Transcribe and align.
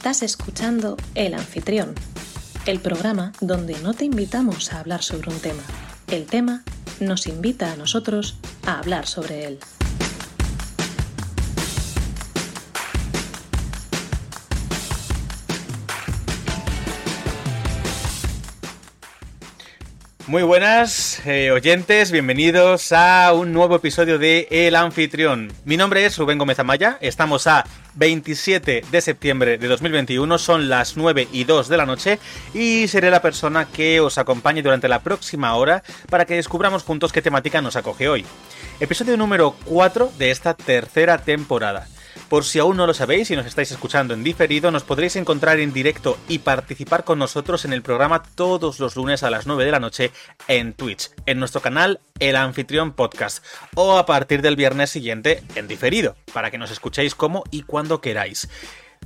Estás 0.00 0.22
escuchando 0.22 0.96
El 1.14 1.34
Anfitrión, 1.34 1.94
el 2.64 2.80
programa 2.80 3.34
donde 3.42 3.78
no 3.80 3.92
te 3.92 4.06
invitamos 4.06 4.72
a 4.72 4.80
hablar 4.80 5.02
sobre 5.02 5.28
un 5.28 5.38
tema. 5.40 5.62
El 6.06 6.24
tema 6.24 6.64
nos 7.00 7.26
invita 7.26 7.70
a 7.70 7.76
nosotros 7.76 8.38
a 8.64 8.78
hablar 8.78 9.06
sobre 9.06 9.44
él. 9.44 9.58
Muy 20.30 20.44
buenas 20.44 21.20
eh, 21.26 21.50
oyentes, 21.50 22.12
bienvenidos 22.12 22.92
a 22.92 23.32
un 23.32 23.52
nuevo 23.52 23.74
episodio 23.74 24.16
de 24.16 24.46
El 24.52 24.76
Anfitrión. 24.76 25.52
Mi 25.64 25.76
nombre 25.76 26.06
es 26.06 26.16
Rubén 26.16 26.38
Gómez 26.38 26.60
Amaya, 26.60 26.98
estamos 27.00 27.48
a 27.48 27.66
27 27.96 28.84
de 28.88 29.00
septiembre 29.00 29.58
de 29.58 29.66
2021, 29.66 30.38
son 30.38 30.68
las 30.68 30.96
9 30.96 31.26
y 31.32 31.42
2 31.42 31.68
de 31.68 31.76
la 31.76 31.84
noche 31.84 32.20
y 32.54 32.86
seré 32.86 33.10
la 33.10 33.20
persona 33.20 33.66
que 33.66 33.98
os 33.98 34.18
acompañe 34.18 34.62
durante 34.62 34.86
la 34.86 35.00
próxima 35.00 35.56
hora 35.56 35.82
para 36.08 36.26
que 36.26 36.36
descubramos 36.36 36.84
juntos 36.84 37.12
qué 37.12 37.22
temática 37.22 37.60
nos 37.60 37.74
acoge 37.74 38.08
hoy. 38.08 38.24
Episodio 38.78 39.16
número 39.16 39.56
4 39.64 40.12
de 40.16 40.30
esta 40.30 40.54
tercera 40.54 41.18
temporada. 41.18 41.88
Por 42.30 42.44
si 42.44 42.60
aún 42.60 42.76
no 42.76 42.86
lo 42.86 42.94
sabéis 42.94 43.28
y 43.32 43.34
nos 43.34 43.46
estáis 43.46 43.72
escuchando 43.72 44.14
en 44.14 44.22
diferido, 44.22 44.70
nos 44.70 44.84
podréis 44.84 45.16
encontrar 45.16 45.58
en 45.58 45.72
directo 45.72 46.16
y 46.28 46.38
participar 46.38 47.02
con 47.02 47.18
nosotros 47.18 47.64
en 47.64 47.72
el 47.72 47.82
programa 47.82 48.22
todos 48.22 48.78
los 48.78 48.94
lunes 48.94 49.24
a 49.24 49.30
las 49.30 49.48
9 49.48 49.64
de 49.64 49.72
la 49.72 49.80
noche 49.80 50.12
en 50.46 50.72
Twitch, 50.72 51.10
en 51.26 51.40
nuestro 51.40 51.60
canal 51.60 51.98
El 52.20 52.36
Anfitrión 52.36 52.92
Podcast, 52.92 53.44
o 53.74 53.98
a 53.98 54.06
partir 54.06 54.42
del 54.42 54.54
viernes 54.54 54.90
siguiente 54.90 55.42
en 55.56 55.66
diferido, 55.66 56.14
para 56.32 56.52
que 56.52 56.58
nos 56.58 56.70
escuchéis 56.70 57.16
como 57.16 57.42
y 57.50 57.62
cuando 57.62 58.00
queráis. 58.00 58.48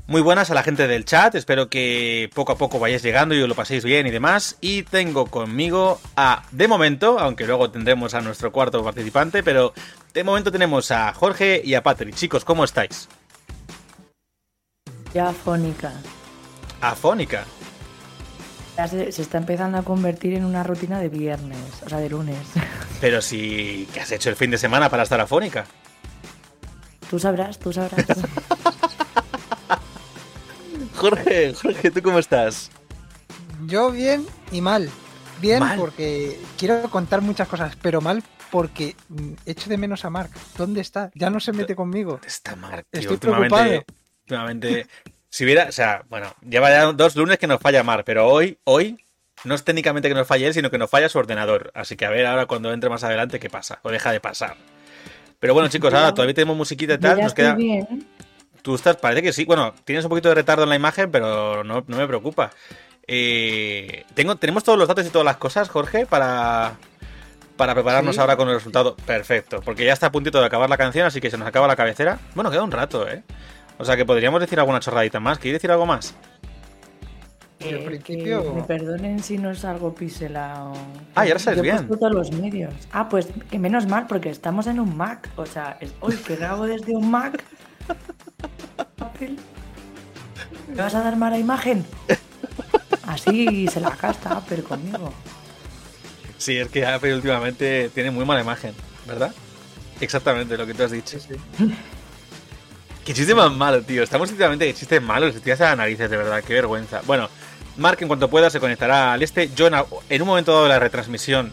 Muy 0.06 0.20
buenas 0.20 0.50
a 0.50 0.55
la 0.55 0.62
gente 0.62 0.86
del 0.86 1.06
chat, 1.06 1.34
espero 1.34 1.70
que 1.70 2.28
poco 2.34 2.53
a 2.53 2.59
poco 2.59 2.78
vayáis 2.78 3.03
llegando 3.03 3.34
y 3.34 3.41
os 3.41 3.48
lo 3.48 3.55
paséis 3.55 3.84
bien 3.84 4.06
y 4.06 4.11
demás. 4.11 4.59
Y 4.61 4.83
tengo 4.83 5.25
conmigo 5.28 5.98
a, 6.14 6.42
de 6.50 6.69
momento, 6.69 7.19
aunque 7.19 7.47
luego 7.47 7.70
tendremos 7.70 8.12
a 8.12 8.20
nuestro 8.20 8.53
cuarto 8.53 8.84
participante, 8.84 9.42
pero 9.42 9.72
de 10.15 10.25
momento 10.25 10.53
tenemos 10.53 10.91
a 10.93 11.12
Jorge 11.12 11.61
y 11.65 11.75
a 11.75 11.83
Patrick. 11.83 12.15
Chicos, 12.15 12.45
¿cómo 12.45 12.65
estáis? 12.65 13.09
Ya 15.12 15.29
afónica. 15.29 15.93
Afónica. 16.81 17.45
Ya 18.77 18.87
se, 18.87 19.11
se 19.11 19.23
está 19.23 19.39
empezando 19.39 19.77
a 19.79 19.83
convertir 19.83 20.34
en 20.34 20.45
una 20.45 20.62
rutina 20.62 21.01
de 21.01 21.09
viernes, 21.09 21.59
o 21.84 21.89
sea, 21.89 21.98
de 21.98 22.11
lunes. 22.11 22.39
Pero 23.01 23.21
si... 23.21 23.89
¿Qué 23.93 24.01
has 24.01 24.12
hecho 24.12 24.31
el 24.31 24.37
fin 24.37 24.53
de 24.53 24.59
semana 24.59 24.89
para 24.89 25.03
estar 25.03 25.21
afónica? 25.21 25.67
Tú 27.11 27.19
sabrás, 27.19 27.59
tú 27.59 27.73
sabrás. 27.73 28.06
Jorge, 30.97 31.55
Jorge, 31.55 31.91
¿tú 31.91 32.03
cómo 32.03 32.21
estás? 32.21 32.71
Yo 33.67 33.91
bien 33.91 34.25
y 34.53 34.61
mal. 34.61 34.89
Bien 35.41 35.59
Mal. 35.59 35.78
porque 35.78 36.41
quiero 36.56 36.89
contar 36.89 37.21
muchas 37.21 37.49
cosas, 37.49 37.77
pero 37.83 38.01
mal 38.01 38.23
porque 38.50 38.97
mm, 39.09 39.33
echo 39.47 39.69
de 39.70 39.78
menos 39.78 40.05
a 40.05 40.11
Mark. 40.11 40.31
¿Dónde 40.56 40.81
está? 40.81 41.11
Ya 41.14 41.31
no 41.31 41.41
se 41.41 41.53
mete 41.53 41.75
conmigo. 41.75 42.20
Está 42.27 42.56
Mark, 42.56 42.87
tío, 42.91 43.00
Estoy 43.00 43.14
últimamente, 43.14 43.56
preocupado. 43.56 43.84
últimamente, 44.23 44.87
si 45.28 45.45
hubiera, 45.45 45.69
o 45.69 45.73
sea, 45.73 46.05
bueno, 46.09 46.33
lleva 46.48 46.70
ya 46.70 46.92
dos 46.92 47.17
lunes 47.17 47.39
que 47.39 47.47
nos 47.47 47.61
falla 47.61 47.83
Mar, 47.83 48.05
pero 48.05 48.28
hoy, 48.28 48.59
hoy, 48.65 49.05
no 49.45 49.55
es 49.55 49.65
técnicamente 49.65 50.09
que 50.09 50.15
nos 50.15 50.28
falle 50.28 50.47
él, 50.47 50.55
sino 50.55 50.70
que 50.70 50.78
nos 50.78 50.89
falla 50.89 51.09
su 51.09 51.19
ordenador. 51.19 51.72
Así 51.75 51.97
que 51.97 52.06
a 52.06 52.11
ver 52.11 52.25
ahora 52.27 52.47
cuando 52.47 52.72
entre 52.72 52.89
más 52.89 53.03
adelante 53.03 53.41
qué 53.41 53.50
pasa, 53.50 53.81
o 53.83 53.91
deja 53.91 54.12
de 54.12 54.20
pasar. 54.20 54.56
Pero 55.41 55.53
bueno, 55.53 55.69
chicos, 55.69 55.92
ahora 55.92 56.15
todavía 56.15 56.34
tenemos 56.34 56.56
musiquita 56.56 56.94
y 56.94 56.99
tal, 56.99 57.21
nos 57.21 57.34
queda... 57.34 57.55
bien. 57.55 58.06
Tú 58.62 58.76
estás, 58.76 58.97
parece 58.97 59.22
que 59.22 59.32
sí. 59.32 59.44
Bueno, 59.44 59.75
tienes 59.84 60.05
un 60.05 60.09
poquito 60.09 60.28
de 60.31 60.37
retardo 60.37 60.62
en 60.62 60.71
la 60.71 60.76
imagen, 60.76 61.11
pero 61.11 61.65
no, 61.65 61.84
no 61.87 61.97
me 61.97 62.06
preocupa. 62.06 62.50
Eh, 63.06 64.05
tengo, 64.15 64.37
tenemos 64.37 64.65
todos 64.65 64.78
los 64.78 64.88
datos 64.88 65.05
y 65.05 65.11
todas 65.11 65.26
las 65.26 65.37
cosas, 65.37 65.69
Jorge, 65.69 66.06
para, 66.06 66.78
para 67.56 67.75
prepararnos 67.75 68.15
Sí. 68.16 68.20
ahora 68.20 68.37
con 68.37 68.48
el 68.48 68.54
resultado. 68.54 68.97
Perfecto, 68.97 69.60
porque 69.65 69.84
ya 69.84 69.92
está 69.92 70.06
a 70.06 70.12
puntito 70.12 70.41
de 70.41 70.47
acabar 70.47 70.69
la 70.69 70.76
canción, 70.76 71.06
así 71.06 71.20
que 71.20 71.31
se 71.31 71.38
nos 71.38 71.47
acaba 71.48 71.66
la 71.69 71.76
cabecera. 71.76 72.19
Bueno, 72.34 72.50
queda 72.50 72.62
un 72.62 72.70
rato, 72.72 73.09
¿eh? 73.09 73.22
O 73.78 73.84
sea 73.84 73.97
que 73.97 74.04
podríamos 74.04 74.41
decir 74.41 74.59
alguna 74.59 74.81
chorradita 74.81 75.20
más. 75.20 75.38
¿Quieres 75.38 75.60
decir 75.60 75.70
algo 75.70 75.87
más? 75.87 76.14
Eh, 77.60 77.82
principio- 77.87 78.43
que 78.43 78.50
me 78.50 78.62
perdonen 78.64 79.22
si 79.22 79.38
no 79.38 79.50
es 79.50 79.64
algo 79.64 79.94
piselado. 79.94 80.72
Ah, 81.14 81.25
ya 81.25 81.32
lo 81.34 81.41
sabes 81.41 81.56
Yo 81.59 81.62
bien. 81.62 81.88
todos 81.88 82.12
los 82.12 82.31
medios. 82.32 82.75
Ah, 82.93 83.09
pues 83.09 83.28
que 83.50 83.59
menos 83.59 83.87
mal, 83.87 84.06
porque 84.06 84.28
estamos 84.28 84.66
en 84.66 84.81
un 84.81 84.94
Mac. 84.97 85.31
O 85.37 85.47
sea, 85.47 85.78
es 85.81 85.94
hoy 86.00 86.14
que 86.16 86.37
grabo 86.37 86.66
desde 86.66 86.94
un 86.94 87.10
Mac. 87.10 87.43
¿Me 90.69 90.75
vas 90.76 90.94
a 90.94 91.03
dar 91.03 91.16
mala 91.16 91.38
imagen? 91.38 91.84
Así 93.06 93.66
se 93.69 93.81
la 93.81 93.91
casta 93.91 94.37
Apple 94.38 94.62
conmigo. 94.62 95.12
Sí, 96.44 96.59
es 96.59 96.69
que 96.69 96.84
Apple 96.84 97.15
últimamente 97.15 97.88
tiene 97.94 98.10
muy 98.10 98.27
mala 98.27 98.43
imagen, 98.43 98.75
¿verdad? 99.06 99.34
Exactamente 99.99 100.59
lo 100.59 100.66
que 100.66 100.75
tú 100.75 100.82
has 100.82 100.91
dicho. 100.91 101.19
Sí, 101.19 101.34
sí. 101.56 101.75
Qué 103.03 103.15
chiste 103.15 103.34
más 103.34 103.50
malo, 103.50 103.81
tío. 103.81 104.03
Estamos 104.03 104.31
últimamente 104.31 104.66
de 104.66 104.75
chistes 104.75 105.00
malos. 105.00 105.34
Estoy 105.34 105.53
hasta 105.53 105.71
las 105.71 105.78
narices, 105.78 106.10
de 106.10 106.19
verdad. 106.19 106.44
Qué 106.44 106.53
vergüenza. 106.53 107.00
Bueno, 107.06 107.31
Mark, 107.78 107.97
en 108.03 108.09
cuanto 108.09 108.28
pueda, 108.28 108.50
se 108.50 108.60
conectará 108.60 109.15
al 109.15 109.22
este. 109.22 109.49
Yo, 109.56 109.69
en, 110.10 110.21
un 110.21 110.28
momento 110.28 110.53
dado 110.53 110.65
de 110.65 110.69
la 110.69 110.78
retransmisión, 110.78 111.50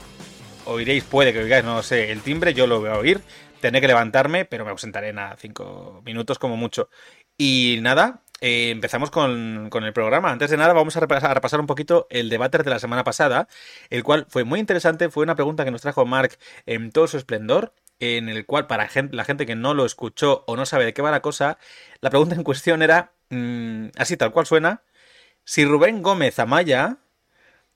oiréis, 0.65 1.05
puede 1.05 1.31
que 1.31 1.39
oigáis, 1.39 1.63
no 1.63 1.75
lo 1.75 1.83
sé, 1.83 2.11
el 2.11 2.19
timbre. 2.19 2.53
Yo 2.53 2.67
lo 2.67 2.81
voy 2.81 2.89
a 2.89 2.97
oír. 2.97 3.21
Tendré 3.61 3.79
que 3.79 3.87
levantarme, 3.87 4.43
pero 4.43 4.65
me 4.65 4.71
ausentaré 4.71 5.07
en 5.07 5.15
nada, 5.15 5.37
cinco 5.39 6.01
minutos 6.03 6.37
como 6.37 6.57
mucho. 6.57 6.89
Y 7.37 7.79
nada, 7.81 8.23
eh, 8.41 8.71
empezamos 8.71 9.11
con, 9.11 9.69
con 9.69 9.83
el 9.85 9.93
programa. 9.93 10.31
Antes 10.31 10.49
de 10.49 10.57
nada, 10.57 10.73
vamos 10.73 10.97
a 10.97 10.99
repasar, 10.99 11.31
a 11.31 11.33
repasar 11.35 11.59
un 11.59 11.67
poquito 11.67 12.07
el 12.09 12.29
debate 12.29 12.57
de 12.57 12.69
la 12.69 12.79
semana 12.79 13.03
pasada, 13.03 13.47
el 13.89 14.03
cual 14.03 14.25
fue 14.29 14.43
muy 14.43 14.59
interesante. 14.59 15.09
Fue 15.09 15.23
una 15.23 15.35
pregunta 15.35 15.63
que 15.63 15.71
nos 15.71 15.81
trajo 15.81 16.05
Mark 16.05 16.37
en 16.65 16.91
todo 16.91 17.07
su 17.07 17.17
esplendor 17.17 17.73
en 18.01 18.29
el 18.29 18.45
cual 18.47 18.65
para 18.67 18.89
la 19.11 19.23
gente 19.25 19.45
que 19.45 19.55
no 19.55 19.73
lo 19.75 19.85
escuchó 19.85 20.43
o 20.47 20.55
no 20.57 20.65
sabe 20.65 20.85
de 20.85 20.93
qué 20.93 21.03
va 21.03 21.11
la 21.11 21.21
cosa, 21.21 21.59
la 22.01 22.09
pregunta 22.09 22.33
en 22.33 22.43
cuestión 22.43 22.81
era, 22.81 23.13
mm, 23.29 23.89
así 23.95 24.17
tal 24.17 24.31
cual 24.31 24.47
suena, 24.47 24.81
si 25.43 25.65
Rubén 25.65 26.01
Gómez 26.01 26.39
Amaya 26.39 26.97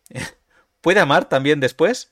puede 0.82 1.00
amar 1.00 1.30
también 1.30 1.60
después. 1.60 2.12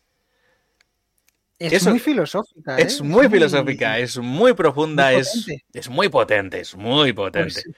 Es 1.59 1.73
Eso- 1.73 1.91
muy 1.91 1.99
filosófica. 1.99 2.77
¿eh? 2.77 2.83
Es 2.83 3.01
muy 3.01 3.29
filosófica, 3.29 3.97
es 3.97 4.17
muy 4.17 4.53
profunda, 4.53 5.11
muy 5.11 5.21
es, 5.21 5.29
potente. 5.29 5.65
es 5.73 5.89
muy 5.89 6.09
potente, 6.09 6.59
es 6.59 6.75
muy 6.75 7.13
potente. 7.13 7.61
Pues, 7.63 7.75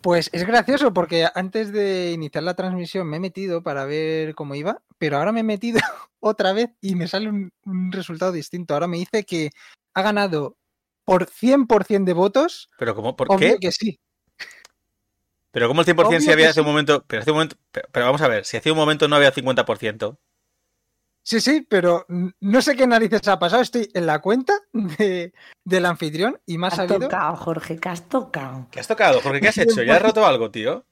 pues 0.00 0.30
es 0.32 0.46
gracioso 0.46 0.92
porque 0.92 1.26
antes 1.34 1.72
de 1.72 2.12
iniciar 2.12 2.44
la 2.44 2.54
transmisión 2.54 3.08
me 3.08 3.16
he 3.16 3.20
metido 3.20 3.62
para 3.62 3.84
ver 3.84 4.34
cómo 4.34 4.54
iba, 4.54 4.82
pero 4.98 5.16
ahora 5.16 5.32
me 5.32 5.40
he 5.40 5.44
metido 5.44 5.80
otra 6.20 6.52
vez 6.52 6.70
y 6.80 6.94
me 6.94 7.08
sale 7.08 7.28
un, 7.28 7.52
un 7.64 7.92
resultado 7.92 8.32
distinto. 8.32 8.74
Ahora 8.74 8.86
me 8.86 8.98
dice 8.98 9.24
que 9.24 9.50
ha 9.94 10.02
ganado 10.02 10.56
por 11.04 11.26
100% 11.26 12.04
de 12.04 12.12
votos. 12.12 12.68
Pero 12.78 12.94
¿cómo? 12.94 13.16
¿Por 13.16 13.32
Obvio 13.32 13.54
qué? 13.54 13.58
que 13.58 13.72
sí. 13.72 13.98
Pero 15.50 15.66
¿cómo 15.66 15.80
el 15.80 15.86
100% 15.86 15.94
si 15.96 16.02
Obvio 16.04 16.32
había 16.32 16.44
que 16.44 16.50
hace 16.50 16.60
un 16.60 16.66
momento... 16.66 17.04
Pero, 17.06 17.22
hace 17.22 17.30
un 17.30 17.36
momento 17.36 17.56
pero, 17.72 17.88
pero 17.90 18.06
vamos 18.06 18.20
a 18.20 18.28
ver, 18.28 18.44
si 18.44 18.58
hace 18.58 18.70
un 18.70 18.76
momento 18.76 19.08
no 19.08 19.16
había 19.16 19.32
50%. 19.32 20.18
Sí, 21.28 21.42
sí, 21.42 21.60
pero 21.60 22.06
no 22.08 22.62
sé 22.62 22.74
qué 22.74 22.86
narices 22.86 23.28
ha 23.28 23.38
pasado. 23.38 23.60
Estoy 23.60 23.90
en 23.92 24.06
la 24.06 24.18
cuenta 24.20 24.54
de, 24.72 25.34
del 25.62 25.84
anfitrión 25.84 26.40
y 26.46 26.56
me 26.56 26.68
ha 26.68 26.68
Has 26.68 26.76
salido. 26.76 27.00
tocado, 27.00 27.36
Jorge, 27.36 27.78
que 27.78 27.88
has 27.90 28.08
tocado. 28.08 28.66
¿Qué 28.70 28.80
has 28.80 28.88
tocado, 28.88 29.20
Jorge? 29.20 29.42
¿Qué 29.42 29.48
has 29.48 29.58
hecho? 29.58 29.82
¿Ya 29.82 29.96
has 29.96 30.02
roto 30.02 30.24
algo, 30.24 30.50
tío? 30.50 30.86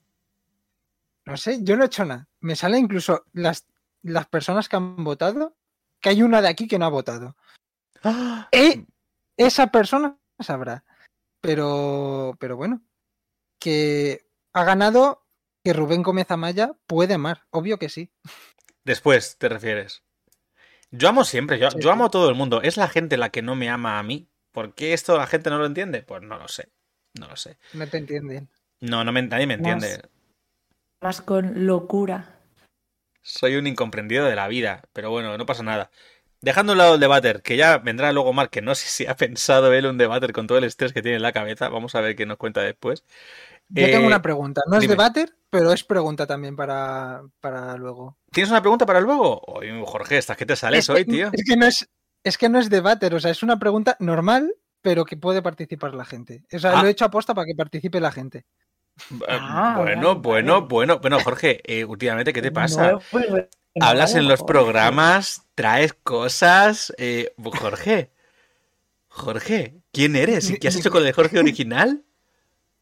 No 1.24 1.38
sé, 1.38 1.60
yo 1.62 1.74
no 1.78 1.84
he 1.84 1.86
hecho 1.86 2.04
nada. 2.04 2.28
Me 2.40 2.54
sale 2.54 2.76
incluso 2.76 3.24
las, 3.32 3.66
las 4.02 4.26
personas 4.26 4.68
que 4.68 4.76
han 4.76 5.02
votado, 5.04 5.56
que 6.02 6.10
hay 6.10 6.22
una 6.22 6.42
de 6.42 6.48
aquí 6.48 6.68
que 6.68 6.78
no 6.78 6.84
ha 6.84 6.90
votado. 6.90 7.34
¡Ah! 8.04 8.50
E 8.52 8.84
esa 9.38 9.68
persona 9.68 10.18
sabrá. 10.38 10.84
Pero, 11.40 12.36
pero 12.38 12.58
bueno, 12.58 12.82
que 13.58 14.28
ha 14.52 14.64
ganado 14.64 15.24
que 15.64 15.72
Rubén 15.72 16.02
Gómez 16.02 16.30
Amaya 16.30 16.72
puede 16.86 17.14
amar. 17.14 17.46
Obvio 17.48 17.78
que 17.78 17.88
sí. 17.88 18.12
Después, 18.84 19.38
te 19.38 19.48
refieres. 19.48 20.02
Yo 20.90 21.08
amo 21.08 21.24
siempre, 21.24 21.58
yo, 21.58 21.68
Sí, 21.68 21.78
yo 21.78 21.90
sí. 21.90 21.92
amo 21.92 22.06
a 22.06 22.10
todo 22.10 22.28
el 22.28 22.34
mundo. 22.34 22.62
¿Es 22.62 22.76
la 22.76 22.88
gente 22.88 23.16
la 23.16 23.30
que 23.30 23.42
no 23.42 23.54
me 23.56 23.68
ama 23.68 23.98
a 23.98 24.02
mí? 24.02 24.28
¿Por 24.52 24.74
qué 24.74 24.92
esto 24.94 25.16
la 25.16 25.26
gente 25.26 25.50
no 25.50 25.58
lo 25.58 25.66
entiende? 25.66 26.02
Pues 26.02 26.22
no 26.22 26.38
lo 26.38 26.48
sé. 26.48 26.70
No 27.14 27.28
lo 27.28 27.36
sé. 27.36 27.58
No 27.72 27.88
te 27.88 27.98
entienden. 27.98 28.48
No, 28.80 29.04
no 29.04 29.12
me, 29.12 29.20
nadie 29.22 29.46
me 29.46 29.54
Más. 29.56 29.58
entiende. 29.58 30.08
Más 31.00 31.22
con 31.22 31.66
locura. 31.66 32.38
Soy 33.22 33.56
un 33.56 33.66
incomprendido 33.66 34.24
de 34.26 34.36
la 34.36 34.48
vida. 34.48 34.82
Pero 34.92 35.10
bueno, 35.10 35.36
no 35.36 35.46
pasa 35.46 35.62
nada. 35.62 35.90
Dejando 36.46 36.72
a 36.72 36.74
un 36.74 36.78
lado 36.78 36.94
el 36.94 37.00
debater, 37.00 37.42
que 37.42 37.56
ya 37.56 37.78
vendrá 37.78 38.12
luego 38.12 38.32
Mark, 38.32 38.50
que 38.50 38.62
no 38.62 38.76
sé 38.76 38.86
si 38.88 39.04
ha 39.04 39.16
pensado 39.16 39.72
él 39.72 39.84
un 39.86 39.98
debater 39.98 40.32
con 40.32 40.46
todo 40.46 40.58
el 40.58 40.64
estrés 40.64 40.92
que 40.92 41.02
tiene 41.02 41.16
en 41.16 41.22
la 41.22 41.32
cabeza. 41.32 41.68
Vamos 41.68 41.96
a 41.96 42.00
ver 42.00 42.14
qué 42.14 42.24
nos 42.24 42.36
cuenta 42.36 42.60
después. 42.60 43.04
Yo 43.68 43.84
Eh, 43.84 43.90
tengo 43.90 44.06
una 44.06 44.22
pregunta. 44.22 44.60
No 44.70 44.78
es 44.78 44.86
debater, 44.88 45.34
pero 45.50 45.72
es 45.72 45.82
pregunta 45.82 46.24
también 46.24 46.54
para, 46.54 47.22
para 47.40 47.76
luego. 47.76 48.16
¿Tienes 48.30 48.50
una 48.52 48.60
pregunta 48.60 48.86
para 48.86 49.00
luego? 49.00 49.40
Oye, 49.48 49.72
Jorge, 49.84 50.18
estás 50.18 50.36
que 50.36 50.46
te 50.46 50.54
sales 50.54 50.84
es, 50.84 50.90
hoy, 50.90 51.04
que, 51.04 51.10
tío. 51.10 51.30
es 51.32 51.42
que 51.44 51.56
no 51.56 51.66
es, 51.66 51.88
es 52.22 52.38
que 52.38 52.48
no 52.48 52.60
es 52.60 52.70
debater, 52.70 53.12
o 53.16 53.18
sea, 53.18 53.32
es 53.32 53.42
una 53.42 53.58
pregunta 53.58 53.96
normal, 53.98 54.54
pero 54.82 55.04
que 55.04 55.16
puede 55.16 55.42
participar 55.42 55.94
la 55.94 56.04
gente. 56.04 56.44
O 56.52 56.58
sea, 56.60 56.78
Ah. 56.78 56.82
lo 56.82 56.86
he 56.86 56.92
hecho 56.92 57.06
aposta 57.06 57.34
para 57.34 57.44
que 57.46 57.56
participe 57.56 57.98
la 57.98 58.12
gente. 58.12 58.44
Ah, 59.28 59.74
bueno, 59.78 60.14
vale, 60.14 60.20
bueno, 60.20 60.52
vale. 60.60 60.66
bueno. 60.68 60.98
Bueno, 61.00 61.18
Jorge, 61.20 61.60
eh, 61.64 61.84
últimamente, 61.84 62.32
¿qué 62.32 62.40
te 62.40 62.52
pasa? 62.52 62.92
No, 62.92 63.00
pues, 63.10 63.26
Hablas 63.80 64.14
en 64.14 64.26
los 64.28 64.42
programas, 64.42 65.42
traes 65.56 65.92
cosas. 65.94 66.94
eh, 66.98 67.32
Jorge, 67.42 68.12
Jorge, 69.08 69.80
¿quién 69.92 70.14
eres? 70.14 70.48
¿Y 70.50 70.58
¿Qué 70.58 70.68
has 70.68 70.76
hecho 70.76 70.90
con 70.92 71.04
el 71.04 71.12
Jorge 71.12 71.40
original? 71.40 72.04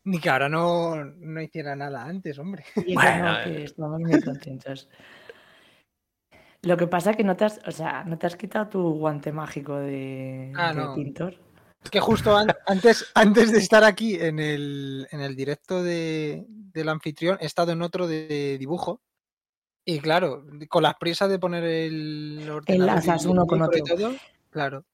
Ni 0.07 0.19
que 0.21 0.29
ahora 0.29 0.51
no, 0.51 1.03
no 1.03 1.41
hiciera 1.41 1.75
nada 1.75 2.05
antes, 2.05 2.39
hombre. 2.39 2.65
Bueno, 2.93 3.33
no, 3.33 3.43
que 3.45 3.65
estamos 3.65 4.01
muy 4.01 4.21
contentos. 4.21 4.89
Lo 6.63 6.77
que 6.77 6.87
pasa 6.87 7.11
es 7.13 7.17
que 7.17 7.25
no 7.25 7.37
te 7.37 7.45
has, 7.45 7.61
o 7.67 7.71
sea, 7.71 8.05
no 8.05 8.19
te 8.19 8.27
has 8.27 8.37
quitado 8.37 8.69
tu 8.69 8.83
guante 8.99 9.33
mágico 9.33 9.77
de, 9.77 10.53
Ah, 10.55 10.73
de 10.75 10.81
no. 10.81 10.95
pintor. 10.95 11.39
Es 11.83 11.91
que 11.91 12.01
justo 12.01 12.35
an- 12.37 12.49
antes, 12.67 13.11
antes 13.15 13.53
de 13.53 13.59
estar 13.59 13.85
aquí 13.85 14.15
en 14.17 14.39
el, 14.39 15.07
en 15.11 15.21
el 15.21 15.37
directo 15.37 15.83
de, 15.83 16.45
del 16.49 16.89
anfitrión, 16.89 17.37
he 17.41 17.47
estado 17.47 17.73
en 17.73 17.83
otro 17.83 18.07
de 18.07 18.57
dibujo. 18.59 19.03
Y 19.85 20.01
claro, 20.01 20.45
con 20.69 20.83
las 20.83 20.95
prisas 20.95 21.29
de 21.29 21.39
poner 21.39 21.63
el 21.65 22.49
ordenador 22.51 22.91
Enlazas 22.91 23.27
uno 23.27 23.47
con 23.47 23.61
otro. 23.63 23.81
todo, 23.85 24.15
claro. 24.51 24.85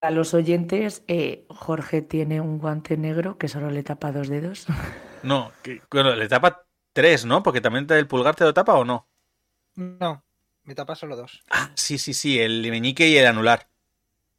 A 0.00 0.10
los 0.10 0.34
oyentes, 0.34 1.04
eh, 1.06 1.46
Jorge 1.48 2.02
tiene 2.02 2.40
un 2.40 2.58
guante 2.58 2.96
negro 2.96 3.38
que 3.38 3.48
solo 3.48 3.70
le 3.70 3.82
tapa 3.82 4.12
dos 4.12 4.28
dedos. 4.28 4.66
No, 5.22 5.52
que, 5.62 5.80
bueno, 5.88 6.16
le 6.16 6.26
tapa 6.26 6.64
tres, 6.92 7.24
¿no? 7.24 7.44
Porque 7.44 7.60
también 7.60 7.86
el 7.90 8.08
pulgar 8.08 8.34
te 8.34 8.42
lo 8.42 8.52
tapa 8.52 8.74
o 8.74 8.84
no. 8.84 9.06
No, 9.76 10.24
me 10.64 10.74
tapa 10.74 10.96
solo 10.96 11.14
dos. 11.14 11.44
Ah, 11.48 11.70
sí, 11.76 11.96
sí, 11.96 12.12
sí, 12.12 12.40
el 12.40 12.68
meñique 12.68 13.06
y 13.08 13.16
el 13.16 13.26
anular. 13.26 13.68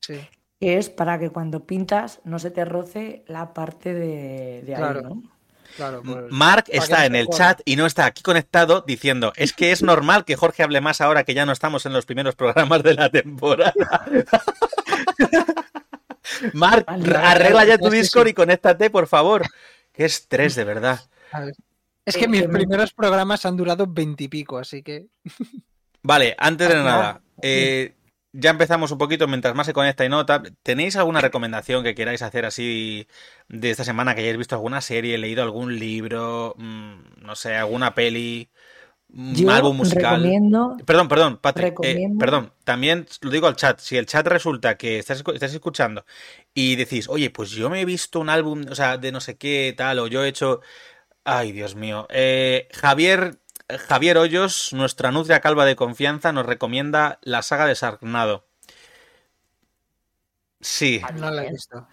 Sí. 0.01 0.19
Que 0.59 0.77
es 0.77 0.89
para 0.89 1.17
que 1.19 1.29
cuando 1.29 1.65
pintas 1.65 2.19
no 2.25 2.37
se 2.37 2.51
te 2.51 2.65
roce 2.65 3.23
la 3.29 3.53
parte 3.53 3.93
de, 3.93 4.61
de 4.65 4.75
ahí, 4.75 4.81
Claro. 4.81 5.01
¿no? 5.03 5.23
Claro, 5.75 6.01
pues, 6.03 6.25
Mark 6.29 6.65
está 6.67 7.05
en 7.05 7.15
el 7.15 7.27
chat 7.29 7.61
y 7.65 7.75
no 7.75 7.85
está 7.85 8.05
aquí 8.05 8.21
conectado 8.21 8.83
diciendo, 8.85 9.33
es 9.35 9.53
que 9.53 9.71
es 9.71 9.81
normal 9.81 10.25
que 10.25 10.35
Jorge 10.35 10.63
hable 10.63 10.81
más 10.81 11.01
ahora 11.01 11.23
que 11.23 11.33
ya 11.33 11.45
no 11.45 11.51
estamos 11.51 11.85
en 11.85 11.93
los 11.93 12.05
primeros 12.05 12.35
programas 12.35 12.83
de 12.83 12.93
la 12.93 13.09
temporada. 13.09 13.73
Mark, 16.53 16.85
arregla 16.87 17.65
ya 17.65 17.77
tu 17.77 17.89
Discord 17.89 18.27
y 18.27 18.33
conéctate, 18.33 18.89
por 18.89 19.07
favor. 19.07 19.43
Qué 19.91 20.05
estrés, 20.05 20.55
de 20.55 20.63
verdad. 20.63 20.99
Es 22.05 22.15
Eh, 22.15 22.19
que 22.19 22.27
mis 22.27 22.41
que 22.41 22.47
me- 22.47 22.53
primeros 22.59 22.93
programas 22.93 23.45
han 23.45 23.57
durado 23.57 23.85
veintipico, 23.87 24.57
así 24.57 24.81
que 24.83 25.07
Vale, 26.01 26.35
antes 26.37 26.67
de 26.69 26.75
Ah, 26.75 26.83
nada, 26.83 27.21
eh, 27.41 27.93
ya 28.33 28.49
empezamos 28.49 28.91
un 28.91 28.97
poquito 28.97 29.27
mientras 29.27 29.55
más 29.55 29.67
se 29.67 29.73
conecta 29.73 30.03
y 30.03 30.09
nota. 30.09 30.43
¿Tenéis 30.63 30.95
alguna 30.95 31.21
recomendación 31.21 31.83
que 31.83 31.95
queráis 31.95 32.21
hacer 32.23 32.45
así 32.45 33.07
de 33.47 33.69
esta 33.71 33.83
semana? 33.83 34.15
Que 34.15 34.21
hayáis 34.21 34.37
visto 34.37 34.55
alguna 34.55 34.81
serie, 34.81 35.17
leído 35.17 35.43
algún 35.43 35.77
libro, 35.79 36.55
mm, 36.57 37.21
no 37.21 37.35
sé, 37.35 37.55
alguna 37.55 37.93
peli, 37.93 38.49
un 39.13 39.35
Yo 39.35 39.51
álbum 39.51 39.77
musical? 39.77 40.15
recomiendo 40.15 40.75
Perdón, 40.85 41.07
perdón, 41.07 41.37
Patrick, 41.37 41.75
eh, 41.83 42.07
perdón, 42.19 42.51
también 42.63 43.05
lo 43.21 43.29
digo 43.29 43.47
al 43.47 43.55
chat, 43.55 43.79
si 43.79 43.97
el 43.97 44.07
chat 44.07 44.25
resulta 44.25 44.75
que 44.77 44.97
estás 44.97 45.21
escuchando 45.53 46.03
y 46.55 46.75
decís, 46.75 47.07
oye, 47.09 47.29
pues 47.29 47.51
yo 47.51 47.69
me 47.69 47.81
he 47.81 47.85
visto 47.85 48.19
un 48.19 48.29
álbum, 48.29 48.65
o 48.69 48.75
sea, 48.75 48.97
de 48.97 49.11
no 49.11 49.21
sé 49.21 49.37
qué, 49.37 49.73
tal, 49.77 49.99
o 49.99 50.07
yo 50.07 50.23
he 50.23 50.27
hecho... 50.29 50.61
Ay, 51.25 51.53
Dios 51.53 51.75
mío. 51.75 52.05
Eh, 52.09 52.67
Javier, 52.73 53.39
Javier 53.79 54.17
Hoyos, 54.17 54.73
nuestra 54.73 55.11
nutria 55.11 55.39
calva 55.39 55.65
de 55.65 55.75
confianza, 55.75 56.31
nos 56.31 56.45
recomienda 56.45 57.19
la 57.21 57.41
saga 57.41 57.65
de 57.65 57.75
Sarnado. 57.75 58.45
Sí. 60.61 61.01
no 61.15 61.31
la 61.31 61.45
he 61.45 61.51
visto. 61.51 61.87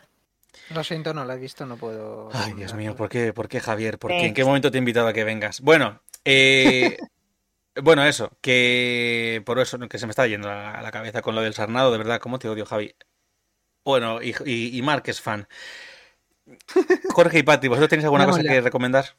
Lo 0.71 0.85
siento, 0.85 1.12
no 1.12 1.25
la 1.25 1.35
he 1.35 1.38
visto, 1.38 1.67
no 1.67 1.77
puedo. 1.77 2.31
Ay, 2.32 2.53
Dios 2.55 2.75
mío. 2.75 2.94
¿por 2.94 3.09
qué, 3.09 3.32
por 3.32 3.49
qué 3.49 3.61
Javier? 3.61 3.99
¿Por 3.99 4.11
qué? 4.11 4.27
¿En 4.27 4.35
qué 4.35 4.44
momento 4.44 4.71
te 4.71 4.79
he 4.79 4.81
invitado 4.81 5.09
a 5.09 5.12
que 5.12 5.25
vengas? 5.25 5.61
Bueno, 5.61 6.00
eh, 6.25 6.97
bueno, 7.82 8.05
eso, 8.05 8.31
que 8.41 9.43
por 9.44 9.59
eso 9.59 9.79
que 9.88 9.99
se 9.99 10.06
me 10.06 10.11
está 10.11 10.27
yendo 10.27 10.49
a 10.49 10.81
la 10.81 10.93
cabeza 10.93 11.23
con 11.23 11.35
lo 11.35 11.43
del 11.43 11.55
Sarnado, 11.55 11.91
de 11.91 11.99
verdad, 11.99 12.21
¿cómo 12.21 12.38
te 12.38 12.49
odio, 12.49 12.67
Javi? 12.67 12.94
Bueno, 13.85 14.23
y, 14.23 14.35
y, 14.44 14.79
y 14.79 14.82
Mark 14.82 15.03
es 15.06 15.21
fan. 15.21 15.49
Jorge 17.12 17.38
y 17.38 17.43
Pati, 17.43 17.69
¿vosotros 17.69 17.88
tenéis 17.88 18.05
alguna 18.05 18.27
cosa 18.27 18.43
ya. 18.43 18.50
que 18.50 18.61
recomendar? 18.61 19.17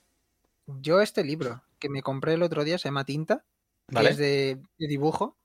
Yo 0.68 1.02
este 1.02 1.24
libro 1.24 1.62
que 1.82 1.90
me 1.90 2.02
compré 2.02 2.36
el 2.36 2.44
otro 2.44 2.64
día 2.64 2.78
se 2.78 2.88
llama 2.88 3.04
Tinta, 3.04 3.44
es 3.90 4.16
de, 4.18 4.62
de 4.78 4.88
dibujo, 4.88 5.38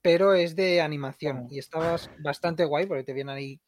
pero 0.00 0.32
es 0.32 0.56
de 0.56 0.80
animación 0.80 1.44
Oh. 1.44 1.46
y 1.50 1.58
está 1.58 1.78
bas- 1.80 2.10
bastante 2.22 2.64
guay 2.64 2.86
porque 2.86 3.04
te 3.04 3.12
vienen 3.12 3.36
ahí 3.36 3.60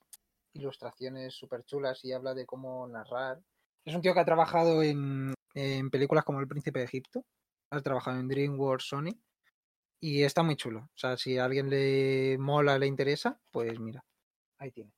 ilustraciones 0.54 1.34
súper 1.34 1.64
chulas 1.64 2.04
y 2.04 2.12
habla 2.12 2.32
de 2.34 2.46
cómo 2.46 2.86
narrar. 2.88 3.40
Es 3.84 3.94
un 3.94 4.00
tío 4.02 4.14
que 4.14 4.20
ha 4.20 4.24
trabajado 4.24 4.82
en, 4.82 5.34
en 5.54 5.90
películas 5.90 6.24
como 6.24 6.40
El 6.40 6.48
Príncipe 6.48 6.78
de 6.78 6.84
Egipto, 6.86 7.24
ha 7.70 7.80
trabajado 7.80 8.18
en 8.20 8.28
DreamWorks, 8.28 8.84
Sony 8.86 9.18
y 10.00 10.22
está 10.22 10.42
muy 10.42 10.56
chulo. 10.56 10.80
O 10.80 10.96
sea, 10.98 11.16
si 11.16 11.38
a 11.38 11.44
alguien 11.44 11.68
le 11.70 12.36
mola, 12.38 12.78
le 12.78 12.86
interesa, 12.86 13.38
pues 13.50 13.78
mira, 13.80 14.04
ahí 14.58 14.70
tiene. 14.70 14.92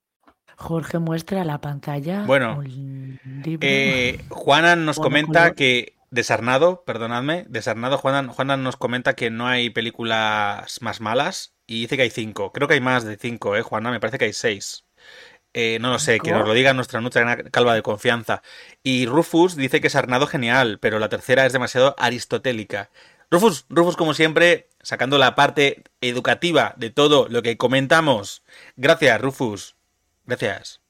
Jorge 0.56 0.98
muestra 0.98 1.44
la 1.44 1.60
pantalla 1.60 2.24
Bueno. 2.26 2.62
Eh, 3.60 4.24
Juana 4.30 4.76
nos 4.76 4.98
comenta 4.98 5.40
color. 5.44 5.54
que 5.56 5.93
Desarnado, 6.14 6.84
perdonadme, 6.84 7.44
Desarnado, 7.48 7.98
Juana, 7.98 8.32
Juana 8.32 8.56
nos 8.56 8.76
comenta 8.76 9.14
que 9.14 9.30
no 9.30 9.48
hay 9.48 9.70
películas 9.70 10.80
más 10.80 11.00
malas 11.00 11.54
y 11.66 11.80
dice 11.80 11.96
que 11.96 12.04
hay 12.04 12.10
cinco. 12.10 12.52
Creo 12.52 12.68
que 12.68 12.74
hay 12.74 12.80
más 12.80 13.04
de 13.04 13.16
cinco, 13.16 13.56
¿eh, 13.56 13.62
Juana? 13.62 13.90
Me 13.90 13.98
parece 13.98 14.18
que 14.18 14.26
hay 14.26 14.32
seis. 14.32 14.84
Eh, 15.54 15.78
no 15.80 15.90
lo 15.90 15.98
sé, 15.98 16.20
que 16.20 16.30
nos 16.30 16.46
lo 16.46 16.54
diga 16.54 16.72
nuestra 16.72 17.00
nutra 17.00 17.36
calva 17.50 17.74
de 17.74 17.82
confianza. 17.82 18.42
Y 18.84 19.06
Rufus 19.06 19.56
dice 19.56 19.80
que 19.80 19.90
Sarnado 19.90 20.28
genial, 20.28 20.78
pero 20.80 21.00
la 21.00 21.08
tercera 21.08 21.46
es 21.46 21.52
demasiado 21.52 21.96
aristotélica. 21.98 22.90
Rufus, 23.28 23.66
Rufus 23.68 23.96
como 23.96 24.14
siempre, 24.14 24.68
sacando 24.82 25.18
la 25.18 25.34
parte 25.34 25.82
educativa 26.00 26.74
de 26.76 26.90
todo 26.90 27.26
lo 27.28 27.42
que 27.42 27.56
comentamos. 27.56 28.44
Gracias, 28.76 29.20
Rufus. 29.20 29.74
Gracias. 30.26 30.80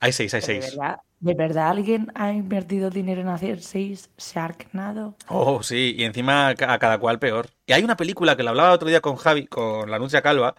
Hay 0.00 0.12
seis, 0.12 0.34
hay 0.34 0.40
¿De 0.40 0.46
seis. 0.46 0.76
verdad, 0.76 0.98
¿De 1.20 1.34
verdad 1.34 1.68
alguien 1.70 2.10
ha 2.14 2.32
invertido 2.32 2.90
dinero 2.90 3.20
en 3.22 3.28
hacer 3.28 3.60
seis 3.62 4.10
Sharknado? 4.18 5.16
Oh, 5.26 5.62
sí, 5.62 5.94
y 5.96 6.04
encima 6.04 6.48
a 6.48 6.54
cada 6.78 6.98
cual 6.98 7.18
peor. 7.20 7.50
Y 7.66 7.72
hay 7.72 7.84
una 7.84 7.96
película 7.96 8.36
que 8.36 8.42
la 8.42 8.50
hablaba 8.50 8.72
otro 8.72 8.88
día 8.88 9.00
con 9.00 9.16
Javi, 9.16 9.46
con 9.46 9.90
la 9.90 9.98
Nuncia 9.98 10.22
Calva. 10.22 10.56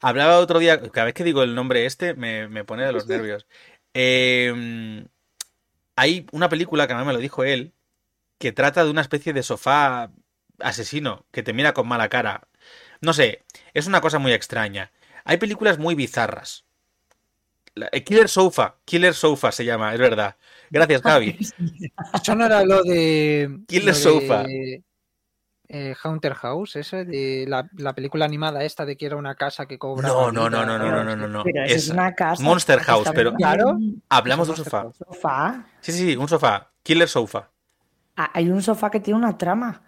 Hablaba 0.00 0.38
otro 0.40 0.58
día, 0.60 0.80
cada 0.90 1.06
vez 1.06 1.14
que 1.14 1.24
digo 1.24 1.42
el 1.42 1.54
nombre 1.54 1.86
este, 1.86 2.14
me, 2.14 2.48
me 2.48 2.64
pone 2.64 2.84
de 2.86 2.92
los 2.92 3.06
nervios. 3.08 3.46
Eh, 3.94 5.06
hay 5.96 6.26
una 6.32 6.48
película 6.48 6.86
que 6.86 6.92
además 6.94 7.08
me 7.08 7.12
lo 7.14 7.20
dijo 7.20 7.44
él, 7.44 7.74
que 8.38 8.52
trata 8.52 8.84
de 8.84 8.90
una 8.90 9.02
especie 9.02 9.32
de 9.34 9.42
sofá 9.42 10.12
asesino 10.60 11.26
que 11.32 11.42
te 11.42 11.52
mira 11.54 11.74
con 11.74 11.88
mala 11.88 12.08
cara. 12.08 12.48
No 13.00 13.12
sé, 13.14 13.44
es 13.74 13.86
una 13.86 14.00
cosa 14.00 14.18
muy 14.18 14.32
extraña. 14.32 14.92
Hay 15.24 15.38
películas 15.38 15.78
muy 15.78 15.94
bizarras. 15.94 16.66
La- 17.74 17.88
eh, 17.92 18.02
Killer 18.04 18.28
Sofa, 18.28 18.76
Killer 18.84 19.14
Sofa 19.14 19.52
se 19.52 19.64
llama, 19.64 19.92
es 19.94 20.00
verdad. 20.00 20.36
Gracias, 20.70 21.02
Javi. 21.02 21.36
Eso 22.14 22.34
no 22.34 22.46
era 22.46 22.64
lo 22.64 22.82
de. 22.82 23.60
Killer 23.66 23.86
lo 23.88 23.94
Sofa. 23.94 24.42
de, 24.44 24.82
eh, 25.72 25.94
Haunter 26.02 26.34
House, 26.34 26.74
eso, 26.76 26.96
de 26.96 27.44
la, 27.46 27.68
la 27.76 27.94
película 27.94 28.24
animada 28.24 28.64
esta 28.64 28.84
de 28.84 28.96
que 28.96 29.06
era 29.06 29.14
una 29.16 29.36
casa 29.36 29.66
que 29.66 29.78
cobra. 29.78 30.08
No, 30.08 30.32
no, 30.32 30.50
no, 30.50 30.66
no, 30.66 30.76
no, 30.78 30.90
no, 30.90 31.04
no, 31.04 31.16
no, 31.16 31.28
no. 31.28 31.44
Pero 31.44 31.62
eso 31.64 31.76
es 31.76 31.88
una 31.90 32.12
casa. 32.14 32.42
Monster 32.42 32.80
House, 32.80 33.08
pero-. 33.14 33.34
Claro. 33.34 33.78
Hablamos 34.08 34.48
de 34.48 34.52
un 34.52 34.56
sofá. 34.56 34.86
Sofá. 34.98 35.66
Sí, 35.80 35.92
sí, 35.92 35.98
sí, 36.10 36.16
un 36.16 36.26
sofá. 36.28 36.72
Killer 36.82 37.08
sofa. 37.08 37.50
Ah, 38.16 38.30
hay 38.34 38.48
un 38.50 38.62
sofá 38.62 38.90
que 38.90 38.98
tiene 38.98 39.18
una 39.18 39.38
trama. 39.38 39.80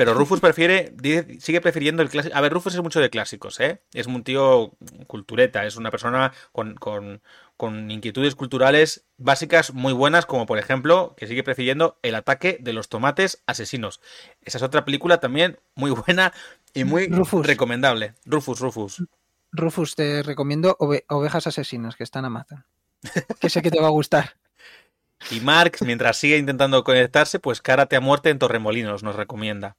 Pero 0.00 0.14
Rufus 0.14 0.40
prefiere, 0.40 0.94
sigue 1.40 1.60
prefiriendo 1.60 2.02
el 2.02 2.08
clásico. 2.08 2.34
A 2.34 2.40
ver, 2.40 2.50
Rufus 2.54 2.74
es 2.74 2.80
mucho 2.82 3.00
de 3.00 3.10
clásicos, 3.10 3.60
¿eh? 3.60 3.82
Es 3.92 4.06
un 4.06 4.24
tío 4.24 4.72
cultureta, 5.06 5.66
es 5.66 5.76
una 5.76 5.90
persona 5.90 6.32
con, 6.52 6.74
con- 6.76 7.20
con 7.58 7.90
inquietudes 7.90 8.34
culturales 8.34 9.04
básicas 9.18 9.74
muy 9.74 9.92
buenas, 9.92 10.24
como 10.24 10.46
por 10.46 10.58
ejemplo, 10.58 11.14
que 11.18 11.26
sigue 11.26 11.42
prefiriendo 11.42 11.98
El 12.00 12.14
ataque 12.14 12.56
de 12.62 12.72
los 12.72 12.88
tomates 12.88 13.42
asesinos. 13.44 14.00
Esa 14.40 14.56
es 14.56 14.62
otra 14.64 14.86
película 14.86 15.20
también 15.20 15.60
muy 15.74 15.90
buena 15.90 16.32
y 16.72 16.84
muy 16.84 17.06
Rufus. 17.08 17.46
recomendable. 17.46 18.14
Rufus, 18.24 18.58
Rufus. 18.60 19.02
Rufus, 19.52 19.96
te 19.96 20.22
recomiendo 20.22 20.78
Ove- 20.78 21.04
Ovejas 21.10 21.46
Asesinas, 21.46 21.94
que 21.96 22.04
está 22.04 22.20
en 22.20 22.24
Amazon. 22.24 22.64
Que 23.38 23.50
sé 23.50 23.60
que 23.60 23.70
te 23.70 23.80
va 23.82 23.88
a 23.88 23.90
gustar. 23.90 24.36
Y 25.30 25.40
Marx, 25.40 25.82
mientras 25.82 26.16
sigue 26.16 26.38
intentando 26.38 26.82
conectarse, 26.82 27.38
pues 27.38 27.60
Cárate 27.60 27.96
a 27.96 28.00
muerte 28.00 28.30
en 28.30 28.38
Torremolinos, 28.38 29.02
nos 29.02 29.16
recomienda. 29.16 29.76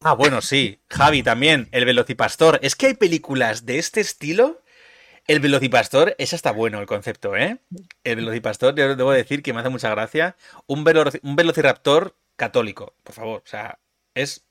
Ah, 0.00 0.14
bueno, 0.14 0.40
sí. 0.42 0.80
Javi 0.90 1.22
también, 1.22 1.68
El 1.70 1.84
Velocipastor. 1.84 2.58
Es 2.62 2.74
que 2.74 2.86
hay 2.86 2.94
películas 2.94 3.66
de 3.66 3.78
este 3.78 4.00
estilo. 4.00 4.60
El 5.28 5.38
Velocipastor, 5.38 6.16
ese 6.18 6.34
está 6.34 6.50
bueno 6.50 6.80
el 6.80 6.86
concepto, 6.86 7.36
¿eh? 7.36 7.58
El 8.02 8.16
Velocipastor, 8.16 8.74
yo 8.74 8.96
debo 8.96 9.12
decir 9.12 9.44
que 9.44 9.52
me 9.52 9.60
hace 9.60 9.68
mucha 9.68 9.90
gracia. 9.90 10.36
Un, 10.66 10.84
velo- 10.84 11.04
un 11.22 11.36
Velociraptor 11.36 12.16
católico, 12.34 12.96
por 13.04 13.14
favor. 13.14 13.42
O 13.44 13.48
sea, 13.48 13.78
es. 14.14 14.44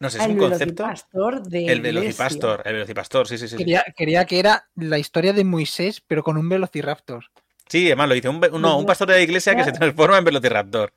No 0.00 0.10
sé, 0.10 0.18
es 0.18 0.24
un 0.24 0.32
el 0.32 0.38
concepto. 0.38 0.82
Velocipastor 0.82 1.42
de 1.44 1.58
El 1.58 1.64
iglesia. 1.78 1.82
Velocipastor, 2.00 2.62
el 2.64 2.72
Velocipastor, 2.74 3.28
sí, 3.28 3.38
sí, 3.38 3.46
sí. 3.46 3.52
sí. 3.52 3.56
Quería, 3.58 3.84
quería 3.96 4.24
que 4.24 4.40
era 4.40 4.68
la 4.74 4.98
historia 4.98 5.32
de 5.32 5.44
Moisés, 5.44 6.02
pero 6.04 6.24
con 6.24 6.36
un 6.36 6.48
velociraptor. 6.48 7.26
Sí, 7.68 7.86
además 7.86 8.08
lo 8.08 8.14
dice. 8.14 8.28
Un, 8.28 8.40
no, 8.60 8.78
un 8.78 8.86
pastor 8.86 9.08
de 9.08 9.14
la 9.14 9.20
iglesia 9.22 9.56
que 9.56 9.64
se 9.64 9.72
transforma 9.78 10.18
en 10.18 10.24
velociraptor. 10.24 10.92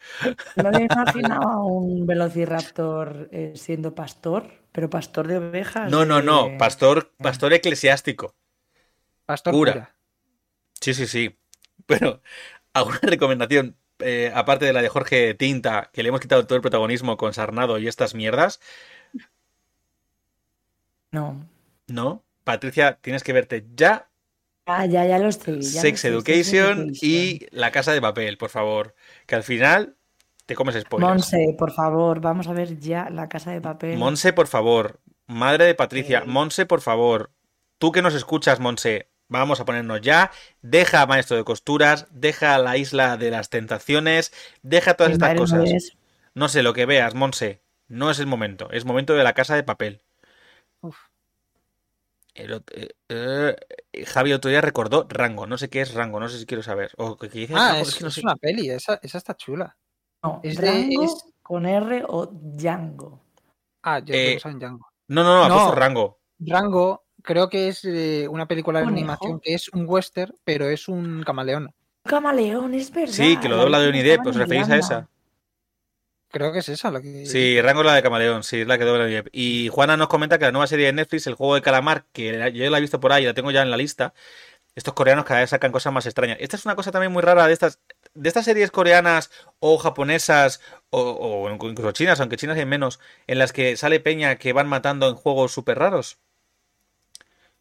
No 0.56 0.72
me 0.72 0.84
imaginaba 0.84 1.54
a 1.54 1.64
un 1.64 2.06
velociraptor 2.06 3.30
eh, 3.32 3.54
siendo 3.56 3.96
pastor, 3.96 4.52
pero 4.72 4.90
pastor 4.90 5.28
de 5.28 5.38
ovejas. 5.38 5.90
No, 5.92 6.06
no, 6.06 6.22
no. 6.22 6.50
de- 6.50 6.58
Pastor, 6.58 7.12
pastor 7.18 7.54
eclesiástico. 7.54 8.36
Pastor 9.26 9.54
Cura. 9.54 9.74
cura. 9.74 9.96
Sí, 10.82 10.94
sí, 10.94 11.08
sí. 11.08 11.38
Bueno, 11.88 12.22
¿alguna 12.74 13.00
recomendación? 13.02 13.78
eh, 14.00 14.32
aparte 14.36 14.66
de 14.66 14.74
la 14.74 14.82
de 14.84 14.90
Jorge 14.90 15.34
Tinta, 15.34 15.90
que 15.92 16.04
le 16.04 16.10
hemos 16.10 16.22
quitado 16.22 16.46
todo 16.46 16.56
el 16.56 16.62
protagonismo 16.62 17.18
con 17.18 17.34
Sarnado 17.34 17.80
y 17.80 17.88
estas 17.88 18.14
mierdas, 18.14 18.60
No. 21.12 21.48
¿no? 21.88 22.24
Patricia, 22.44 22.98
tienes 23.02 23.24
que 23.24 23.34
verte 23.34 23.66
ya 23.76 24.10
Ah, 24.68 24.86
ya, 24.86 25.06
ya 25.06 25.18
lo 25.18 25.30
estoy. 25.30 25.62
ya 25.62 25.82
Sex 25.82 26.04
Education 26.06 26.92
y 27.02 27.48
La 27.52 27.72
Casa 27.72 27.94
de 27.94 28.02
Papel, 28.02 28.38
por 28.38 28.50
favor. 28.50 28.96
Que 29.26 29.36
al 29.36 29.44
final 29.44 29.96
te 30.46 30.56
comes 30.56 30.76
spoilers. 30.80 31.10
Monse, 31.10 31.56
por 31.58 31.72
favor, 31.72 32.20
vamos 32.20 32.48
a 32.48 32.54
ver 32.54 32.78
ya 32.80 33.10
la 33.10 33.28
casa 33.30 33.52
de 33.52 33.62
papel. 33.62 33.98
Monse, 33.98 34.34
por 34.34 34.48
favor. 34.48 35.00
Madre 35.26 35.66
de 35.66 35.76
Patricia. 35.76 36.20
Ok. 36.20 36.28
Monse, 36.28 36.66
por 36.66 36.82
favor. 36.82 37.32
Tú 37.78 37.92
que 37.92 38.02
nos 38.02 38.14
escuchas, 38.14 38.60
Monse. 38.60 39.10
Vamos 39.30 39.60
a 39.60 39.66
ponernos 39.66 40.00
ya. 40.02 40.32
Deja 40.62 41.02
a 41.02 41.06
Maestro 41.06 41.36
de 41.38 41.44
Costuras. 41.44 42.08
Deja 42.12 42.58
la 42.60 42.78
Isla 42.78 43.18
de 43.18 43.32
las 43.32 43.50
Tentaciones. 43.50 44.32
Deja 44.64 44.94
todas 44.94 45.14
estas 45.14 45.34
no 45.34 45.40
cosas. 45.42 45.70
es- 45.70 45.98
No 46.34 46.48
sé 46.50 46.64
lo 46.64 46.74
que 46.74 46.86
veas, 46.86 47.14
Monse. 47.14 47.62
No 47.90 48.10
es 48.12 48.20
el 48.20 48.28
momento. 48.28 48.70
Es 48.72 48.86
momento 48.86 49.16
de 49.16 49.24
la 49.24 49.34
casa 49.34 49.56
de 49.56 49.64
papel. 49.64 50.02
Uf. 50.82 50.98
El 52.38 52.53
ot- 52.53 52.72
eh, 52.75 52.89
eh, 53.10 53.56
Javi 54.06 54.32
otro 54.34 54.50
día 54.50 54.62
recordó 54.62 55.08
Rango. 55.10 55.48
No 55.48 55.58
sé 55.58 55.70
qué 55.70 55.82
es 55.82 55.94
Rango. 55.94 56.20
No 56.20 56.29
sé 56.29 56.38
si 56.39 56.46
quiero 56.46 56.62
saber. 56.62 56.91
O 56.98 57.17
que, 57.17 57.29
que 57.29 57.39
dice 57.39 57.53
Ah, 57.56 57.70
Rango, 57.74 57.82
es, 57.89 57.96
que 57.96 58.03
no 58.03 58.08
es 58.10 58.13
sé. 58.13 58.22
una 58.22 58.36
peli, 58.36 58.70
esa, 58.70 59.00
esa 59.01 59.17
está 59.17 59.36
chula. 59.36 59.75
No, 60.24 60.39
Es 60.44 60.58
de- 60.58 60.67
Rango 60.72 61.03
es- 61.03 61.25
con 61.41 61.65
R 61.65 62.03
o 62.08 62.27
Django. 62.27 63.22
Ah, 63.84 64.00
yo 64.00 64.13
Eh, 64.13 64.34
pensaba 64.34 64.51
en 64.53 64.60
Django. 64.60 64.88
No, 65.08 65.24
no, 65.24 65.36
no. 65.38 65.44
ha 65.46 65.50
No. 65.50 65.56
puesto 65.56 65.75
Rango. 65.75 66.20
Rango 66.39 67.03
creo 67.24 67.50
que 67.50 67.70
es 67.70 67.84
eh, 67.86 68.27
una 68.29 68.48
película 68.48 68.79
de 68.79 68.86
¿Conejo? 68.86 69.00
animación 69.00 69.39
que 69.39 69.53
es 69.56 69.70
un 69.70 69.86
western, 69.88 70.34
pero 70.44 70.65
es 70.70 70.88
un 70.88 71.24
camaleón. 71.24 71.74
Camaleón, 72.03 72.74
es 72.75 72.91
verdad. 72.91 73.13
Sí, 73.13 73.38
que 73.38 73.50
lo 73.50 73.58
la 73.58 73.63
dobla 73.63 73.79
vi 73.79 73.86
Johnny 73.86 74.01
Depp. 74.03 74.27
¿Os 74.27 74.36
referís 74.36 74.70
a 74.70 74.77
esa? 74.77 75.10
Creo 76.29 76.51
que 76.51 76.60
es 76.60 76.69
esa 76.69 76.91
la 76.91 77.01
que... 77.01 77.10
Sí, 77.24 77.60
Rango 77.62 77.81
es 77.81 77.86
la 77.88 77.96
de 77.96 78.03
Camaleón, 78.03 78.43
sí, 78.43 78.62
es 78.62 78.67
la 78.67 78.77
que 78.77 78.86
dobla. 78.86 79.24
Y 79.34 79.67
Juana 79.69 79.98
nos 79.98 80.07
comenta 80.07 80.38
que 80.39 80.46
la 80.46 80.51
nueva 80.51 80.67
serie 80.67 80.86
de 80.88 80.93
Netflix, 80.93 81.27
El 81.27 81.36
Juego 81.36 81.55
de 81.55 81.62
Calamar, 81.62 82.05
que 82.13 82.51
yo 82.53 82.69
la 82.69 82.77
he 82.77 82.81
visto 82.81 83.00
por 83.01 83.12
ahí, 83.12 83.25
la 83.25 83.34
tengo 83.34 83.51
ya 83.51 83.62
en 83.63 83.69
la 83.69 83.75
lista. 83.77 84.13
Estos 84.75 84.93
coreanos 84.96 85.25
cada 85.25 85.41
vez 85.41 85.51
sacan 85.51 85.72
cosas 85.72 85.93
más 85.93 86.05
extrañas. 86.05 86.38
Esta 86.41 86.57
es 86.57 86.65
una 86.65 86.75
cosa 86.75 86.91
también 86.91 87.12
muy 87.13 87.24
rara 87.24 87.48
de 87.48 87.53
estas, 87.53 87.79
de 88.15 88.29
estas 88.29 88.46
series 88.46 88.72
coreanas 88.72 89.31
o 89.60 89.77
japonesas 89.77 90.62
o, 90.91 91.01
o 91.50 91.51
incluso 91.53 91.91
chinas, 91.93 92.19
aunque 92.22 92.38
chinas 92.38 92.57
hay 92.57 92.65
menos, 92.65 93.00
en 93.27 93.39
las 93.39 93.53
que 93.53 93.77
sale 93.77 94.00
peña 94.00 94.38
que 94.38 94.53
van 94.53 94.67
matando 94.69 95.10
en 95.10 95.15
juegos 95.15 95.53
súper 95.53 95.79
raros. 95.79 96.19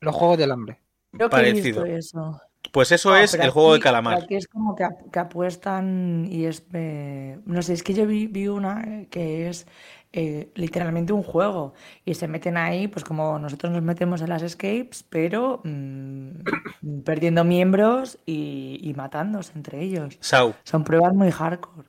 Los 0.01 0.15
Juegos 0.15 0.39
del 0.39 0.53
Hambre. 0.53 0.81
Creo 1.13 1.31
que 1.31 1.43
he 1.43 1.45
Parecido. 1.45 1.83
visto 1.83 1.85
eso. 1.85 2.41
Pues 2.77 2.93
eso 2.93 3.15
No, 3.15 3.23
es 3.23 3.33
el 3.35 3.51
juego 3.51 3.73
de 3.73 3.81
calamar. 3.81 4.19
Aquí 4.19 4.37
es 4.37 4.47
como 4.49 4.75
que, 4.77 4.85
ap- 4.85 5.11
que 5.13 5.19
apuestan 5.19 6.27
y 6.31 6.45
es... 6.47 6.65
eh, 6.73 7.41
no 7.45 7.63
sé, 7.63 7.73
es 7.75 7.83
que 7.83 7.95
yo 7.95 8.07
vi, 8.07 8.27
vi 8.29 8.49
una 8.49 9.07
que 9.11 9.49
es 9.49 9.67
eh, 10.13 10.51
literalmente 10.55 11.13
un 11.13 11.23
juego 11.23 11.75
y 12.05 12.15
se 12.15 12.29
meten 12.29 12.57
ahí, 12.57 12.89
pues 12.89 13.05
como 13.05 13.39
nosotros 13.39 13.73
nos 13.73 13.83
metemos 13.83 14.21
en 14.23 14.29
las 14.31 14.43
escapes, 14.43 15.03
pero 15.05 15.61
mm, 15.65 16.31
perdiendo 17.05 17.45
miembros 17.45 18.19
y, 18.27 18.79
y 18.83 18.95
matándose 18.95 19.53
entre 19.57 19.81
ellos. 19.83 20.19
Sau, 20.21 20.55
Son 20.65 20.85
pruebas 20.85 21.15
muy 21.15 21.31
hardcore. 21.33 21.89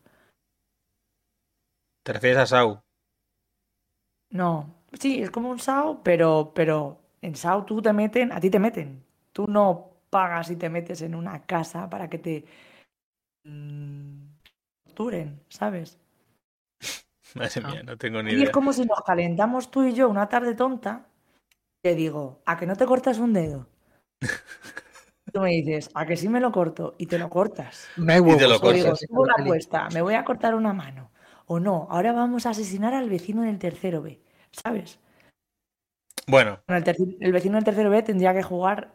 te 2.04 2.14
refieres 2.14 2.40
a 2.40 2.48
Sau. 2.48 2.82
No, 4.30 4.76
sí, 5.00 5.22
es 5.22 5.32
como 5.32 5.50
un 5.50 5.58
SAO, 5.60 6.02
pero, 6.04 6.52
pero 6.56 7.00
en 7.22 7.34
SAO 7.34 7.66
tú 7.66 7.82
te 7.82 7.94
meten, 7.94 8.32
a 8.32 8.40
ti 8.40 8.50
te 8.50 8.60
meten. 8.60 9.04
Tú 9.34 9.48
no 9.48 9.97
pagas 10.10 10.50
y 10.52 10.56
te 10.56 10.70
metes 10.70 11.02
en 11.02 11.16
una 11.16 11.46
casa 11.46 11.90
para 11.90 12.10
que 12.10 12.18
te 12.20 12.46
mm, 13.44 14.24
torturen, 14.86 15.40
¿sabes? 15.50 15.98
Madre 17.36 17.62
mía, 17.62 17.84
no 17.84 17.98
tengo 17.98 18.22
ni 18.24 18.32
Y 18.32 18.36
idea. 18.36 18.46
es 18.46 18.52
como 18.52 18.74
si 18.74 18.86
nos 18.86 19.02
calentamos 19.06 19.70
tú 19.72 19.84
y 19.84 19.94
yo 19.94 20.10
una 20.10 20.28
tarde 20.30 20.56
tonta. 20.56 21.08
Te 21.84 21.96
digo, 21.96 22.42
¿a 22.46 22.58
que 22.58 22.66
no 22.66 22.76
te 22.76 22.86
cortas 22.86 23.20
un 23.20 23.34
dedo? 23.34 23.68
Tú 25.32 25.42
me 25.42 25.52
dices, 25.52 25.90
¿a 25.94 26.06
que 26.06 26.16
sí 26.18 26.30
me 26.30 26.40
lo 26.40 26.52
corto? 26.52 26.96
Y 26.98 27.06
te 27.06 27.20
lo 27.20 27.30
cortas. 27.30 27.88
No 27.98 28.14
hay 28.14 28.20
Y 28.20 28.38
te 28.38 28.48
lo 28.48 28.56
O 28.56 28.60
cortas. 28.62 29.02
digo, 29.06 29.22
una 29.22 29.34
apuesta, 29.34 29.90
me 29.90 30.02
voy 30.02 30.16
a 30.16 30.24
cortar 30.24 30.56
una 30.56 30.74
mano. 30.74 31.12
O 31.46 31.60
no, 31.60 31.88
ahora 31.90 32.12
vamos 32.14 32.46
a 32.46 32.50
asesinar 32.52 32.94
al 32.94 33.10
vecino 33.10 33.42
del 33.44 33.60
tercero 33.60 34.02
B, 34.02 34.20
¿sabes? 34.52 35.00
Bueno, 36.28 36.60
Bueno, 36.68 36.80
el, 36.80 36.84
terci- 36.84 37.18
el 37.22 37.32
vecino 37.32 37.56
del 37.56 37.64
tercero 37.64 37.90
B 37.90 38.04
tendría 38.04 38.34
que 38.34 38.44
jugar 38.44 38.94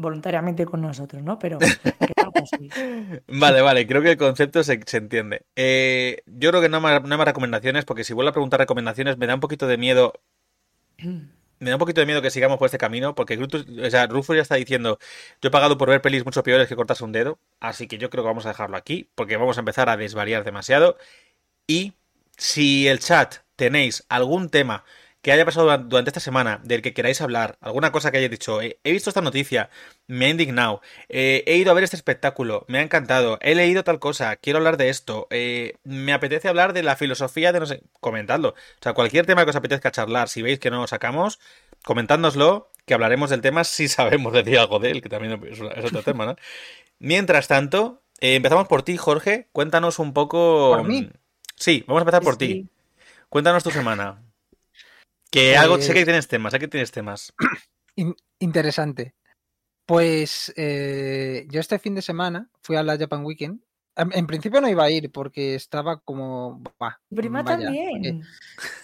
voluntariamente 0.00 0.66
con 0.66 0.80
nosotros, 0.80 1.22
¿no? 1.22 1.38
Pero. 1.38 1.58
Vale, 3.28 3.60
vale, 3.60 3.86
creo 3.86 4.02
que 4.02 4.12
el 4.12 4.16
concepto 4.16 4.62
se, 4.62 4.80
se 4.86 4.96
entiende. 4.96 5.44
Eh, 5.56 6.22
yo 6.26 6.50
creo 6.50 6.62
que 6.62 6.68
no 6.68 6.76
hay, 6.78 6.82
más, 6.82 7.02
no 7.02 7.12
hay 7.14 7.18
más 7.18 7.26
recomendaciones, 7.26 7.84
porque 7.84 8.04
si 8.04 8.12
vuelvo 8.14 8.30
a 8.30 8.32
preguntar 8.32 8.60
recomendaciones 8.60 9.16
me 9.18 9.26
da 9.26 9.34
un 9.34 9.40
poquito 9.40 9.66
de 9.66 9.76
miedo. 9.78 10.12
Me 11.58 11.68
da 11.68 11.76
un 11.76 11.80
poquito 11.80 12.00
de 12.00 12.06
miedo 12.06 12.22
que 12.22 12.30
sigamos 12.30 12.58
por 12.58 12.66
este 12.66 12.78
camino, 12.78 13.14
porque 13.14 13.38
Grutus- 13.38 13.66
o 13.86 13.90
sea, 13.90 14.06
Rufus 14.06 14.36
ya 14.36 14.42
está 14.42 14.54
diciendo, 14.54 14.98
yo 15.42 15.48
he 15.48 15.50
pagado 15.50 15.76
por 15.76 15.90
ver 15.90 16.00
pelis 16.00 16.24
mucho 16.24 16.42
peores 16.42 16.68
que 16.68 16.76
cortarse 16.76 17.04
un 17.04 17.12
dedo, 17.12 17.38
así 17.60 17.86
que 17.86 17.98
yo 17.98 18.08
creo 18.08 18.24
que 18.24 18.28
vamos 18.28 18.46
a 18.46 18.50
dejarlo 18.50 18.76
aquí, 18.78 19.10
porque 19.14 19.36
vamos 19.36 19.58
a 19.58 19.60
empezar 19.60 19.90
a 19.90 19.96
desvariar 19.98 20.44
demasiado. 20.44 20.96
Y 21.66 21.94
si 22.36 22.88
el 22.88 23.00
chat 23.00 23.36
tenéis 23.56 24.04
algún 24.08 24.50
tema 24.50 24.84
que 25.22 25.32
haya 25.32 25.44
pasado 25.44 25.66
duran- 25.66 25.88
durante 25.88 26.10
esta 26.10 26.20
semana, 26.20 26.60
del 26.64 26.82
que 26.82 26.94
queráis 26.94 27.20
hablar, 27.20 27.58
alguna 27.60 27.92
cosa 27.92 28.10
que 28.10 28.18
hayáis 28.18 28.30
dicho, 28.30 28.62
eh, 28.62 28.78
he 28.84 28.92
visto 28.92 29.10
esta 29.10 29.20
noticia, 29.20 29.68
me 30.06 30.26
ha 30.26 30.28
indignado, 30.30 30.80
eh, 31.08 31.44
he 31.46 31.56
ido 31.56 31.70
a 31.70 31.74
ver 31.74 31.84
este 31.84 31.96
espectáculo, 31.96 32.64
me 32.68 32.78
ha 32.78 32.82
encantado, 32.82 33.38
he 33.42 33.54
leído 33.54 33.84
tal 33.84 33.98
cosa, 33.98 34.36
quiero 34.36 34.58
hablar 34.58 34.76
de 34.76 34.88
esto, 34.88 35.26
eh, 35.30 35.74
me 35.84 36.12
apetece 36.12 36.48
hablar 36.48 36.72
de 36.72 36.82
la 36.82 36.96
filosofía 36.96 37.52
de 37.52 37.60
no 37.60 37.66
sé, 37.66 37.82
comentadlo. 38.00 38.50
O 38.50 38.82
sea, 38.82 38.94
cualquier 38.94 39.26
tema 39.26 39.44
que 39.44 39.50
os 39.50 39.56
apetezca 39.56 39.90
charlar, 39.90 40.28
si 40.28 40.42
veis 40.42 40.58
que 40.58 40.70
no 40.70 40.80
lo 40.80 40.86
sacamos, 40.86 41.38
comentádnoslo, 41.84 42.70
que 42.86 42.94
hablaremos 42.94 43.30
del 43.30 43.42
tema 43.42 43.64
si 43.64 43.88
sabemos 43.88 44.32
decir 44.32 44.58
algo 44.58 44.78
de 44.78 44.90
él, 44.90 45.02
que 45.02 45.08
también 45.08 45.40
es, 45.50 45.60
otro 45.60 46.02
tema, 46.02 46.24
¿no? 46.24 46.36
Mientras 46.98 47.46
tanto, 47.46 48.02
empezamos 48.20 48.68
por 48.68 48.82
ti, 48.82 48.96
Jorge, 48.96 49.48
cuéntanos 49.52 49.98
un 49.98 50.12
poco... 50.12 50.72
¿Por 50.76 50.86
mí? 50.86 51.10
Sí, 51.56 51.84
vamos 51.86 52.00
a 52.00 52.04
empezar 52.04 52.22
por 52.22 52.36
ti. 52.36 52.68
Cuéntanos 53.28 53.62
tu 53.62 53.70
semana. 53.70 54.22
Que 55.30 55.56
algo, 55.56 55.78
sé 55.78 55.92
Eh, 55.92 55.94
que 55.94 56.04
tienes 56.04 56.28
temas, 56.28 56.52
sé 56.52 56.58
que 56.58 56.68
tienes 56.68 56.90
temas. 56.90 57.32
In- 57.96 58.16
interesante. 58.38 59.14
Pues 59.86 60.52
eh, 60.56 61.46
yo 61.50 61.60
este 61.60 61.78
fin 61.78 61.94
de 61.94 62.02
semana 62.02 62.48
fui 62.62 62.76
a 62.76 62.82
la 62.82 62.96
Japan 62.98 63.24
Weekend. 63.24 63.60
En, 63.96 64.12
en 64.12 64.26
principio 64.26 64.60
no 64.60 64.68
iba 64.68 64.84
a 64.84 64.90
ir 64.90 65.10
porque 65.10 65.54
estaba 65.54 66.00
como... 66.00 66.58
"Buah, 66.78 66.94
Mi 67.10 67.16
prima 67.16 67.42
vaya, 67.42 67.64
también. 67.64 68.22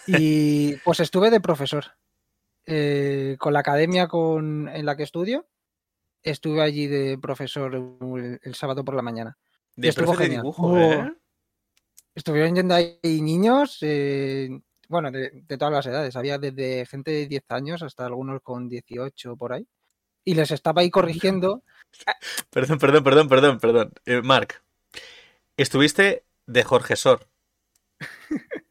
Y 0.06 0.74
pues 0.84 1.00
estuve 1.00 1.30
de 1.30 1.40
profesor. 1.40 1.84
Eh, 2.66 3.36
con 3.38 3.52
la 3.52 3.60
academia 3.60 4.08
con, 4.08 4.68
en 4.68 4.84
la 4.84 4.96
que 4.96 5.04
estudio, 5.04 5.46
estuve 6.24 6.60
allí 6.62 6.88
de 6.88 7.16
profesor 7.16 7.72
el, 7.76 8.40
el 8.42 8.54
sábado 8.56 8.84
por 8.84 8.96
la 8.96 9.02
mañana. 9.02 9.38
De 9.76 9.88
estuvo 9.88 10.06
profe 10.06 10.24
de 10.24 10.30
dibujo, 10.36 10.76
¿eh? 10.76 11.12
Estuvieron 12.16 12.56
yendo 12.56 12.74
ahí 12.74 12.98
niños, 13.04 13.78
eh, 13.82 14.48
bueno, 14.88 15.10
de, 15.10 15.30
de 15.46 15.58
todas 15.58 15.72
las 15.72 15.86
edades. 15.86 16.16
Había 16.16 16.38
desde 16.38 16.86
gente 16.86 17.10
de 17.10 17.26
10 17.26 17.44
años 17.48 17.82
hasta 17.82 18.06
algunos 18.06 18.40
con 18.42 18.68
18 18.68 19.36
por 19.36 19.52
ahí. 19.52 19.66
Y 20.24 20.34
les 20.34 20.50
estaba 20.50 20.82
ahí 20.82 20.90
corrigiendo. 20.90 21.62
Perdón, 22.50 22.78
perdón, 22.78 23.04
perdón, 23.04 23.28
perdón, 23.28 23.58
perdón. 23.58 23.92
Eh, 24.04 24.22
Marc, 24.22 24.62
estuviste 25.56 26.24
de 26.46 26.62
Jorge 26.64 26.96
Sor. 26.96 27.28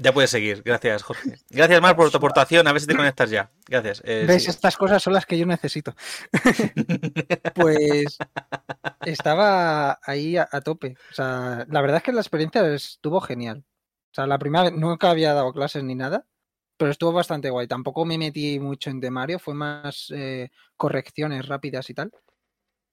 Ya 0.00 0.12
puedes 0.12 0.30
seguir. 0.30 0.62
Gracias, 0.62 1.02
Jorge. 1.02 1.34
Gracias, 1.50 1.80
Marc, 1.82 1.96
por 1.96 2.08
tu 2.08 2.18
aportación. 2.18 2.68
A 2.68 2.72
ver 2.72 2.80
si 2.80 2.86
te 2.86 2.94
conectas 2.94 3.30
ya. 3.30 3.50
Gracias. 3.66 4.00
Eh, 4.04 4.26
¿Ves? 4.28 4.46
Estas 4.46 4.76
cosas 4.76 5.02
son 5.02 5.12
las 5.12 5.26
que 5.26 5.36
yo 5.36 5.44
necesito. 5.44 5.94
Pues 7.54 8.16
estaba 9.04 9.98
ahí 10.04 10.36
a, 10.36 10.48
a 10.50 10.60
tope. 10.60 10.96
O 11.10 11.14
sea, 11.14 11.66
la 11.68 11.80
verdad 11.80 11.96
es 11.96 12.02
que 12.04 12.12
la 12.12 12.20
experiencia 12.20 12.64
estuvo 12.72 13.20
genial. 13.20 13.64
O 14.10 14.14
sea, 14.14 14.26
la 14.26 14.38
primera 14.38 14.64
vez 14.64 14.72
nunca 14.72 15.10
había 15.10 15.34
dado 15.34 15.52
clases 15.52 15.84
ni 15.84 15.94
nada, 15.94 16.26
pero 16.76 16.90
estuvo 16.90 17.12
bastante 17.12 17.50
guay. 17.50 17.66
Tampoco 17.66 18.04
me 18.04 18.18
metí 18.18 18.58
mucho 18.60 18.90
en 18.90 19.00
temario, 19.00 19.38
fue 19.38 19.54
más 19.54 20.10
eh, 20.14 20.50
correcciones 20.76 21.46
rápidas 21.46 21.90
y 21.90 21.94
tal. 21.94 22.12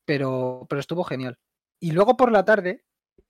Pero, 0.05 0.65
pero 0.69 0.79
estuvo 0.79 1.03
genial. 1.03 1.39
Y 1.79 1.91
luego 1.91 2.17
por 2.17 2.31
la 2.31 2.45
tarde, 2.45 2.84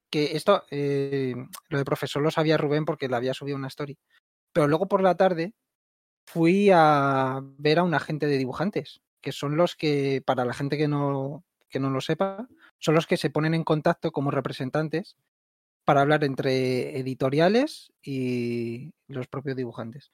que 0.10 0.36
esto, 0.36 0.63
eh, 0.72 1.36
lo 1.70 1.77
de 1.77 1.86
profesor 1.86 2.22
lo 2.22 2.32
sabía 2.32 2.58
Rubén 2.58 2.86
porque 2.86 3.08
le 3.08 3.15
había 3.15 3.34
subido 3.34 3.58
una 3.58 3.68
story. 3.68 3.98
Pero 4.54 4.68
luego 4.68 4.88
por 4.88 5.01
la 5.01 5.15
tarde 5.15 5.54
fui 6.25 6.70
a 6.74 7.42
ver 7.58 7.80
a 7.80 7.84
un 7.84 7.94
agente 7.94 8.27
de 8.27 8.38
dibujantes, 8.38 9.01
que 9.22 9.32
son 9.32 9.58
los 9.58 9.75
que, 9.75 10.24
para 10.25 10.46
la 10.46 10.54
gente 10.54 10.77
que 10.77 10.88
no, 10.88 11.44
que 11.70 11.80
no 11.80 11.89
lo 11.89 12.01
sepa, 12.01 12.48
son 12.80 12.96
los 12.96 13.08
que 13.08 13.18
se 13.18 13.30
ponen 13.30 13.54
en 13.54 13.63
contacto 13.63 14.12
como 14.12 14.32
representantes 14.32 15.18
para 15.86 16.01
hablar 16.01 16.24
entre 16.25 17.00
editoriales 17.00 17.94
y 18.04 18.94
los 19.08 19.27
propios 19.27 19.56
dibujantes. 19.56 20.12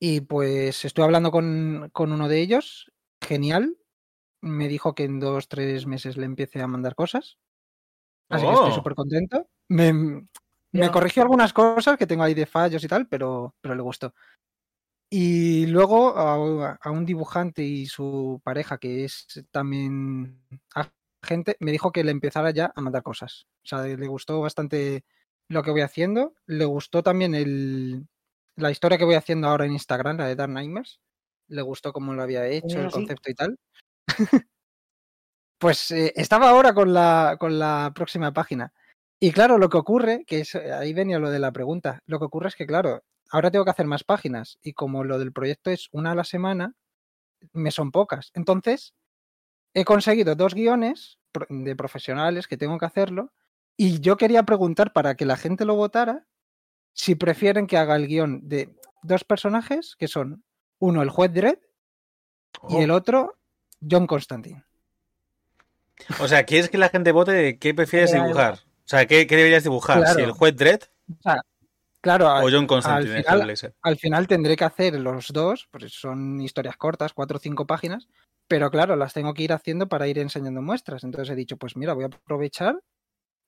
Y 0.00 0.22
pues 0.22 0.84
estuve 0.84 1.04
hablando 1.06 1.30
con, 1.30 1.90
con 1.92 2.12
uno 2.12 2.28
de 2.28 2.40
ellos, 2.40 2.92
genial. 3.22 3.76
Me 4.42 4.68
dijo 4.68 4.94
que 4.94 5.04
en 5.04 5.20
dos, 5.20 5.48
tres 5.48 5.86
meses 5.86 6.16
le 6.18 6.26
empiece 6.26 6.62
a 6.62 6.66
mandar 6.68 6.94
cosas. 6.96 7.38
Así 8.30 8.46
que 8.46 8.54
estoy 8.54 8.70
Oh. 8.70 8.74
súper 8.74 8.94
contento. 8.94 9.48
Me, 9.68 9.92
me 9.92 10.28
Ya. 10.72 10.92
corrigió 10.92 11.22
algunas 11.22 11.52
cosas 11.52 11.96
que 11.98 12.06
tengo 12.06 12.22
ahí 12.24 12.34
de 12.34 12.46
fallos 12.46 12.84
y 12.84 12.88
tal, 12.88 13.08
pero, 13.08 13.54
pero 13.60 13.74
le 13.74 13.82
gustó. 13.82 14.14
Y 15.12 15.66
luego 15.66 16.16
a, 16.16 16.78
a 16.80 16.90
un 16.90 17.04
dibujante 17.04 17.62
y 17.64 17.86
su 17.86 18.40
pareja, 18.44 18.78
que 18.78 19.04
es 19.04 19.26
también 19.50 20.42
agente, 21.22 21.56
me 21.60 21.72
dijo 21.72 21.92
que 21.92 22.04
le 22.04 22.10
empezara 22.10 22.50
ya 22.50 22.72
a 22.74 22.80
mandar 22.80 23.02
cosas. 23.02 23.46
O 23.64 23.66
sea, 23.66 23.82
le 23.84 24.06
gustó 24.06 24.40
bastante 24.40 25.04
lo 25.48 25.62
que 25.62 25.70
voy 25.70 25.82
haciendo. 25.82 26.34
Le 26.46 26.64
gustó 26.64 27.02
también 27.02 27.34
el, 27.34 28.06
la 28.56 28.70
historia 28.70 28.98
que 28.98 29.04
voy 29.04 29.14
haciendo 29.14 29.48
ahora 29.48 29.66
en 29.66 29.72
Instagram, 29.72 30.18
la 30.18 30.26
de 30.26 30.36
Dark 30.36 30.52
Nightmares. 30.52 31.00
Le 31.48 31.62
gustó 31.62 31.92
cómo 31.92 32.14
lo 32.14 32.22
había 32.22 32.46
hecho, 32.46 32.66
Mira, 32.68 32.84
el 32.84 32.90
concepto 32.90 33.30
y 33.30 33.34
tal. 33.34 33.58
pues 35.58 35.90
eh, 35.90 36.12
estaba 36.16 36.50
ahora 36.50 36.72
con 36.72 36.92
la, 36.92 37.36
con 37.38 37.58
la 37.58 37.92
próxima 37.94 38.32
página. 38.32 38.72
Y 39.20 39.32
claro, 39.32 39.58
lo 39.58 39.68
que 39.68 39.76
ocurre, 39.76 40.24
que 40.26 40.40
es, 40.40 40.54
ahí 40.54 40.94
venía 40.94 41.18
lo 41.18 41.30
de 41.30 41.38
la 41.38 41.52
pregunta, 41.52 42.00
lo 42.06 42.18
que 42.18 42.24
ocurre 42.24 42.48
es 42.48 42.56
que, 42.56 42.66
claro, 42.66 43.02
ahora 43.30 43.50
tengo 43.50 43.64
que 43.64 43.70
hacer 43.70 43.86
más 43.86 44.04
páginas 44.04 44.58
y 44.62 44.72
como 44.72 45.04
lo 45.04 45.18
del 45.18 45.32
proyecto 45.32 45.70
es 45.70 45.88
una 45.92 46.12
a 46.12 46.14
la 46.14 46.24
semana, 46.24 46.74
me 47.52 47.70
son 47.70 47.90
pocas. 47.90 48.30
Entonces, 48.34 48.94
he 49.74 49.84
conseguido 49.84 50.34
dos 50.34 50.54
guiones 50.54 51.18
de 51.48 51.76
profesionales 51.76 52.46
que 52.48 52.56
tengo 52.56 52.78
que 52.78 52.86
hacerlo 52.86 53.32
y 53.76 54.00
yo 54.00 54.16
quería 54.16 54.42
preguntar 54.42 54.92
para 54.92 55.14
que 55.14 55.24
la 55.24 55.36
gente 55.36 55.64
lo 55.64 55.74
votara 55.76 56.26
si 56.92 57.14
prefieren 57.14 57.66
que 57.66 57.76
haga 57.78 57.96
el 57.96 58.08
guion 58.08 58.48
de 58.48 58.74
dos 59.02 59.24
personajes 59.24 59.94
que 59.96 60.08
son 60.08 60.42
uno 60.78 61.02
el 61.02 61.10
juez 61.10 61.32
Dredd 61.32 61.58
y 62.68 62.74
Oh. 62.76 62.82
el 62.82 62.90
otro 62.90 63.38
John 63.88 64.06
Constantine. 64.08 64.64
O 66.18 66.26
sea, 66.26 66.44
¿quieres 66.44 66.68
que 66.68 66.78
la 66.78 66.88
gente 66.88 67.12
vote 67.12 67.30
de 67.32 67.58
qué 67.58 67.72
prefieres 67.74 68.10
Claro. 68.10 68.24
dibujar? 68.26 68.54
O 68.54 68.88
sea, 68.90 69.06
¿qué, 69.06 69.26
qué 69.26 69.36
deberías 69.36 69.62
dibujar? 69.62 69.98
¿Si 69.98 70.02
Claro. 70.14 70.24
el 70.24 70.32
juez 70.32 70.56
Dredd 70.56 70.82
Claro, 72.00 72.26
o 72.26 72.48
John 72.50 72.66
Constantine? 72.66 73.16
al 73.26 73.46
final- 73.46 73.74
al 73.82 73.96
final 73.98 74.26
tendré 74.26 74.56
que 74.56 74.64
hacer 74.64 74.98
los 74.98 75.28
dos, 75.32 75.68
pues 75.70 75.92
son 75.92 76.40
historias 76.40 76.76
cortas, 76.76 77.12
cuatro 77.12 77.36
o 77.36 77.40
cinco 77.40 77.66
páginas, 77.66 78.08
pero 78.50 78.68
claro, 78.68 78.96
las 78.96 79.12
tengo 79.12 79.32
que 79.32 79.44
ir 79.44 79.52
haciendo 79.52 79.88
para 79.88 80.08
ir 80.08 80.18
enseñando 80.18 80.60
muestras. 80.60 81.04
Entonces 81.04 81.32
he 81.32 81.36
dicho, 81.36 81.56
pues 81.56 81.76
mira, 81.76 81.92
voy 81.94 82.02
a 82.02 82.08
aprovechar 82.08 82.80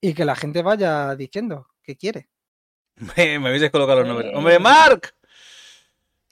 y 0.00 0.14
que 0.14 0.24
la 0.24 0.36
gente 0.36 0.62
vaya 0.62 1.16
diciendo 1.16 1.66
qué 1.82 1.96
quiere. 1.96 2.28
Me, 2.94 3.40
me 3.40 3.48
habéis 3.48 3.62
descolocado 3.62 3.98
los 3.98 4.08
nombres. 4.08 4.30
Eh. 4.30 4.36
¡Hombre, 4.36 4.60
Mark! 4.60 5.12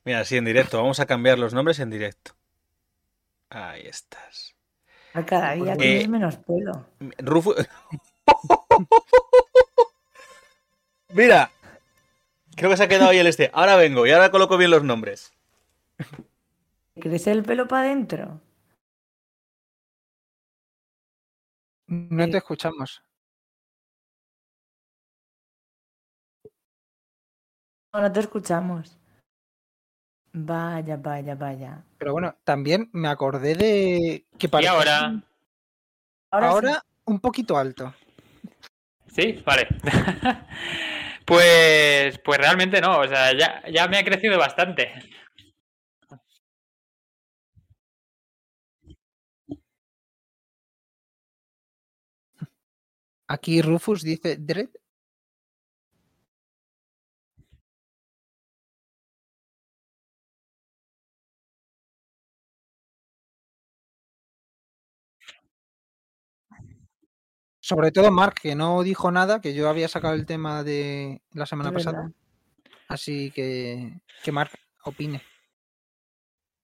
Mira, 0.05 0.25
sí, 0.25 0.37
en 0.37 0.45
directo. 0.45 0.79
Vamos 0.79 1.01
a 1.01 1.07
cambiar 1.07 1.37
los 1.37 1.53
nombres 1.53 1.81
en 1.81 1.91
directo. 1.91 2.37
Ahí 3.49 3.87
estás. 3.87 4.55
A 5.15 5.27
cada 5.27 5.51
día 5.55 5.73
Eh, 5.73 5.77
tienes 5.77 6.09
menos 6.09 6.37
pelo. 6.37 6.87
Rufus. 7.19 7.57
Mira. 11.09 11.51
Creo 12.55 12.71
que 12.71 12.77
se 12.77 12.85
ha 12.85 12.89
quedado 12.89 13.11
ahí 13.11 13.19
el 13.19 13.27
este. 13.27 13.51
Ahora 13.53 13.75
vengo 13.75 14.07
y 14.07 14.13
ahora 14.13 14.31
coloco 14.31 14.57
bien 14.57 14.71
los 14.71 14.85
nombres. 14.85 15.33
¿Crece 17.01 17.33
el 17.33 17.43
pelo 17.43 17.67
para 17.67 17.87
adentro? 17.87 18.41
No 21.91 22.31
te 22.31 22.37
escuchamos. 22.37 23.03
No, 27.93 28.01
no 28.01 28.13
te 28.13 28.21
escuchamos. 28.21 28.97
Vaya, 30.33 30.97
vaya, 30.97 31.35
vaya. 31.35 31.85
Pero 31.99 32.13
bueno, 32.13 32.37
también 32.45 32.89
me 32.93 33.09
acordé 33.09 33.57
de 33.57 34.25
que 34.39 34.47
Y 34.47 34.49
parece 34.49 34.69
ahora. 34.69 35.21
Ahora, 36.31 36.49
ahora 36.49 36.75
sí. 36.75 36.81
un 37.07 37.19
poquito 37.19 37.59
alto. 37.59 37.93
Sí, 39.09 39.43
vale. 39.45 39.67
pues, 41.25 42.21
pues 42.21 42.39
realmente 42.39 42.81
no, 42.81 43.01
o 43.01 43.09
sea, 43.09 43.37
ya, 43.37 43.65
ya 43.69 43.89
me 43.89 43.99
ha 43.99 44.05
crecido 44.05 44.39
bastante. 44.39 44.93
Aquí 53.31 53.63
Rufus 53.63 54.03
dice 54.03 54.39
Dredd. 54.39 54.71
Sobre 67.61 67.93
todo 67.93 68.11
Mark, 68.11 68.35
que 68.43 68.57
no 68.57 68.83
dijo 68.83 69.13
nada, 69.13 69.41
que 69.41 69.55
yo 69.55 69.69
había 69.69 69.87
sacado 69.87 70.15
el 70.15 70.27
tema 70.27 70.65
de 70.65 71.23
la 71.33 71.47
semana 71.47 71.71
pasada. 71.71 72.11
Así 72.89 73.31
que 73.31 73.93
que 74.25 74.33
Mark 74.33 74.51
opine. 74.83 75.23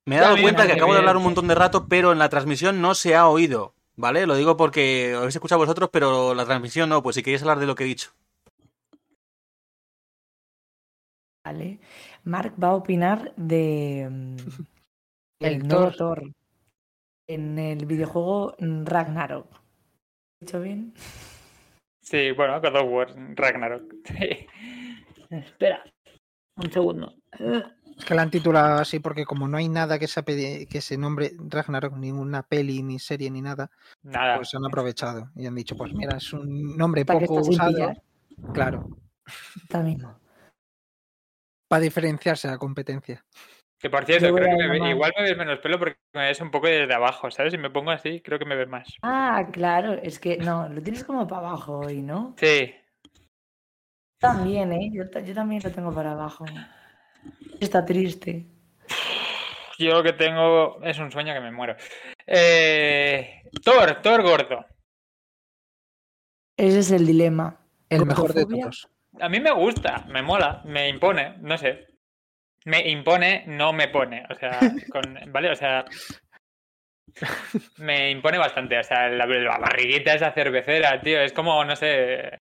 Me 0.05 0.17
he 0.17 0.21
dado 0.21 0.37
cuenta 0.43 0.67
que 0.67 0.73
acabo 0.73 0.95
de 0.95 0.99
hablar 0.99 1.17
un 1.17 1.23
montón 1.23 1.47
de 1.47 1.55
rato, 1.55 1.87
pero 1.87 2.11
en 2.11 2.19
la 2.19 2.29
transmisión 2.29 2.81
no 2.81 2.97
se 2.97 3.15
ha 3.15 3.29
oído. 3.29 3.76
¿Vale? 3.97 4.27
Lo 4.27 4.37
digo 4.37 4.57
porque 4.57 5.11
lo 5.13 5.19
habéis 5.19 5.37
escuchado 5.37 5.61
vosotros, 5.61 5.89
pero 5.91 6.35
la 6.35 6.45
transmisión 6.45 6.89
no. 6.91 7.03
Pues 7.03 7.17
si 7.17 7.23
queréis 7.23 7.43
hablar 7.43 7.59
de 7.59 7.67
lo 7.67 7.75
que 7.75 7.85
he 7.85 7.87
dicho. 7.87 8.13
Vale. 11.45 11.81
Mark 12.25 12.55
va 12.63 12.69
a 12.69 12.75
opinar 12.75 13.33
de 13.37 14.09
mm, 14.11 14.37
el, 15.41 15.69
Thor. 15.69 15.97
Thor 15.97 16.33
en 17.29 17.59
el 17.59 17.87
videojuego 17.87 18.55
Ragnarok. 18.59 19.49
¿He 20.41 20.45
dicho 20.45 20.61
bien? 20.61 20.93
Sí, 22.03 22.31
bueno, 22.33 22.61
God 22.61 22.77
of 22.77 22.91
War, 22.91 23.15
Ragnarok. 23.35 23.95
Sí. 24.05 24.47
Espera, 25.31 25.83
un 26.57 26.71
segundo. 26.71 27.15
Es 27.97 28.05
que 28.05 28.15
la 28.15 28.23
han 28.23 28.31
titulado 28.31 28.79
así 28.81 28.99
porque 29.01 29.25
como 29.25 29.49
no 29.49 29.57
hay 29.57 29.69
nada 29.69 29.99
que 29.99 30.07
se, 30.07 30.23
que 30.69 30.81
se 30.81 30.99
nombre 30.99 31.33
Ragnarok, 31.49 31.97
ninguna 31.97 32.43
peli, 32.43 32.83
ni 32.83 32.99
serie, 32.99 33.31
ni 33.31 33.41
nada, 33.41 33.71
Nada. 34.03 34.37
pues 34.37 34.55
han 34.55 34.65
aprovechado 34.67 35.31
y 35.35 35.47
han 35.47 35.55
dicho, 35.55 35.77
pues 35.77 35.95
mira, 35.95 36.17
es 36.17 36.33
un 36.33 36.77
nombre 36.77 37.05
Para 37.07 37.21
poco 37.21 37.41
usado. 37.41 37.95
Claro, 38.53 38.89
Está 39.63 39.81
mismo. 39.81 40.19
para 41.69 41.81
diferenciarse 41.83 42.49
la 42.49 42.59
competencia. 42.59 43.25
Que 43.79 43.91
por 43.91 44.05
cierto, 44.05 44.33
creo 44.35 44.49
que 44.49 44.57
me 44.57 44.69
ve- 44.69 44.77
llamar. 44.79 44.91
igual 44.91 45.13
me 45.17 45.23
ves 45.25 45.37
menos 45.37 45.59
pelo 45.61 45.79
porque 45.79 45.97
me 46.15 46.27
ves 46.29 46.41
un 46.41 46.51
poco 46.51 46.67
desde 46.67 46.95
abajo, 46.95 47.31
¿sabes? 47.31 47.53
Si 47.53 47.59
me 47.59 47.71
pongo 47.71 47.91
así, 47.91 48.21
creo 48.21 48.39
que 48.39 48.45
me 48.47 48.57
ves 48.57 48.69
más. 48.69 48.89
Ah, 49.03 49.49
claro, 49.53 49.93
es 49.95 50.19
que 50.19 50.37
no, 50.39 50.69
lo 50.69 50.83
tienes 50.83 51.05
como 51.05 51.27
para 51.27 51.49
abajo 51.49 51.81
hoy, 51.81 52.03
¿no? 52.03 52.35
Sí. 52.39 52.75
También, 54.19 54.73
¿eh? 54.73 54.91
Yo, 54.93 55.05
yo 55.21 55.35
también 55.35 55.63
lo 55.63 55.71
tengo 55.73 55.95
para 55.95 56.13
abajo. 56.13 56.45
Está 57.61 57.85
triste. 57.85 58.47
Yo 59.79 59.95
lo 59.95 60.03
que 60.03 60.13
tengo 60.13 60.83
es 60.83 60.99
un 60.99 61.11
sueño 61.13 61.35
que 61.35 61.41
me 61.41 61.53
muero. 61.53 61.77
Eh, 62.27 63.43
Thor, 63.63 64.01
Thor 64.03 64.23
gordo. 64.23 64.65
Ese 66.57 66.79
es 66.79 66.91
el 66.91 67.07
dilema. 67.07 67.61
El 67.89 68.07
mejor 68.07 68.33
de 68.33 68.47
todos. 68.47 68.89
A 69.21 69.29
mí 69.29 69.41
me 69.41 69.53
gusta, 69.53 70.05
me 70.09 70.23
mola, 70.23 70.63
me 70.65 70.89
impone, 70.89 71.37
no 71.39 71.57
sé. 71.57 71.87
Me 72.65 72.89
impone, 72.89 73.45
no 73.47 73.73
me 73.73 73.89
pone. 73.89 74.25
O 74.31 74.35
sea, 74.35 74.59
con, 74.93 75.33
¿vale? 75.33 75.51
O 75.51 75.55
sea, 75.55 75.85
me 77.79 78.11
impone 78.11 78.39
bastante. 78.39 78.79
O 78.79 78.85
sea, 78.85 79.09
la, 79.09 79.27
la 79.27 79.59
barriguita 79.59 80.15
esa 80.15 80.33
cervecera, 80.33 81.01
tío, 81.01 81.21
es 81.21 81.33
como, 81.33 81.65
no 81.65 81.77
sé. 81.77 82.39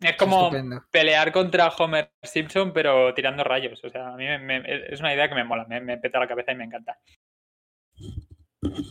Es 0.00 0.16
como 0.16 0.42
Estupendo. 0.42 0.84
pelear 0.90 1.32
contra 1.32 1.68
Homer 1.68 2.10
Simpson, 2.22 2.72
pero 2.72 3.14
tirando 3.14 3.42
rayos. 3.44 3.82
O 3.82 3.88
sea, 3.88 4.08
a 4.08 4.16
mí 4.16 4.24
me- 4.24 4.38
me- 4.38 4.92
es 4.92 5.00
una 5.00 5.14
idea 5.14 5.28
que 5.28 5.34
me 5.34 5.44
mola, 5.44 5.64
me, 5.68 5.80
me 5.80 5.96
peta 5.98 6.18
la 6.18 6.28
cabeza 6.28 6.52
y 6.52 6.56
me 6.56 6.64
encanta. 6.64 6.98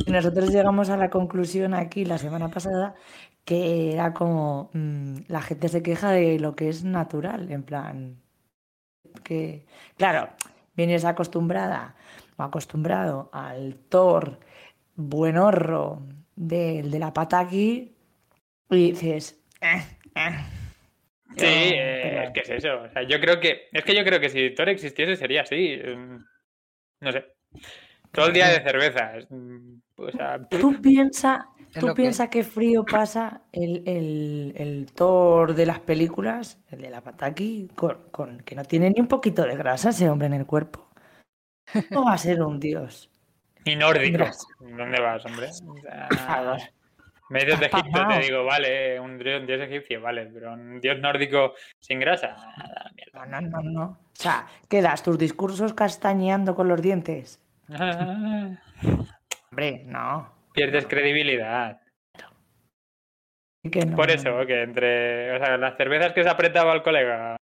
Nosotros 0.08 0.50
llegamos 0.52 0.90
a 0.90 0.98
la 0.98 1.10
conclusión 1.10 1.74
aquí 1.74 2.06
la 2.06 2.18
semana 2.18 2.50
pasada 2.50 2.96
que 3.44 3.94
era 3.94 4.14
como 4.14 4.70
mm, 4.74 5.18
la 5.28 5.42
gente 5.42 5.68
se 5.70 5.84
queja 5.84 6.12
de 6.12 6.40
lo 6.40 6.56
que 6.56 6.70
es 6.70 6.84
natural, 6.84 7.52
en 7.52 7.64
plan 7.64 8.22
que 9.24 9.66
claro, 9.98 10.30
vienes 10.76 11.06
acostumbrada 11.06 11.96
o 12.38 12.44
acostumbrado 12.44 13.30
al 13.32 13.76
Thor 13.90 14.40
buenorro 14.96 16.02
del 16.36 16.90
de 16.92 17.00
la 17.00 17.14
pataki 17.14 17.96
y 18.72 18.92
dices 18.92 19.40
"Eh, 19.62 19.82
eh". 20.16 20.36
Sí, 21.38 21.46
eh, 21.46 22.24
es 22.26 22.32
que 22.32 22.40
es 22.42 22.50
eso. 22.50 22.82
O 22.84 22.90
sea, 22.90 23.04
yo 23.04 23.20
creo 23.20 23.40
que. 23.40 23.68
Es 23.72 23.84
que 23.84 23.96
yo 23.96 24.04
creo 24.04 24.20
que 24.20 24.30
si 24.30 24.52
Thor 24.52 24.70
existiese 24.70 25.16
sería 25.16 25.42
así. 25.42 25.78
mm, 25.84 26.18
No 27.02 27.12
sé. 27.12 27.26
Todo 28.12 28.28
el 28.28 28.34
día 28.34 28.48
de 28.48 28.62
cerveza. 28.64 29.18
es, 29.18 29.28
mm, 29.30 29.80
O 29.98 30.12
sea, 30.12 30.40
Tú 30.50 30.82
piensa, 30.82 31.48
Es 31.74 31.80
¿Tú 31.82 31.88
que- 31.88 31.94
piensas 31.94 32.30
qué 32.30 32.44
frío 32.44 32.86
pasa 32.86 33.42
el, 33.52 33.84
el, 33.86 34.54
el 34.56 34.86
Thor 34.94 35.54
de 35.56 35.66
las 35.66 35.80
películas, 35.80 36.58
el 36.72 36.82
de 36.82 36.90
la 36.90 37.02
Pataki, 37.02 37.70
con, 37.76 38.10
con- 38.12 38.40
que 38.42 38.56
no 38.56 38.64
tiene 38.64 38.90
ni 38.90 39.02
un 39.02 39.08
poquito 39.08 39.44
de 39.44 39.56
grasa 39.58 39.90
ese 39.90 40.10
hombre 40.10 40.28
en 40.28 40.34
el 40.36 40.46
cuerpo? 40.46 40.90
¿Cómo 41.92 42.06
va 42.06 42.14
a 42.14 42.18
ser 42.18 42.42
un 42.42 42.60
dios? 42.60 43.10
Y 43.66 43.76
nórdico. 43.76 44.24
¿Dónde 44.60 45.02
vas, 45.02 45.26
hombre? 45.26 45.48
O 45.48 45.78
sea. 45.82 46.58
Me 47.30 47.40
dices 47.40 47.60
de 47.60 47.66
Egipto, 47.66 48.08
te 48.08 48.20
digo, 48.20 48.44
vale, 48.44 49.00
un 49.00 49.18
dios, 49.18 49.42
un 49.42 49.48
dios 49.48 49.62
egipcio, 49.62 50.02
vale, 50.02 50.28
pero 50.28 50.54
un 50.54 50.80
dios 50.80 51.00
nórdico 51.00 51.54
sin 51.80 52.00
grasa. 52.00 52.36
nada, 52.58 52.92
No, 53.14 53.26
no, 53.26 53.42
no, 53.42 53.62
no. 53.62 53.84
O 53.86 53.98
sea, 54.14 54.48
¿quedas 54.70 55.02
tus 55.02 55.18
discursos 55.18 55.74
castañeando 55.74 56.56
con 56.56 56.68
los 56.68 56.82
dientes? 56.82 57.42
Hombre, 59.52 59.84
no. 59.86 60.34
Pierdes 60.54 60.86
credibilidad. 60.86 61.82
Que 63.72 63.84
no, 63.86 63.96
Por 63.96 64.08
no, 64.08 64.14
eso, 64.14 64.30
no. 64.30 64.46
que 64.46 64.62
entre 64.62 65.36
o 65.36 65.44
sea, 65.44 65.58
las 65.58 65.76
cervezas 65.76 66.14
que 66.14 66.24
se 66.24 66.30
apretaba 66.30 66.74
el 66.74 66.84
colega, 66.84 67.38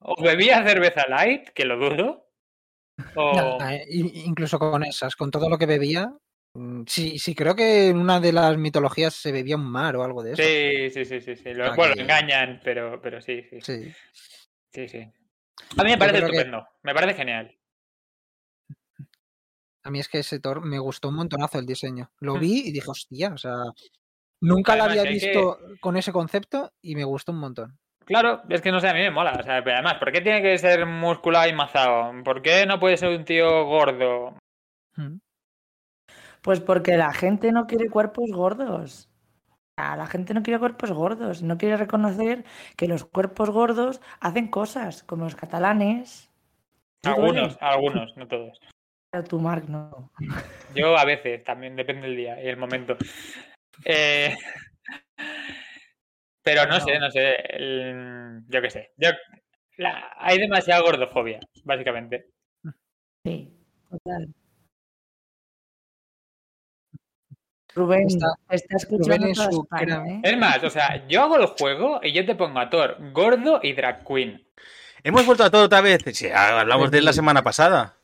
o 0.00 0.20
bebía 0.20 0.64
cerveza 0.64 1.06
light, 1.08 1.50
que 1.50 1.64
lo 1.64 1.76
dudo, 1.78 2.28
o... 3.14 3.36
Nada, 3.36 3.74
eh, 3.76 3.84
incluso 3.88 4.58
con 4.58 4.82
esas, 4.84 5.14
con 5.14 5.30
todo 5.30 5.48
lo 5.48 5.58
que 5.58 5.66
bebía. 5.66 6.12
Mm, 6.54 6.84
Sí, 6.86 7.18
sí, 7.18 7.34
creo 7.34 7.54
que 7.54 7.88
en 7.88 7.98
una 7.98 8.20
de 8.20 8.32
las 8.32 8.56
mitologías 8.56 9.14
se 9.14 9.32
bebía 9.32 9.56
un 9.56 9.70
mar 9.70 9.96
o 9.96 10.04
algo 10.04 10.22
de 10.22 10.32
eso. 10.32 10.42
Sí, 10.42 10.90
sí, 10.90 11.04
sí, 11.04 11.20
sí, 11.20 11.36
sí. 11.36 11.54
Lo, 11.54 11.64
sea 11.66 11.74
bueno, 11.74 11.92
que- 11.94 11.98
lo 11.98 12.02
engañan, 12.04 12.60
pero, 12.64 13.00
pero 13.02 13.20
sí, 13.20 13.42
sí, 13.50 13.60
Sí. 13.60 13.92
sí, 14.72 14.88
sí. 14.88 14.98
A 15.76 15.84
mí 15.84 15.90
me 15.90 15.98
parece 15.98 16.18
que- 16.20 16.24
estupendo, 16.26 16.66
me 16.82 16.94
parece 16.94 17.14
genial. 17.14 17.56
A 19.82 19.90
mí 19.90 20.00
es 20.00 20.08
que 20.08 20.18
ese 20.20 20.40
Thor 20.40 20.64
me 20.64 20.78
gustó 20.78 21.08
un 21.08 21.16
montonazo 21.16 21.58
el 21.58 21.66
diseño. 21.66 22.10
Lo 22.20 22.36
Mm. 22.36 22.40
vi 22.40 22.68
y 22.68 22.72
dije, 22.72 22.90
hostia, 22.90 23.28
o 23.34 23.36
sea, 23.38 23.52
nunca 24.40 24.74
la 24.76 24.84
Además, 24.84 24.98
había 25.00 25.10
que- 25.20 25.26
visto 25.26 25.58
con 25.80 25.96
ese 25.98 26.10
concepto 26.12 26.72
y 26.80 26.94
me 26.96 27.04
gustó 27.04 27.32
un 27.32 27.38
montón. 27.40 27.78
Claro, 28.06 28.42
es 28.48 28.60
que 28.62 28.70
no 28.72 28.80
sé, 28.80 28.88
a 28.88 28.94
mí 28.94 29.00
me 29.00 29.10
mola. 29.10 29.32
O 29.38 29.42
sea, 29.42 29.62
pero 29.62 29.76
además, 29.76 29.94
¿por 29.98 30.12
qué 30.12 30.20
tiene 30.20 30.42
que 30.42 30.56
ser 30.58 30.84
musculado 30.86 31.48
y 31.48 31.52
mazado? 31.54 32.12
¿Por 32.22 32.40
qué 32.42 32.64
no 32.66 32.78
puede 32.80 32.96
ser 32.96 33.10
un 33.10 33.24
tío 33.24 33.64
gordo? 33.66 34.36
Mm. 34.96 35.16
Pues 36.44 36.60
porque 36.60 36.98
la 36.98 37.14
gente 37.14 37.52
no 37.52 37.66
quiere 37.66 37.88
cuerpos 37.88 38.30
gordos. 38.30 39.08
La 39.78 40.06
gente 40.06 40.34
no 40.34 40.42
quiere 40.42 40.60
cuerpos 40.60 40.92
gordos. 40.92 41.42
No 41.42 41.56
quiere 41.56 41.78
reconocer 41.78 42.44
que 42.76 42.86
los 42.86 43.06
cuerpos 43.06 43.48
gordos 43.48 44.02
hacen 44.20 44.48
cosas, 44.48 45.02
como 45.04 45.24
los 45.24 45.36
catalanes. 45.36 46.30
Algunos, 47.02 47.56
algunos, 47.62 48.14
no 48.18 48.28
todos. 48.28 48.60
Pero 49.10 49.24
tú, 49.24 49.40
Marc, 49.40 49.64
no. 49.68 50.10
Yo 50.74 50.98
a 50.98 51.06
veces, 51.06 51.42
también 51.44 51.76
depende 51.76 52.08
del 52.08 52.16
día 52.16 52.42
y 52.42 52.48
el 52.48 52.58
momento. 52.58 52.98
Eh, 53.86 54.36
Pero 56.42 56.66
no 56.66 56.78
sé, 56.78 56.98
no 56.98 57.10
sé. 57.10 57.36
el- 57.56 58.42
Yo 58.48 58.60
qué 58.60 58.68
sé. 58.70 58.92
Yo... 58.98 59.08
la- 59.78 60.12
Hay 60.18 60.38
demasiada 60.38 60.82
gordofobia, 60.82 61.40
básicamente. 61.64 62.28
Sí, 63.24 63.50
total. 63.90 64.28
Rubén, 67.74 68.06
Está- 68.06 68.34
está 68.50 68.76
escuchando 68.76 69.26
Rubén 69.26 69.30
España, 69.30 70.04
¿eh? 70.06 70.20
Es 70.22 70.38
más, 70.38 70.62
o 70.62 70.70
sea, 70.70 71.06
yo 71.08 71.22
hago 71.22 71.36
el 71.36 71.46
juego 71.46 72.00
y 72.02 72.12
yo 72.12 72.24
te 72.24 72.34
pongo 72.34 72.58
a 72.60 72.70
Thor 72.70 72.96
gordo 73.12 73.60
y 73.62 73.72
drag 73.72 74.04
queen. 74.06 74.46
Hemos 75.02 75.26
vuelto 75.26 75.44
a 75.44 75.50
todo 75.50 75.64
otra 75.64 75.80
vez. 75.80 76.02
Sí, 76.12 76.28
hablamos 76.28 76.90
de 76.90 76.98
él 76.98 77.04
la 77.04 77.12
semana 77.12 77.42
pasada. 77.42 77.96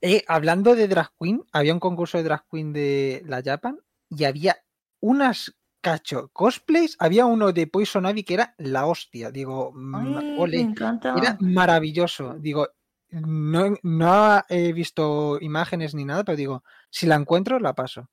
Eh, 0.00 0.24
hablando 0.26 0.74
de 0.74 0.88
drag 0.88 1.10
queen, 1.20 1.44
había 1.52 1.72
un 1.72 1.80
concurso 1.80 2.18
de 2.18 2.24
drag 2.24 2.44
queen 2.50 2.72
de 2.72 3.22
la 3.26 3.40
Japan 3.42 3.78
y 4.10 4.24
había 4.24 4.56
unas 5.00 5.54
cacho 5.80 6.28
cosplays. 6.32 6.96
Había 6.98 7.24
uno 7.26 7.52
de 7.52 7.66
Poison 7.66 8.06
Ivy 8.06 8.24
que 8.24 8.34
era 8.34 8.54
la 8.58 8.86
hostia. 8.86 9.30
Digo, 9.30 9.72
mm, 9.74 9.94
Ay, 10.18 10.36
ole. 10.38 10.56
me 10.58 10.62
encanta. 10.70 11.14
Era 11.16 11.36
maravilloso. 11.40 12.34
Digo, 12.38 12.68
no, 13.10 13.74
no 13.82 14.42
he 14.48 14.72
visto 14.72 15.38
imágenes 15.40 15.94
ni 15.94 16.04
nada, 16.04 16.24
pero 16.24 16.36
digo, 16.36 16.64
si 16.90 17.06
la 17.06 17.14
encuentro, 17.14 17.58
la 17.60 17.74
paso. 17.74 18.08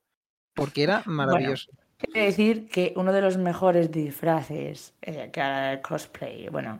Porque 0.59 0.83
era 0.83 1.01
maravilloso. 1.05 1.71
Quiero 1.97 2.25
decir 2.25 2.69
que 2.69 2.93
uno 2.95 3.11
de 3.11 3.21
los 3.21 3.37
mejores 3.37 3.91
disfraces 3.91 4.93
eh, 5.01 5.29
que 5.33 5.41
haga 5.41 5.73
el 5.73 5.81
cosplay, 5.81 6.47
bueno, 6.49 6.79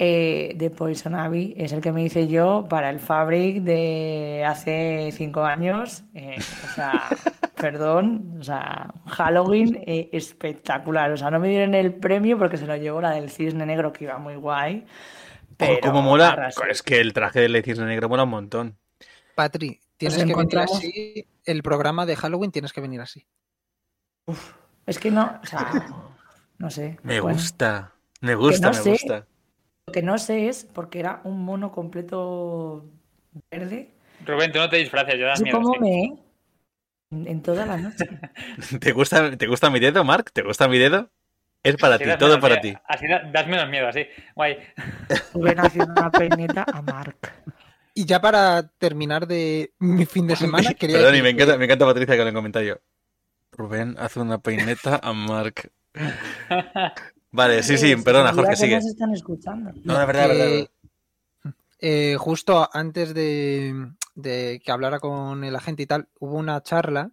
eh, 0.00 0.52
de 0.54 0.70
Poison 0.70 1.14
Ivy 1.14 1.54
es 1.56 1.72
el 1.72 1.80
que 1.80 1.90
me 1.90 2.04
hice 2.04 2.28
yo 2.28 2.66
para 2.68 2.88
el 2.90 3.00
Fabric 3.00 3.62
de 3.62 4.44
hace 4.46 5.10
cinco 5.12 5.44
años. 5.44 6.04
eh, 6.14 6.36
o 6.38 6.74
sea, 6.74 7.08
perdón, 7.56 8.36
o 8.40 8.44
sea, 8.44 8.94
Halloween 9.06 9.82
eh, 9.86 10.08
espectacular. 10.12 11.10
O 11.10 11.16
sea, 11.16 11.30
no 11.30 11.40
me 11.40 11.48
dieron 11.48 11.74
el 11.74 11.94
premio 11.94 12.38
porque 12.38 12.56
se 12.56 12.66
lo 12.66 12.76
llevó 12.76 13.00
la 13.00 13.10
del 13.10 13.30
cisne 13.30 13.66
negro 13.66 13.92
que 13.92 14.04
iba 14.04 14.18
muy 14.18 14.36
guay. 14.36 14.86
Pero 15.56 15.80
Como 15.80 16.02
mola. 16.02 16.50
Es 16.70 16.82
que 16.84 17.00
el 17.00 17.12
traje 17.12 17.40
del 17.40 17.62
Cisne 17.64 17.86
Negro 17.86 18.08
mola 18.08 18.22
un 18.22 18.30
montón. 18.30 18.78
Patri, 19.34 19.80
tienes 19.98 20.24
que 20.24 20.34
venir 20.34 20.58
así. 20.58 21.26
El 21.44 21.62
programa 21.62 22.06
de 22.06 22.16
Halloween 22.16 22.50
tienes 22.52 22.72
que 22.72 22.80
venir 22.80 23.00
así. 23.00 23.26
Es 24.86 24.98
que 24.98 25.10
no, 25.10 25.38
o 25.42 25.46
sea, 25.46 25.70
no 26.58 26.70
sé. 26.70 26.98
Me 27.02 27.20
bueno. 27.20 27.36
gusta. 27.36 27.92
Me 28.20 28.34
gusta, 28.34 28.68
no 28.70 28.76
me 28.76 28.82
sé. 28.82 28.90
gusta. 28.90 29.26
Lo 29.86 29.92
que 29.92 30.02
no 30.02 30.18
sé 30.18 30.48
es 30.48 30.64
porque 30.64 31.00
era 31.00 31.20
un 31.24 31.42
mono 31.44 31.70
completo 31.72 32.84
verde. 33.50 33.94
Rubén, 34.26 34.52
tú 34.52 34.58
no 34.58 34.68
te 34.68 34.76
disfraces, 34.78 35.14
yo 35.18 35.26
das 35.26 35.40
miedo. 35.40 35.58
como 35.58 35.74
sí. 35.74 35.80
me 35.80 36.18
en, 37.10 37.26
en 37.26 37.42
toda 37.42 37.64
la 37.64 37.76
noche. 37.76 38.04
¿Te 38.80 38.92
gusta, 38.92 39.36
¿Te 39.36 39.46
gusta 39.46 39.70
mi 39.70 39.80
dedo, 39.80 40.04
Mark? 40.04 40.30
¿Te 40.32 40.42
gusta 40.42 40.68
mi 40.68 40.78
dedo? 40.78 41.08
Es 41.62 41.76
para 41.76 41.94
Así 41.96 42.04
ti, 42.04 42.10
todo 42.18 42.38
para 42.40 42.60
miedo, 42.60 42.78
ti. 42.78 42.82
Así 42.86 43.06
da- 43.08 43.22
das 43.32 43.46
menos 43.46 43.68
miedo, 43.68 43.88
así. 43.88 44.06
Guay. 44.34 44.58
Rubén 45.34 45.58
haciendo 45.58 45.92
una 45.92 46.10
peineta 46.10 46.64
a 46.72 46.82
Mark. 46.82 47.16
Y 47.98 48.04
ya 48.04 48.20
para 48.20 48.62
terminar 48.78 49.26
de 49.26 49.74
mi 49.80 50.06
fin 50.06 50.28
de 50.28 50.36
semana, 50.36 50.72
quería 50.78 50.98
Perdón, 50.98 51.16
y 51.16 51.22
me 51.22 51.30
encanta, 51.30 51.58
me 51.58 51.64
encanta 51.64 51.84
Patricia 51.84 52.14
que 52.14 52.22
en 52.22 52.28
el 52.28 52.34
comentario. 52.34 52.80
Rubén 53.50 53.96
hace 53.98 54.20
una 54.20 54.38
peineta 54.38 55.00
a 55.02 55.12
Mark. 55.12 55.72
Vale, 57.32 57.60
sí, 57.64 57.76
sí, 57.76 57.96
perdona, 57.96 58.32
Jorge, 58.32 58.54
sigue. 58.54 58.76
nos 58.76 58.86
están 58.86 59.12
escuchando. 59.12 59.72
No, 59.82 59.98
de 59.98 60.06
verdad, 60.06 60.28
de 60.28 60.36
verdad, 60.36 60.70
eh, 61.80 62.14
justo 62.20 62.70
antes 62.72 63.14
de, 63.14 63.74
de 64.14 64.62
que 64.64 64.70
hablara 64.70 65.00
con 65.00 65.42
el 65.42 65.56
agente 65.56 65.82
y 65.82 65.86
tal, 65.86 66.06
hubo 66.20 66.36
una 66.36 66.62
charla 66.62 67.10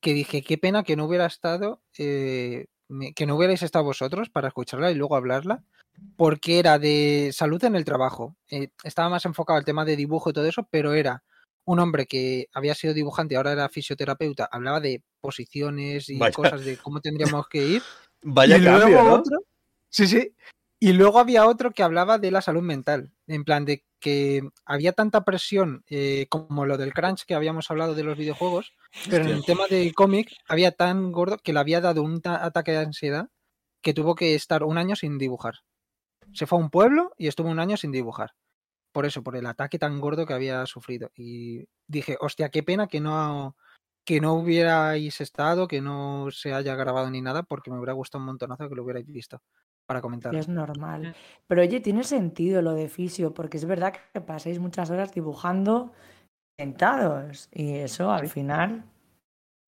que 0.00 0.14
dije, 0.14 0.40
qué 0.40 0.56
pena 0.56 0.82
que 0.82 0.96
no 0.96 1.04
hubiera 1.04 1.26
estado, 1.26 1.82
eh, 1.98 2.68
que 3.14 3.26
no 3.26 3.36
hubierais 3.36 3.62
estado 3.62 3.84
vosotros 3.84 4.30
para 4.30 4.48
escucharla 4.48 4.90
y 4.90 4.94
luego 4.94 5.14
hablarla, 5.14 5.62
porque 6.16 6.58
era 6.58 6.78
de 6.78 7.30
salud 7.32 7.62
en 7.64 7.74
el 7.76 7.84
trabajo. 7.84 8.36
Eh, 8.50 8.68
estaba 8.84 9.08
más 9.08 9.24
enfocado 9.24 9.58
al 9.58 9.64
tema 9.64 9.84
de 9.84 9.96
dibujo 9.96 10.30
y 10.30 10.32
todo 10.32 10.46
eso, 10.46 10.66
pero 10.70 10.92
era 10.94 11.22
un 11.64 11.78
hombre 11.78 12.06
que 12.06 12.48
había 12.54 12.74
sido 12.74 12.92
dibujante 12.94 13.34
y 13.34 13.36
ahora 13.36 13.52
era 13.52 13.68
fisioterapeuta, 13.68 14.48
hablaba 14.50 14.80
de 14.80 15.02
posiciones 15.20 16.08
y 16.08 16.18
Vaya. 16.18 16.34
cosas 16.34 16.64
de 16.64 16.76
cómo 16.76 17.00
tendríamos 17.00 17.46
que 17.48 17.64
ir. 17.64 17.82
Vaya 18.22 18.56
Y 18.56 18.64
cambio, 18.64 18.88
luego 18.88 19.04
¿no? 19.08 19.14
otro- 19.14 19.38
Sí, 19.88 20.06
sí. 20.06 20.34
Y 20.80 20.94
luego 20.94 21.20
había 21.20 21.46
otro 21.46 21.70
que 21.70 21.82
hablaba 21.84 22.18
de 22.18 22.30
la 22.32 22.40
salud 22.42 22.62
mental, 22.62 23.12
en 23.28 23.44
plan 23.44 23.64
de 23.64 23.84
que 24.00 24.42
había 24.64 24.92
tanta 24.92 25.24
presión 25.24 25.84
eh, 25.88 26.26
como 26.28 26.66
lo 26.66 26.76
del 26.76 26.92
crunch 26.92 27.24
que 27.24 27.34
habíamos 27.34 27.70
hablado 27.70 27.94
de 27.94 28.02
los 28.02 28.18
videojuegos, 28.18 28.72
pero 29.08 29.24
en 29.24 29.30
el 29.30 29.44
tema 29.44 29.66
del 29.70 29.94
cómic 29.94 30.32
había 30.48 30.72
tan 30.72 31.12
gordo 31.12 31.38
que 31.38 31.52
le 31.52 31.60
había 31.60 31.80
dado 31.80 32.02
un 32.02 32.20
ta- 32.20 32.44
ataque 32.44 32.72
de 32.72 32.78
ansiedad 32.78 33.28
que 33.80 33.94
tuvo 33.94 34.16
que 34.16 34.34
estar 34.34 34.64
un 34.64 34.76
año 34.76 34.96
sin 34.96 35.18
dibujar. 35.18 35.54
Se 36.34 36.46
fue 36.46 36.58
a 36.58 36.62
un 36.62 36.70
pueblo 36.70 37.12
y 37.18 37.28
estuvo 37.28 37.48
un 37.48 37.58
año 37.58 37.76
sin 37.76 37.92
dibujar. 37.92 38.32
Por 38.92 39.06
eso, 39.06 39.22
por 39.22 39.36
el 39.36 39.46
ataque 39.46 39.78
tan 39.78 40.00
gordo 40.00 40.26
que 40.26 40.34
había 40.34 40.66
sufrido. 40.66 41.10
Y 41.14 41.66
dije, 41.86 42.16
hostia, 42.20 42.50
qué 42.50 42.62
pena 42.62 42.86
que 42.86 43.00
no, 43.00 43.56
que 44.04 44.20
no 44.20 44.34
hubierais 44.34 45.20
estado, 45.20 45.68
que 45.68 45.80
no 45.80 46.30
se 46.30 46.52
haya 46.52 46.74
grabado 46.74 47.10
ni 47.10 47.20
nada, 47.20 47.42
porque 47.42 47.70
me 47.70 47.78
hubiera 47.78 47.92
gustado 47.92 48.20
un 48.20 48.26
montonazo 48.26 48.68
que 48.68 48.74
lo 48.74 48.82
hubierais 48.82 49.06
visto 49.06 49.40
para 49.86 50.00
comentar. 50.00 50.34
Es 50.34 50.48
normal. 50.48 51.14
Pero 51.46 51.62
oye, 51.62 51.80
tiene 51.80 52.04
sentido 52.04 52.62
lo 52.62 52.72
de 52.72 52.88
fisio, 52.88 53.32
porque 53.32 53.56
es 53.56 53.64
verdad 53.64 53.94
que 54.12 54.20
pasáis 54.20 54.58
muchas 54.58 54.90
horas 54.90 55.12
dibujando 55.12 55.92
sentados 56.58 57.48
y 57.52 57.76
eso 57.76 58.10
al 58.12 58.28
final 58.28 58.84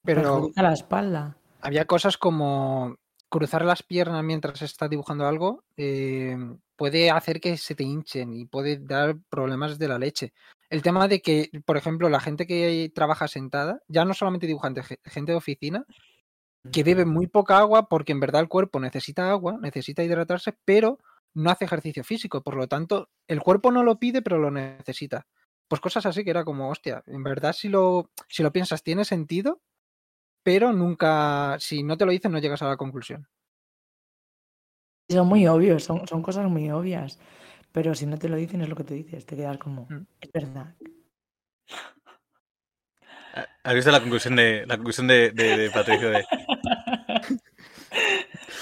Pero 0.04 0.50
la 0.54 0.72
espalda. 0.72 1.36
había 1.62 1.86
cosas 1.86 2.16
como 2.18 2.96
cruzar 3.28 3.64
las 3.64 3.82
piernas 3.82 4.22
mientras 4.24 4.62
estás 4.62 4.88
dibujando 4.90 5.26
algo 5.26 5.64
eh, 5.76 6.36
puede 6.76 7.10
hacer 7.10 7.40
que 7.40 7.56
se 7.56 7.74
te 7.74 7.84
hinchen 7.84 8.32
y 8.32 8.46
puede 8.46 8.78
dar 8.78 9.16
problemas 9.28 9.78
de 9.78 9.88
la 9.88 9.98
leche. 9.98 10.32
El 10.70 10.82
tema 10.82 11.08
de 11.08 11.20
que, 11.20 11.50
por 11.64 11.76
ejemplo, 11.76 12.08
la 12.08 12.20
gente 12.20 12.46
que 12.46 12.90
trabaja 12.94 13.28
sentada, 13.28 13.80
ya 13.88 14.04
no 14.04 14.14
solamente 14.14 14.46
dibujante, 14.46 14.82
ge- 14.82 14.98
gente 15.04 15.32
de 15.32 15.38
oficina, 15.38 15.84
que 16.72 16.82
bebe 16.82 17.04
muy 17.04 17.26
poca 17.26 17.58
agua 17.58 17.88
porque 17.88 18.12
en 18.12 18.20
verdad 18.20 18.40
el 18.42 18.48
cuerpo 18.48 18.80
necesita 18.80 19.30
agua, 19.30 19.58
necesita 19.60 20.02
hidratarse, 20.02 20.54
pero 20.64 20.98
no 21.34 21.50
hace 21.50 21.66
ejercicio 21.66 22.04
físico. 22.04 22.42
Por 22.42 22.56
lo 22.56 22.68
tanto, 22.68 23.10
el 23.28 23.40
cuerpo 23.40 23.70
no 23.70 23.82
lo 23.82 23.98
pide, 23.98 24.22
pero 24.22 24.38
lo 24.38 24.50
necesita. 24.50 25.26
Pues 25.68 25.80
cosas 25.80 26.06
así 26.06 26.24
que 26.24 26.30
era 26.30 26.44
como, 26.44 26.70
hostia, 26.70 27.02
en 27.06 27.22
verdad 27.22 27.52
si 27.52 27.68
lo, 27.68 28.10
si 28.28 28.42
lo 28.42 28.52
piensas 28.52 28.82
tiene 28.82 29.04
sentido, 29.04 29.60
pero 30.44 30.72
nunca, 30.72 31.56
si 31.58 31.82
no 31.82 31.96
te 31.96 32.04
lo 32.06 32.12
dicen, 32.12 32.30
no 32.30 32.38
llegas 32.38 32.62
a 32.62 32.68
la 32.68 32.76
conclusión. 32.76 33.26
Son 35.10 35.26
muy 35.26 35.46
obvios, 35.48 35.82
son, 35.84 36.06
son 36.06 36.22
cosas 36.22 36.46
muy 36.48 36.70
obvias. 36.70 37.18
Pero 37.72 37.94
si 37.94 38.06
no 38.06 38.16
te 38.18 38.28
lo 38.28 38.36
dicen, 38.36 38.60
es 38.62 38.68
lo 38.68 38.76
que 38.76 38.84
te 38.84 38.94
dices. 38.94 39.26
Te 39.26 39.34
quedas 39.36 39.58
como, 39.58 39.86
Mm. 39.90 40.06
es 40.20 40.30
verdad. 40.32 40.74
¿Has 43.64 43.74
visto 43.74 43.90
la 43.90 44.00
conclusión 44.00 44.36
de 44.36 44.64
la 44.66 44.76
conclusión 44.76 45.08
de, 45.08 45.30
de- 45.32 45.56
de 45.56 45.70
Patricio 45.70 46.10
de 46.10 46.24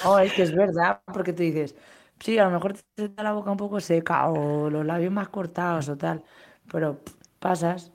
Oh, 0.05 0.18
es 0.18 0.33
que 0.33 0.42
es 0.42 0.53
verdad, 0.55 1.01
porque 1.12 1.33
tú 1.33 1.42
dices, 1.42 1.77
sí, 2.18 2.38
a 2.38 2.45
lo 2.45 2.51
mejor 2.51 2.75
te 2.95 3.09
da 3.09 3.23
la 3.23 3.33
boca 3.33 3.51
un 3.51 3.57
poco 3.57 3.81
seca 3.81 4.29
o 4.29 4.68
los 4.71 4.85
labios 4.85 5.12
más 5.12 5.29
cortados 5.29 5.88
o 5.88 5.97
tal, 5.97 6.25
pero 6.71 6.99
pff, 6.99 7.14
pasas. 7.38 7.92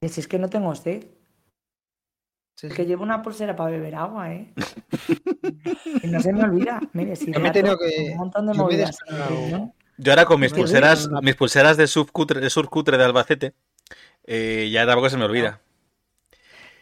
Y 0.00 0.08
si 0.08 0.20
es 0.20 0.28
que 0.28 0.38
no 0.38 0.48
tengo 0.48 0.74
sed, 0.74 1.04
Sí, 2.56 2.66
es 2.68 2.72
sí. 2.72 2.76
que 2.76 2.86
llevo 2.86 3.02
una 3.04 3.22
pulsera 3.22 3.54
para 3.54 3.70
beber 3.70 3.94
agua, 3.94 4.32
¿eh? 4.32 4.52
y 6.02 6.06
no 6.08 6.20
se 6.20 6.32
me 6.32 6.42
olvida. 6.44 6.80
Mire, 6.94 7.14
si 7.14 7.32
Yo 7.32 7.38
me 7.38 7.48
he 7.48 7.52
tenido 7.52 7.78
que- 7.78 8.08
un 8.12 8.16
montón 8.16 8.46
de 8.46 8.54
yo 8.54 8.62
movidas. 8.62 8.98
Yo 9.98 10.12
ahora 10.12 10.24
con 10.24 10.40
mis 10.40 10.52
Qué 10.52 10.60
pulseras, 10.60 11.08
mis 11.22 11.34
pulseras 11.36 11.76
de 11.76 11.86
subcutre, 11.86 12.40
de 12.40 12.50
surcutre 12.50 12.98
de 12.98 13.04
Albacete, 13.04 13.54
eh, 14.24 14.68
ya 14.72 14.86
tampoco 14.86 15.08
se 15.10 15.16
me 15.16 15.24
olvida. 15.24 15.60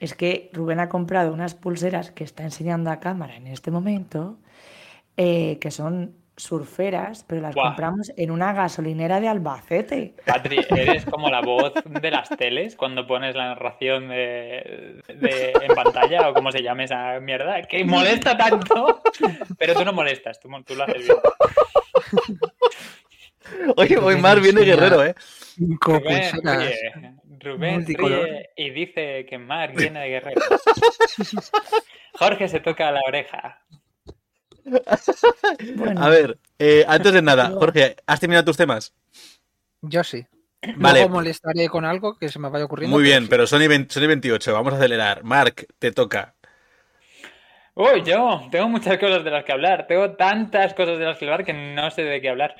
Es 0.00 0.14
que 0.14 0.50
Rubén 0.52 0.80
ha 0.80 0.88
comprado 0.88 1.32
unas 1.32 1.54
pulseras 1.54 2.10
que 2.10 2.24
está 2.24 2.42
enseñando 2.42 2.90
a 2.90 3.00
cámara 3.00 3.36
en 3.36 3.46
este 3.46 3.70
momento, 3.70 4.38
eh, 5.16 5.58
que 5.60 5.70
son 5.70 6.14
surferas, 6.36 7.24
pero 7.28 7.40
las 7.40 7.54
Buah. 7.54 7.68
compramos 7.68 8.12
en 8.16 8.30
una 8.30 8.52
gasolinera 8.52 9.20
de 9.20 9.28
Albacete. 9.28 10.14
Patri, 10.26 10.58
eres 10.70 11.04
como 11.04 11.30
la 11.30 11.40
voz 11.40 11.72
de 11.84 12.10
las 12.10 12.28
teles 12.30 12.76
cuando 12.76 13.06
pones 13.06 13.34
la 13.36 13.48
narración 13.48 14.08
de, 14.08 15.00
de- 15.08 15.52
en 15.62 15.74
pantalla 15.74 16.28
o 16.28 16.34
como 16.34 16.50
se 16.50 16.62
llame 16.62 16.84
esa 16.84 17.20
mierda, 17.20 17.62
que 17.62 17.84
molesta 17.84 18.36
tanto, 18.36 19.02
pero 19.58 19.74
tú 19.74 19.84
no 19.84 19.92
molestas, 19.92 20.40
tú, 20.40 20.48
tú 20.66 20.74
lo 20.74 20.84
haces 20.84 21.06
bien. 21.06 21.18
Oye, 23.76 23.98
hoy 23.98 24.16
Mar 24.16 24.40
viene 24.40 24.62
guerrero, 24.62 25.04
¿eh? 25.04 25.14
Cinco 25.18 25.98
Rubén, 25.98 26.48
oye, 26.48 26.74
Rubén 27.40 27.86
ríe 27.86 28.50
y 28.56 28.70
dice 28.70 29.26
que 29.28 29.38
Mark 29.38 29.74
viene 29.76 30.00
de 30.00 30.08
guerrero. 30.08 30.40
Jorge 32.18 32.48
se 32.48 32.60
toca 32.60 32.90
la 32.90 33.00
oreja. 33.06 33.60
Bueno, 35.76 36.02
A 36.02 36.08
ver, 36.08 36.38
eh, 36.58 36.84
antes 36.88 37.12
de 37.12 37.22
nada, 37.22 37.50
Jorge, 37.50 37.96
¿has 38.06 38.20
terminado 38.20 38.44
tus 38.44 38.56
temas? 38.56 38.94
Yo 39.82 40.02
sí. 40.02 40.26
Vale. 40.76 41.00
Luego 41.00 41.14
molestaré 41.16 41.68
con 41.68 41.84
algo 41.84 42.16
que 42.18 42.28
se 42.28 42.38
me 42.38 42.48
vaya 42.48 42.64
ocurriendo. 42.64 42.96
Muy 42.96 43.04
bien, 43.04 43.24
sí. 43.24 43.28
pero 43.28 43.46
son 43.46 43.62
y, 43.62 43.68
20 43.68 43.92
son 43.92 44.02
y 44.02 44.06
28, 44.06 44.52
vamos 44.52 44.72
a 44.72 44.76
acelerar. 44.76 45.22
Mark, 45.24 45.66
te 45.78 45.92
toca. 45.92 46.34
Uy, 47.74 48.02
yo 48.04 48.46
tengo 48.50 48.68
muchas 48.68 48.98
cosas 48.98 49.24
de 49.24 49.30
las 49.30 49.44
que 49.44 49.52
hablar. 49.52 49.86
Tengo 49.86 50.12
tantas 50.12 50.74
cosas 50.74 50.98
de 50.98 51.04
las 51.04 51.18
que 51.18 51.24
hablar 51.24 51.44
que 51.44 51.52
no 51.52 51.90
sé 51.90 52.02
de 52.02 52.20
qué 52.20 52.30
hablar. 52.30 52.54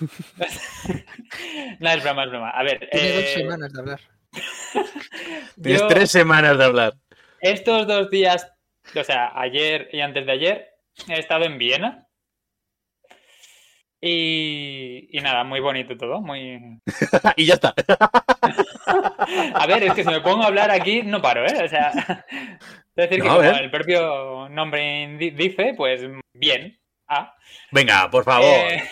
no, 1.80 1.90
es 1.90 2.02
broma, 2.02 2.24
es 2.24 2.30
broma. 2.30 2.50
A 2.50 2.62
ver, 2.62 2.88
Tiene 2.90 3.12
dos 3.14 3.24
eh, 3.24 3.34
semanas 3.34 3.72
de 3.72 3.80
hablar. 3.80 4.00
Tienes 5.60 5.80
yo 5.80 5.88
tres 5.88 6.10
semanas 6.10 6.58
de 6.58 6.64
hablar. 6.64 6.94
estos 7.40 7.86
dos 7.86 8.10
días, 8.10 8.52
o 8.94 9.04
sea, 9.04 9.32
ayer 9.34 9.88
y 9.92 10.00
antes 10.00 10.26
de 10.26 10.32
ayer, 10.32 10.69
he 11.08 11.18
estado 11.18 11.44
en 11.44 11.58
Viena. 11.58 12.06
Y, 14.02 15.08
y 15.10 15.20
nada, 15.20 15.44
muy 15.44 15.60
bonito 15.60 15.96
todo, 15.96 16.22
muy... 16.22 16.80
y 17.36 17.46
ya 17.46 17.54
está. 17.54 17.74
A 19.54 19.66
ver, 19.66 19.82
es 19.84 19.92
que 19.94 20.04
si 20.04 20.10
me 20.10 20.20
pongo 20.22 20.42
a 20.42 20.46
hablar 20.46 20.70
aquí 20.70 21.02
no 21.02 21.20
paro, 21.20 21.44
¿eh? 21.46 21.64
O 21.64 21.68
sea, 21.68 21.90
es 22.96 22.96
decir, 22.96 23.22
que 23.22 23.28
No, 23.28 23.36
como 23.36 23.50
el 23.50 23.70
propio 23.70 24.48
nombre 24.48 25.16
dice, 25.18 25.74
pues 25.76 26.02
bien. 26.32 26.78
Ah, 27.08 27.34
Venga, 27.70 28.10
por 28.10 28.24
favor. 28.24 28.44
eh, 28.48 28.88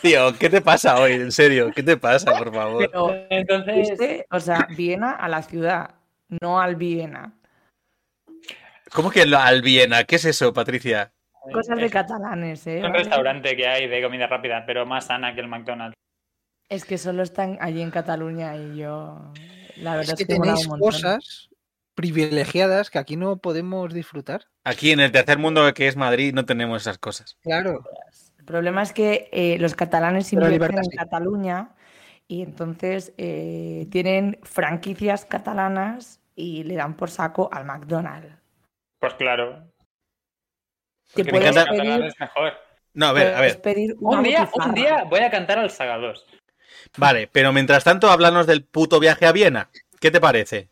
Tío, 0.00 0.36
¿qué 0.38 0.50
te 0.50 0.60
pasa 0.60 0.98
hoy? 1.00 1.12
En 1.12 1.32
serio, 1.32 1.70
¿qué 1.74 1.82
te 1.82 1.96
pasa, 1.96 2.32
por 2.36 2.52
favor? 2.52 2.90
pero 2.90 3.26
entonces, 3.30 3.90
este, 3.90 4.26
o 4.30 4.40
sea, 4.40 4.66
Viena 4.76 5.12
a 5.12 5.28
la 5.28 5.42
ciudad, 5.42 5.94
no 6.40 6.60
al 6.60 6.76
Viena. 6.76 7.34
¿Cómo 8.92 9.10
que 9.10 9.22
al 9.22 9.62
Viena? 9.62 10.04
¿Qué 10.04 10.16
es 10.16 10.24
eso, 10.24 10.52
Patricia? 10.52 11.11
Cosas 11.50 11.78
de 11.78 11.86
es 11.86 11.92
catalanes, 11.92 12.66
¿eh? 12.66 12.76
un 12.76 12.82
¿Vale? 12.82 12.98
restaurante 12.98 13.56
que 13.56 13.66
hay 13.66 13.88
de 13.88 14.02
comida 14.02 14.26
rápida, 14.26 14.64
pero 14.66 14.86
más 14.86 15.06
sana 15.06 15.34
que 15.34 15.40
el 15.40 15.48
McDonald's. 15.48 15.96
Es 16.68 16.84
que 16.84 16.98
solo 16.98 17.22
están 17.22 17.58
allí 17.60 17.82
en 17.82 17.90
Cataluña 17.90 18.56
y 18.56 18.76
yo. 18.76 19.32
La 19.76 19.96
verdad 19.96 20.14
Es 20.18 20.26
que 20.26 20.32
me 20.32 20.38
mola 20.38 20.52
tenéis 20.54 20.68
un 20.68 20.78
cosas 20.78 21.50
privilegiadas 21.94 22.90
que 22.90 22.98
aquí 22.98 23.16
no 23.16 23.36
podemos 23.38 23.92
disfrutar. 23.92 24.46
Aquí 24.64 24.92
en 24.92 25.00
el 25.00 25.12
tercer 25.12 25.38
mundo 25.38 25.72
que 25.74 25.88
es 25.88 25.96
Madrid 25.96 26.32
no 26.32 26.46
tenemos 26.46 26.82
esas 26.82 26.98
cosas. 26.98 27.36
Claro. 27.42 27.84
El 28.38 28.44
problema 28.44 28.82
es 28.82 28.92
que 28.92 29.28
eh, 29.32 29.58
los 29.58 29.74
catalanes 29.74 30.32
invierten 30.32 30.78
en 30.78 30.84
sí. 30.84 30.96
Cataluña 30.96 31.70
y 32.26 32.42
entonces 32.42 33.12
eh, 33.18 33.86
tienen 33.90 34.38
franquicias 34.42 35.24
catalanas 35.24 36.20
y 36.34 36.64
le 36.64 36.76
dan 36.76 36.94
por 36.94 37.10
saco 37.10 37.50
al 37.52 37.64
McDonald's. 37.64 38.34
Pues 38.98 39.14
claro. 39.14 39.71
Te 41.14 41.24
puedes 41.24 41.50
encanta- 41.50 41.70
pedir, 41.70 42.04
es 42.04 42.20
mejor. 42.20 42.52
No, 42.94 43.06
a 43.06 43.12
ver, 43.12 43.34
a 43.34 43.40
ver. 43.40 43.60
Un 44.00 44.22
día, 44.22 44.48
un 44.52 44.74
día 44.74 45.04
voy 45.08 45.20
a 45.20 45.30
cantar 45.30 45.58
al 45.58 45.70
Saga 45.70 45.96
2. 45.98 46.26
Vale, 46.96 47.26
pero 47.30 47.52
mientras 47.52 47.84
tanto, 47.84 48.10
háblanos 48.10 48.46
del 48.46 48.64
puto 48.64 49.00
viaje 49.00 49.26
a 49.26 49.32
Viena. 49.32 49.70
¿Qué 50.00 50.10
te 50.10 50.20
parece? 50.20 50.68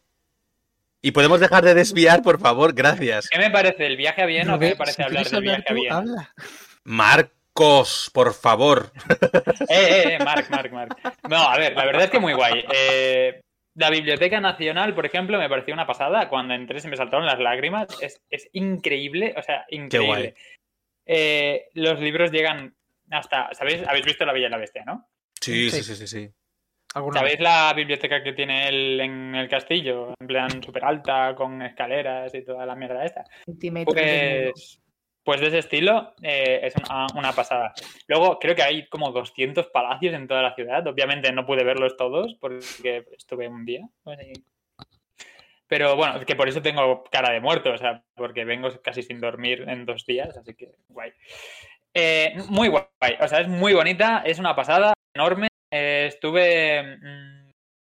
Y 1.02 1.12
podemos 1.12 1.40
dejar 1.40 1.64
de 1.64 1.72
desviar, 1.74 2.20
por 2.22 2.38
favor, 2.40 2.74
gracias. 2.74 3.28
¿Qué 3.30 3.38
me 3.38 3.50
parece 3.50 3.86
el 3.86 3.96
viaje 3.96 4.20
a 4.22 4.26
Viena 4.26 4.54
o 4.54 4.58
qué 4.58 4.70
me 4.70 4.76
parece 4.76 4.96
si 4.96 5.02
hablar 5.02 5.28
del 5.30 5.40
viaje 5.42 5.64
a 5.68 5.72
Viena? 5.72 5.96
habla. 5.96 6.34
Marcos, 6.84 8.10
por 8.12 8.34
favor. 8.34 8.92
Eh, 9.08 9.66
eh, 9.70 10.02
eh, 10.20 10.24
Marc, 10.24 10.50
Marc, 10.50 10.72
Marc. 10.72 10.98
No, 11.28 11.36
a 11.36 11.56
ver, 11.56 11.74
la 11.74 11.84
verdad 11.86 12.04
es 12.04 12.10
que 12.10 12.18
muy 12.20 12.32
guay. 12.34 12.64
Eh, 12.72 13.40
la 13.80 13.90
Biblioteca 13.90 14.40
Nacional, 14.40 14.94
por 14.94 15.06
ejemplo, 15.06 15.38
me 15.38 15.48
pareció 15.48 15.74
una 15.74 15.86
pasada. 15.86 16.28
Cuando 16.28 16.54
entré 16.54 16.80
se 16.80 16.88
me 16.88 16.96
saltaron 16.96 17.26
las 17.26 17.40
lágrimas. 17.40 17.88
Es, 18.02 18.22
es 18.30 18.48
increíble, 18.52 19.34
o 19.36 19.42
sea, 19.42 19.64
increíble. 19.70 20.34
Eh, 21.06 21.68
los 21.74 21.98
libros 22.00 22.30
llegan 22.30 22.74
hasta, 23.10 23.52
¿sabéis? 23.54 23.82
Habéis 23.88 24.04
visto 24.06 24.24
La 24.24 24.32
Bella 24.32 24.46
y 24.46 24.50
la 24.50 24.58
Bestia, 24.58 24.84
¿no? 24.84 25.08
Sí, 25.40 25.70
sí, 25.70 25.82
Sí. 25.82 25.94
sí, 25.96 26.06
sí. 26.06 26.30
¿Sabéis 26.92 27.38
vez. 27.38 27.40
la 27.40 27.72
biblioteca 27.74 28.20
que 28.22 28.32
tiene 28.32 28.68
él 28.68 29.00
en 29.00 29.34
el 29.36 29.48
castillo? 29.48 30.12
En 30.20 30.26
plan 30.26 30.62
súper 30.62 30.84
alta, 30.84 31.34
con 31.36 31.62
escaleras 31.62 32.34
y 32.34 32.44
toda 32.44 32.66
la 32.66 32.74
mierda 32.74 33.04
esta. 33.04 33.24
Pues, 33.84 34.79
pues 35.24 35.40
de 35.40 35.48
ese 35.48 35.58
estilo 35.58 36.14
eh, 36.22 36.60
es 36.62 36.74
una, 36.76 37.06
una 37.14 37.32
pasada. 37.32 37.72
Luego 38.08 38.38
creo 38.38 38.54
que 38.54 38.62
hay 38.62 38.88
como 38.88 39.12
200 39.12 39.66
palacios 39.68 40.14
en 40.14 40.26
toda 40.26 40.42
la 40.42 40.54
ciudad. 40.54 40.86
Obviamente 40.86 41.32
no 41.32 41.46
pude 41.46 41.64
verlos 41.64 41.96
todos 41.96 42.34
porque 42.40 43.04
estuve 43.16 43.48
un 43.48 43.64
día. 43.64 43.86
pues, 44.02 44.18
Pero 45.66 45.96
bueno, 45.96 46.20
que 46.20 46.36
por 46.36 46.48
eso 46.48 46.62
tengo 46.62 47.04
cara 47.04 47.32
de 47.32 47.40
muerto, 47.40 47.72
o 47.72 47.78
sea, 47.78 48.02
porque 48.14 48.44
vengo 48.44 48.68
casi 48.82 49.02
sin 49.02 49.20
dormir 49.20 49.64
en 49.68 49.84
dos 49.84 50.06
días, 50.06 50.36
así 50.36 50.54
que 50.54 50.72
guay. 50.88 51.12
Eh, 51.92 52.34
muy 52.48 52.68
guay, 52.68 53.16
o 53.20 53.28
sea, 53.28 53.40
es 53.40 53.48
muy 53.48 53.74
bonita, 53.74 54.22
es 54.24 54.38
una 54.38 54.54
pasada, 54.54 54.92
enorme. 55.14 55.48
Eh, 55.72 56.06
estuve 56.08 56.82
mm, 56.82 57.50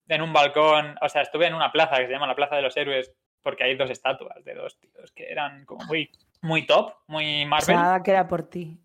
en 0.09 0.23
un 0.23 0.33
balcón, 0.33 0.97
o 1.01 1.09
sea, 1.09 1.23
estuve 1.23 1.47
en 1.47 1.55
una 1.55 1.71
plaza 1.71 1.97
que 1.99 2.07
se 2.07 2.13
llama 2.13 2.27
la 2.27 2.35
Plaza 2.35 2.57
de 2.57 2.63
los 2.63 2.77
Héroes 2.77 3.13
porque 3.43 3.65
hay 3.65 3.77
dos 3.77 3.91
estatuas 3.91 4.45
de 4.45 4.55
dos 4.55 4.79
tíos 4.79 5.13
que 5.13 5.31
eran 5.31 5.65
como 5.65 5.85
muy, 5.87 6.11
muy 6.43 6.67
top, 6.67 6.95
muy 7.07 7.45
Marvel. 7.47 7.67
Pensaba 7.67 8.03
que 8.03 8.11
era 8.11 8.29
por 8.29 8.49
ti. 8.49 8.79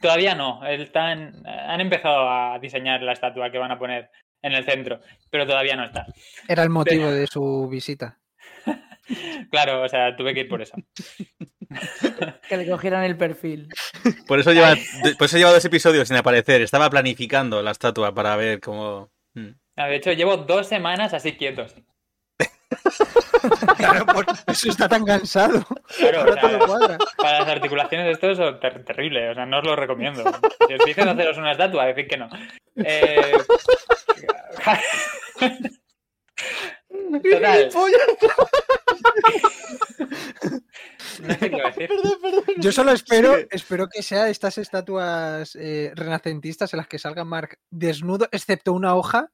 Todavía 0.00 0.34
no, 0.34 0.64
están, 0.66 1.46
han 1.46 1.80
empezado 1.80 2.28
a 2.28 2.58
diseñar 2.58 3.02
la 3.02 3.12
estatua 3.12 3.50
que 3.50 3.58
van 3.58 3.70
a 3.70 3.78
poner 3.78 4.10
en 4.42 4.52
el 4.52 4.64
centro, 4.64 5.00
pero 5.30 5.46
todavía 5.46 5.76
no 5.76 5.84
está. 5.84 6.06
Era 6.48 6.62
el 6.62 6.70
motivo 6.70 7.10
de 7.10 7.26
su 7.26 7.68
visita. 7.68 8.18
Claro, 9.50 9.82
o 9.82 9.88
sea, 9.88 10.14
tuve 10.14 10.32
que 10.32 10.40
ir 10.40 10.48
por 10.48 10.62
eso. 10.62 10.76
Que 12.48 12.56
le 12.56 12.68
cogieran 12.68 13.04
el 13.04 13.16
perfil. 13.16 13.68
Por 14.26 14.40
eso 14.40 14.52
lleva, 14.52 14.74
por 15.18 15.26
eso 15.26 15.36
lleva 15.36 15.52
dos 15.52 15.64
episodios 15.64 16.08
sin 16.08 16.16
aparecer. 16.16 16.62
Estaba 16.62 16.90
planificando 16.90 17.62
la 17.62 17.70
estatua 17.70 18.12
para 18.12 18.34
ver 18.34 18.60
cómo. 18.60 19.10
Mm. 19.34 19.50
Ah, 19.76 19.86
De 19.86 19.96
hecho, 19.96 20.12
llevo 20.12 20.36
dos 20.36 20.66
semanas 20.66 21.14
así 21.14 21.32
quietos. 21.32 21.74
Claro, 23.76 24.06
por 24.06 24.26
eso 24.46 24.68
está 24.70 24.88
tan 24.88 25.04
cansado. 25.04 25.64
Claro, 25.98 26.18
o 26.18 26.20
Ahora 26.22 26.40
sea, 26.40 26.50
todo 26.58 26.66
cuadra. 26.66 26.98
para 27.16 27.38
las 27.40 27.48
articulaciones 27.48 28.06
de 28.06 28.12
esto 28.12 28.30
es 28.50 28.60
ter- 28.60 28.84
terrible, 28.84 29.30
o 29.30 29.34
sea, 29.34 29.46
no 29.46 29.58
os 29.58 29.64
lo 29.64 29.76
recomiendo. 29.76 30.22
Si 30.68 30.74
os 30.74 30.84
dicen 30.84 31.08
haceros 31.08 31.38
una 31.38 31.52
estatua, 31.52 31.86
decid 31.86 32.08
que 32.08 32.16
no. 32.16 32.28
Eh, 32.76 33.32
Total, 37.22 37.68
no 41.20 41.34
sé 41.34 41.50
qué 41.50 41.62
decir. 41.62 41.90
Yo 42.58 42.72
solo 42.72 42.92
espero, 42.92 43.36
Sí. 43.36 43.46
espero 43.50 43.88
que 43.88 44.02
sea 44.02 44.28
estas 44.28 44.58
estatuas 44.58 45.56
eh, 45.56 45.92
renacentistas 45.94 46.72
en 46.72 46.78
las 46.78 46.88
que 46.88 46.98
salga 46.98 47.24
Mark 47.24 47.58
desnudo, 47.70 48.28
excepto 48.32 48.72
una 48.72 48.94
hoja, 48.94 49.30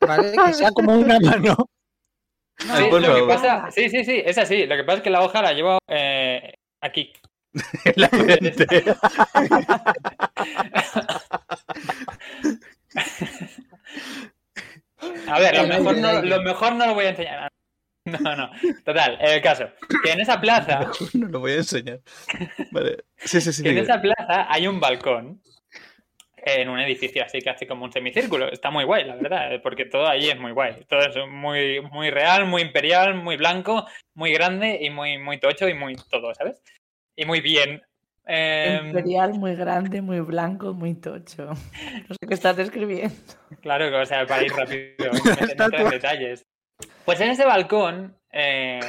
¿vale? 0.00 0.32
Que 0.32 0.52
sea 0.54 0.70
como 0.72 0.92
una 0.94 1.18
mano. 1.20 1.70
No, 2.66 2.76
Sí, 2.76 2.84
por 2.88 3.02
lo 3.02 3.14
que 3.14 3.22
pasa, 3.22 3.70
sí, 3.70 3.90
sí, 3.90 4.04
sí, 4.04 4.22
es 4.24 4.38
así. 4.38 4.66
Lo 4.66 4.76
que 4.76 4.84
pasa 4.84 4.98
es 4.98 5.02
que 5.02 5.10
la 5.10 5.22
hoja 5.22 5.42
la 5.42 5.52
llevo 5.52 5.78
eh, 5.88 6.54
aquí. 6.80 7.12
La. 7.96 8.08
A 15.28 15.38
ver, 15.38 15.56
lo 15.56 15.66
mejor, 15.66 15.98
no, 15.98 16.22
lo 16.22 16.42
mejor 16.42 16.74
no 16.74 16.86
lo 16.86 16.94
voy 16.94 17.06
a 17.06 17.10
enseñar. 17.10 17.48
No, 18.06 18.36
no. 18.36 18.50
Total, 18.84 19.16
el 19.20 19.40
caso. 19.40 19.64
Que 20.02 20.12
en 20.12 20.20
esa 20.20 20.40
plaza, 20.40 20.90
No 21.14 21.28
lo 21.28 21.40
voy 21.40 21.52
a 21.52 21.56
enseñar. 21.56 22.00
Vale. 22.70 23.04
Sí, 23.16 23.40
sí, 23.40 23.52
sí. 23.52 23.62
que 23.62 23.70
en 23.70 23.78
esa 23.78 24.00
plaza 24.00 24.52
hay 24.52 24.66
un 24.66 24.78
balcón 24.78 25.40
en 26.44 26.68
un 26.68 26.78
edificio 26.78 27.24
así 27.24 27.40
casi 27.40 27.66
como 27.66 27.84
un 27.84 27.92
semicírculo. 27.92 28.50
Está 28.50 28.70
muy 28.70 28.84
guay, 28.84 29.04
la 29.04 29.16
verdad, 29.16 29.60
porque 29.62 29.86
todo 29.86 30.06
allí 30.06 30.28
es 30.28 30.38
muy 30.38 30.52
guay. 30.52 30.84
Todo 30.88 31.00
es 31.00 31.16
muy, 31.28 31.80
muy 31.80 32.10
real, 32.10 32.46
muy 32.46 32.62
imperial, 32.62 33.14
muy 33.14 33.36
blanco, 33.36 33.86
muy 34.14 34.32
grande 34.32 34.78
y 34.82 34.90
muy, 34.90 35.18
muy 35.18 35.38
tocho 35.38 35.68
y 35.68 35.74
muy 35.74 35.96
todo, 36.10 36.34
¿sabes? 36.34 36.62
Y 37.16 37.24
muy 37.24 37.40
bien. 37.40 37.82
Em, 38.26 38.88
Imperial, 38.88 39.34
muy 39.34 39.54
grande, 39.54 40.02
muy 40.02 40.20
blanco, 40.20 40.74
muy 40.74 40.94
tocho. 40.94 41.48
No 42.08 42.14
sé 42.14 42.26
qué 42.28 42.34
estás 42.34 42.56
describiendo. 42.56 43.14
Claro, 43.62 43.88
que, 43.88 43.96
o 43.96 44.06
sea, 44.06 44.26
para 44.26 44.44
ir 44.44 44.52
rápido, 44.56 45.10
en 45.72 45.90
detalles. 45.90 46.42
Pues 47.04 47.20
en 47.20 47.30
ese 47.30 47.44
balcón 47.44 48.18
eh, 48.32 48.80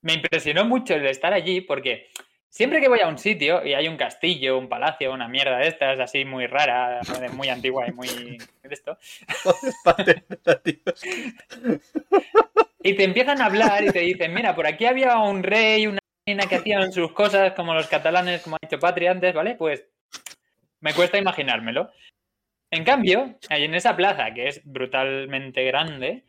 me 0.00 0.14
impresionó 0.14 0.64
mucho 0.64 0.94
el 0.94 1.06
estar 1.06 1.32
allí 1.32 1.60
porque 1.60 2.08
siempre 2.56 2.80
que 2.80 2.88
voy 2.88 3.00
a 3.00 3.08
un 3.08 3.18
sitio 3.18 3.62
y 3.66 3.74
hay 3.74 3.86
un 3.86 3.98
castillo, 3.98 4.56
un 4.56 4.66
palacio, 4.66 5.12
una 5.12 5.28
mierda 5.28 5.58
de 5.58 5.68
estas, 5.68 6.00
así 6.00 6.24
muy 6.24 6.46
rara, 6.46 7.02
muy 7.34 7.50
antigua 7.50 7.86
y 7.86 7.92
muy 7.92 8.38
esto, 8.62 8.96
y 12.82 12.94
te 12.94 13.04
empiezan 13.04 13.42
a 13.42 13.44
hablar 13.46 13.84
y 13.84 13.90
te 13.90 13.98
dicen, 13.98 14.32
mira, 14.32 14.54
por 14.54 14.66
aquí 14.66 14.86
había 14.86 15.18
un 15.18 15.42
rey, 15.42 15.86
una 15.86 15.98
reina 16.26 16.46
que 16.46 16.56
hacían 16.56 16.92
sus 16.92 17.12
cosas 17.12 17.52
como 17.52 17.74
los 17.74 17.88
catalanes, 17.88 18.40
como 18.40 18.56
ha 18.56 18.58
dicho 18.62 18.78
Patri 18.78 19.06
antes, 19.06 19.34
¿vale? 19.34 19.54
Pues 19.56 19.84
me 20.80 20.94
cuesta 20.94 21.18
imaginármelo. 21.18 21.90
En 22.70 22.84
cambio, 22.84 23.38
ahí 23.50 23.64
en 23.64 23.74
esa 23.74 23.94
plaza, 23.94 24.32
que 24.32 24.48
es 24.48 24.62
brutalmente 24.64 25.62
grande, 25.64 26.24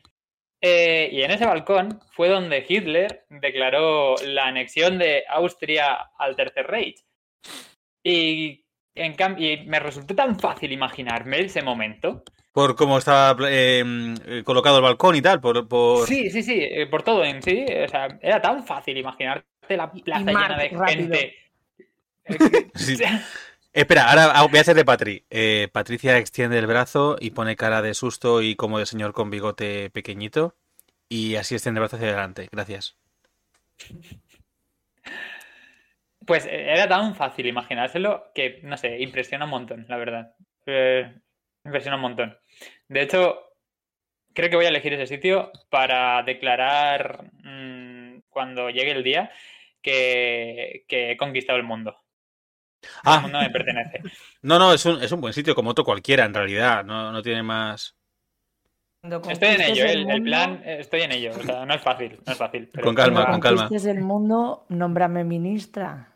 eh, 0.61 1.09
y 1.11 1.21
en 1.21 1.31
ese 1.31 1.45
balcón 1.45 1.99
fue 2.11 2.29
donde 2.29 2.65
Hitler 2.67 3.25
declaró 3.29 4.15
la 4.25 4.47
anexión 4.47 4.97
de 4.97 5.23
Austria 5.29 6.09
al 6.17 6.35
Tercer 6.35 6.67
Reich. 6.67 7.03
Y, 8.03 8.65
en 8.95 9.15
y 9.37 9.65
me 9.65 9.79
resultó 9.79 10.15
tan 10.15 10.39
fácil 10.39 10.71
imaginarme 10.71 11.41
ese 11.41 11.61
momento. 11.61 12.23
Por 12.51 12.75
cómo 12.75 12.97
estaba 12.97 13.37
eh, 13.49 13.83
eh, 14.25 14.43
colocado 14.43 14.77
el 14.77 14.83
balcón 14.83 15.15
y 15.15 15.21
tal. 15.21 15.39
Por, 15.39 15.67
por... 15.67 16.07
Sí, 16.07 16.31
sí, 16.31 16.41
sí, 16.41 16.59
eh, 16.59 16.87
por 16.87 17.03
todo 17.03 17.23
en 17.23 17.43
sí. 17.43 17.65
O 17.85 17.87
sea, 17.87 18.17
era 18.19 18.41
tan 18.41 18.65
fácil 18.65 18.97
imaginarte 18.97 19.45
la 19.69 19.91
plaza 19.91 20.25
llena 20.25 20.57
de 20.57 20.69
rápido. 20.69 20.85
gente. 20.87 21.35
Sí. 22.75 22.97
Espera, 23.77 24.09
ahora 24.09 24.31
ah, 24.33 24.47
voy 24.47 24.57
a 24.57 24.61
hacer 24.61 24.75
de 24.75 24.83
Patri. 24.83 25.23
Eh, 25.29 25.69
Patricia 25.71 26.17
extiende 26.17 26.57
el 26.57 26.65
brazo 26.65 27.15
y 27.19 27.29
pone 27.29 27.55
cara 27.55 27.83
de 27.83 27.93
susto 27.93 28.41
y 28.41 28.55
como 28.55 28.79
de 28.79 28.87
señor 28.87 29.13
con 29.13 29.29
bigote 29.29 29.91
pequeñito. 29.91 30.55
Y 31.07 31.35
así 31.35 31.53
extiende 31.53 31.77
el 31.77 31.81
brazo 31.81 31.97
hacia 31.97 32.07
adelante. 32.07 32.49
Gracias. 32.51 32.97
Pues 36.25 36.47
eh, 36.47 36.71
era 36.73 36.87
tan 36.87 37.13
fácil 37.13 37.45
imaginárselo 37.45 38.31
que, 38.33 38.61
no 38.63 38.77
sé, 38.77 38.99
impresiona 38.99 39.45
un 39.45 39.51
montón, 39.51 39.85
la 39.87 39.97
verdad. 39.97 40.33
Eh, 40.65 41.13
impresiona 41.63 41.97
un 41.97 42.01
montón. 42.01 42.35
De 42.87 43.03
hecho, 43.03 43.43
creo 44.33 44.49
que 44.49 44.55
voy 44.55 44.65
a 44.65 44.69
elegir 44.69 44.93
ese 44.93 45.05
sitio 45.05 45.51
para 45.69 46.23
declarar 46.23 47.29
mm, 47.43 48.21
cuando 48.27 48.71
llegue 48.71 48.93
el 48.93 49.03
día 49.03 49.31
que, 49.83 50.83
que 50.87 51.11
he 51.11 51.17
conquistado 51.17 51.59
el 51.59 51.63
mundo. 51.63 51.95
Ah, 53.03 53.19
mundo 53.21 53.39
me 53.39 53.49
pertenece. 53.49 54.01
no, 54.43 54.59
no, 54.59 54.73
es 54.73 54.85
un, 54.85 55.01
es 55.01 55.11
un 55.11 55.19
buen 55.21 55.33
sitio 55.33 55.55
como 55.55 55.71
otro 55.71 55.83
cualquiera 55.83 56.25
en 56.25 56.33
realidad. 56.33 56.83
No, 56.85 57.11
no 57.11 57.21
tiene 57.21 57.43
más. 57.43 57.95
Estoy 59.29 59.49
en 59.55 59.61
ello, 59.61 59.83
el 59.85 59.89
el, 59.91 59.97
el 59.99 60.05
mundo- 60.07 60.23
plan, 60.25 60.61
eh, 60.65 60.77
estoy 60.79 61.01
en 61.01 61.11
ello. 61.13 61.31
O 61.37 61.43
sea, 61.43 61.65
no 61.65 61.73
es 61.73 61.81
fácil, 61.81 62.19
no 62.25 62.31
es 62.31 62.37
fácil. 62.37 62.69
pero- 62.73 62.85
Con 62.85 62.95
calma, 62.95 63.25
con 63.29 63.39
calma. 63.39 63.61
conquistes 63.67 63.85
el 63.89 64.01
mundo, 64.01 64.65
nómbrame 64.69 65.23
ministra. 65.23 66.13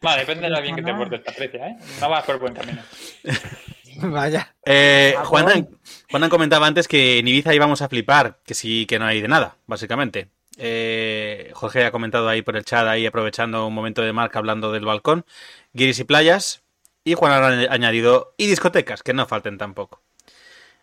Vale, 0.00 0.20
depende 0.20 0.44
de 0.44 0.50
lo 0.50 0.62
bien 0.62 0.76
que 0.76 0.82
te 0.82 0.94
portes, 0.94 1.20
Patricia, 1.20 1.68
¿eh? 1.68 1.76
No 2.00 2.08
vas 2.08 2.24
por 2.24 2.38
buen 2.38 2.54
camino. 2.54 2.80
Vaya. 4.02 4.54
Eh. 4.64 5.14
Juanan, 5.24 5.68
Juanan 6.10 6.30
comentaba 6.30 6.66
antes 6.68 6.86
que 6.86 7.18
en 7.18 7.26
Ibiza 7.28 7.52
íbamos 7.52 7.82
a 7.82 7.88
flipar, 7.88 8.38
que 8.46 8.54
sí, 8.54 8.86
que 8.86 8.98
no 8.98 9.06
hay 9.06 9.20
de 9.20 9.28
nada, 9.28 9.56
básicamente. 9.66 10.28
Eh, 10.58 11.52
Jorge 11.54 11.84
ha 11.84 11.92
comentado 11.92 12.28
ahí 12.28 12.42
por 12.42 12.56
el 12.56 12.64
chat, 12.64 12.86
ahí 12.86 13.06
aprovechando 13.06 13.66
un 13.66 13.74
momento 13.74 14.02
de 14.02 14.12
marca 14.12 14.38
hablando 14.38 14.72
del 14.72 14.84
balcón. 14.84 15.24
Guiris 15.72 16.00
y 16.00 16.04
playas. 16.04 16.62
Y 17.04 17.14
Juan 17.14 17.32
ha 17.32 17.72
añadido 17.72 18.34
y 18.36 18.48
discotecas, 18.48 19.02
que 19.02 19.14
no 19.14 19.26
falten 19.26 19.56
tampoco. 19.56 20.02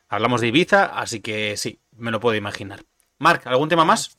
Hablamos 0.07 0.41
de 0.41 0.47
Ibiza, 0.47 0.85
así 0.85 1.19
que 1.19 1.57
sí, 1.57 1.79
me 1.97 2.09
lo 2.09 2.19
puedo 2.19 2.35
imaginar. 2.35 2.79
Marc, 3.19 3.45
¿algún 3.47 3.69
tema 3.69 3.85
más? 3.85 4.17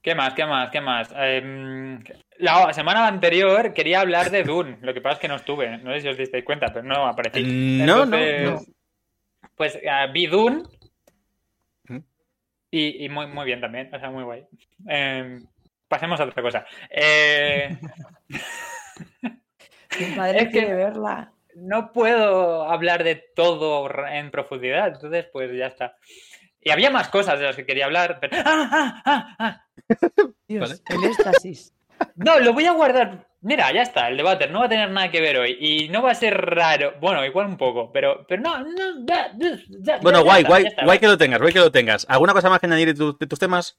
¿Qué 0.00 0.14
más? 0.14 0.34
¿Qué 0.34 0.44
más? 0.44 0.70
¿Qué 0.70 0.80
más? 0.80 1.08
Em, 1.16 2.02
la 2.38 2.72
semana 2.72 3.06
anterior 3.06 3.72
quería 3.72 4.00
hablar 4.00 4.30
de 4.30 4.42
Dune. 4.42 4.78
Lo 4.82 4.92
que 4.92 5.00
pasa 5.00 5.14
es 5.14 5.20
que 5.20 5.28
no 5.28 5.36
estuve. 5.36 5.78
No 5.78 5.92
sé 5.94 6.02
si 6.02 6.08
os 6.08 6.18
disteis 6.18 6.44
cuenta, 6.44 6.72
pero 6.72 6.86
no 6.86 7.06
aparecí. 7.06 7.42
No, 7.42 8.04
no, 8.04 8.16
Entonces, 8.18 8.72
Pues 9.56 9.76
eh, 9.76 9.90
vi 10.12 10.26
Dune. 10.26 10.64
Y, 12.76 13.04
y 13.04 13.08
muy, 13.08 13.26
muy 13.28 13.44
bien 13.44 13.60
también. 13.60 13.94
O 13.94 13.98
sea, 14.00 14.10
muy 14.10 14.24
guay. 14.24 14.44
Em, 14.88 15.46
pasemos 15.86 16.18
a 16.18 16.24
otra 16.24 16.42
cosa. 16.42 16.66
Eh, 16.90 17.78
Mi 20.00 20.06
padre 20.16 20.38
Es 20.38 20.44
que- 20.46 20.50
quiere 20.50 20.74
verla. 20.74 21.32
no 21.54 21.92
puedo 21.92 22.64
hablar 22.68 23.04
de 23.04 23.14
todo 23.36 23.88
en 24.08 24.30
profundidad. 24.32 24.88
Entonces, 24.88 25.26
pues 25.32 25.56
ya 25.56 25.66
está. 25.68 25.96
Y 26.60 26.70
había 26.70 26.90
más 26.90 27.08
cosas 27.10 27.38
de 27.38 27.44
las 27.46 27.54
que 27.56 27.64
quería 27.66 27.84
hablar. 27.84 28.18
Pero... 28.20 28.36
¡Ah, 28.44 28.68
ah, 28.72 29.02
ah, 29.04 29.36
ah! 29.38 29.66
Dios, 30.48 30.82
el 30.88 31.04
éxtasis. 31.04 31.72
No, 32.16 32.40
lo 32.40 32.52
voy 32.52 32.66
a 32.66 32.72
guardar. 32.72 33.28
Mira, 33.44 33.70
ya 33.72 33.82
está, 33.82 34.08
el 34.08 34.16
debate 34.16 34.48
no 34.48 34.60
va 34.60 34.64
a 34.64 34.68
tener 34.70 34.90
nada 34.90 35.10
que 35.10 35.20
ver 35.20 35.36
hoy 35.36 35.56
y 35.60 35.88
no 35.90 36.02
va 36.02 36.12
a 36.12 36.14
ser 36.14 36.34
raro. 36.34 36.94
Bueno, 37.00 37.24
igual 37.24 37.46
un 37.46 37.58
poco, 37.58 37.92
pero, 37.92 38.24
pero 38.26 38.40
no, 38.42 38.58
no, 38.58 39.06
ya, 39.06 39.32
ya, 39.38 39.58
ya- 39.68 39.98
Bueno, 39.98 40.18
ya 40.20 40.24
guay, 40.24 40.38
está, 40.42 40.48
guay, 40.48 40.64
está. 40.66 40.84
guay 40.84 40.98
que 40.98 41.06
lo 41.06 41.18
tengas, 41.18 41.40
guay 41.40 41.52
que 41.52 41.58
lo 41.58 41.70
tengas. 41.70 42.06
¿Alguna 42.08 42.32
cosa 42.32 42.48
más 42.48 42.58
que 42.58 42.66
añadir 42.66 42.88
de, 42.88 42.94
tu- 42.94 43.18
de 43.18 43.26
tus 43.26 43.38
temas? 43.38 43.78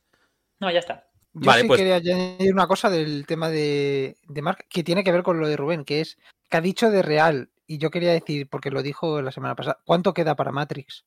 No, 0.59 0.69
ya 0.69 0.79
está. 0.79 1.07
Yo 1.33 1.47
Vale, 1.47 1.63
sí 1.63 1.67
pues- 1.67 1.79
quería 1.79 1.95
añadir 1.95 2.53
una 2.53 2.67
cosa 2.67 2.89
del 2.91 3.25
tema 3.25 3.49
de, 3.49 4.17
de 4.27 4.41
Mark 4.43 4.65
que 4.69 4.83
tiene 4.83 5.03
que 5.03 5.11
ver 5.11 5.23
con 5.23 5.39
lo 5.39 5.47
de 5.47 5.57
Rubén, 5.57 5.83
que 5.83 5.99
es 6.01 6.17
que 6.49 6.57
ha 6.57 6.61
dicho 6.61 6.91
de 6.91 7.01
real. 7.01 7.49
Y 7.67 7.79
yo 7.79 7.89
quería 7.89 8.11
decir, 8.11 8.47
porque 8.47 8.69
lo 8.69 8.83
dijo 8.83 9.21
la 9.23 9.31
semana 9.31 9.55
pasada, 9.55 9.79
¿cuánto 9.83 10.13
queda 10.13 10.35
para 10.35 10.51
Matrix? 10.51 11.03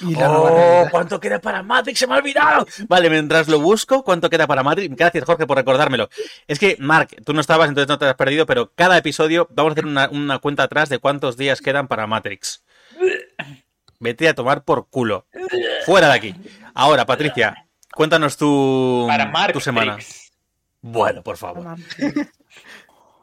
Y 0.00 0.14
la 0.14 0.30
¡Oh! 0.30 0.88
¿Cuánto 0.90 1.20
queda 1.20 1.40
para 1.40 1.62
Matrix? 1.62 1.98
¡Se 1.98 2.06
me 2.06 2.14
ha 2.14 2.18
olvidado! 2.18 2.66
Vale, 2.88 3.10
mientras 3.10 3.48
lo 3.48 3.60
busco, 3.60 4.02
¿cuánto 4.02 4.30
queda 4.30 4.46
para 4.46 4.62
Matrix? 4.62 4.96
Gracias, 4.96 5.24
Jorge, 5.24 5.46
por 5.46 5.56
recordármelo. 5.56 6.08
Es 6.46 6.58
que, 6.58 6.76
Mark, 6.80 7.08
tú 7.24 7.32
no 7.32 7.40
estabas, 7.40 7.68
entonces 7.68 7.88
no 7.88 7.98
te 7.98 8.06
has 8.06 8.14
perdido, 8.14 8.46
pero 8.46 8.72
cada 8.74 8.96
episodio 8.96 9.48
vamos 9.50 9.70
a 9.70 9.74
hacer 9.74 9.86
una, 9.86 10.08
una 10.08 10.38
cuenta 10.38 10.64
atrás 10.64 10.88
de 10.88 10.98
cuántos 10.98 11.36
días 11.36 11.60
quedan 11.60 11.88
para 11.88 12.06
Matrix. 12.06 12.64
Vete 14.00 14.28
a 14.28 14.34
tomar 14.34 14.64
por 14.64 14.88
culo. 14.88 15.26
Fuera 15.86 16.08
de 16.08 16.14
aquí. 16.14 16.34
Ahora, 16.74 17.06
Patricia, 17.06 17.66
cuéntanos 17.94 18.36
tu, 18.36 19.04
Para 19.08 19.26
Mark 19.26 19.52
tu 19.52 19.60
semana. 19.60 19.98
Bueno, 20.80 21.22
por 21.22 21.36
favor. 21.36 21.76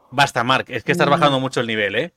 Basta, 0.10 0.44
Mark, 0.44 0.66
es 0.70 0.84
que 0.84 0.92
estás 0.92 1.10
bajando 1.10 1.40
mucho 1.40 1.60
el 1.60 1.68
nivel, 1.68 1.96
¿eh? 1.96 2.14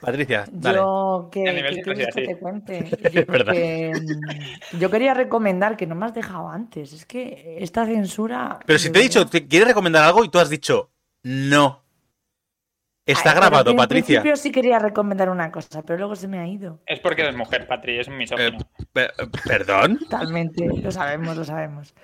Patricia, 0.00 0.44
dale. 0.52 0.78
Yo, 0.78 1.28
¿qué, 1.32 1.44
El 1.44 1.56
nivel 1.56 1.74
qué 1.76 1.82
sí, 1.82 1.90
quieres 1.94 2.14
sí, 2.14 2.20
que 2.20 2.26
sí. 2.26 2.34
te 2.34 2.38
cuente? 2.38 2.84
Yo, 3.12 3.26
que, 3.26 3.94
mm, 3.94 4.78
yo 4.78 4.90
quería 4.90 5.14
recomendar, 5.14 5.76
que 5.76 5.86
no 5.86 5.94
me 5.94 6.06
has 6.06 6.14
dejado 6.14 6.48
antes, 6.48 6.92
es 6.92 7.04
que 7.04 7.56
esta 7.60 7.84
censura... 7.86 8.58
Pero 8.66 8.78
si 8.78 8.90
te 8.90 8.98
he 9.00 9.02
dicho, 9.02 9.26
¿te 9.26 9.46
¿quieres 9.46 9.68
recomendar 9.68 10.04
algo? 10.04 10.24
Y 10.24 10.28
tú 10.28 10.38
has 10.38 10.50
dicho, 10.50 10.90
no. 11.24 11.82
Está 13.06 13.30
Ay, 13.30 13.36
pero 13.36 13.40
grabado, 13.40 13.70
que 13.72 13.76
Patricia. 13.76 14.20
Principio 14.20 14.36
sí 14.36 14.52
quería 14.52 14.78
recomendar 14.78 15.30
una 15.30 15.50
cosa, 15.50 15.82
pero 15.82 15.98
luego 15.98 16.14
se 16.14 16.28
me 16.28 16.38
ha 16.38 16.46
ido. 16.46 16.78
Es 16.86 17.00
porque 17.00 17.22
eres 17.22 17.34
mujer, 17.34 17.66
Patri, 17.66 17.98
es 17.98 18.06
un 18.06 18.14
Eh, 18.14 18.18
misógino. 18.18 18.58
pe- 18.92 19.10
¿Perdón? 19.46 19.98
Totalmente, 19.98 20.66
lo 20.82 20.92
sabemos, 20.92 21.36
lo 21.36 21.44
sabemos. 21.44 21.94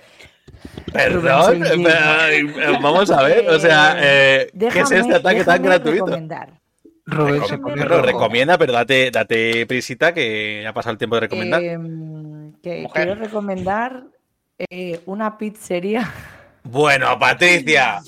¿Perdón? 0.93 1.61
Rubén, 1.61 1.77
sí, 1.77 1.85
Eh, 1.87 2.39
eh, 2.41 2.79
Vamos 2.81 3.11
a 3.11 3.23
ver, 3.23 3.49
o 3.51 3.59
sea, 3.59 3.97
eh, 4.01 4.51
¿qué 4.59 4.67
es 4.81 4.91
este 4.91 5.15
ataque 5.15 5.45
tan 5.45 5.63
gratuito? 5.63 6.05
recomendar. 6.07 6.64
Rubén 7.07 7.45
se 7.47 7.57
Recom- 7.59 7.63
pone 7.63 7.83
Pero 7.83 7.89
rojo. 7.97 8.07
recomienda, 8.07 8.57
pero 8.59 8.73
date, 8.73 9.11
date 9.11 9.67
prisita 9.67 10.15
que 10.15 10.61
ya 10.63 10.71
ha 10.71 10.73
pasado 10.75 10.93
el 10.93 10.99
tiempo 10.99 11.17
de 11.17 11.21
recomendar. 11.21 11.63
Em, 11.63 12.53
que 12.63 12.87
quiero 12.93 13.15
recomendar 13.15 14.05
eh, 14.59 15.01
una 15.07 15.37
pizzería. 15.39 16.11
Bueno, 16.67 17.19
Patricia. 17.19 18.01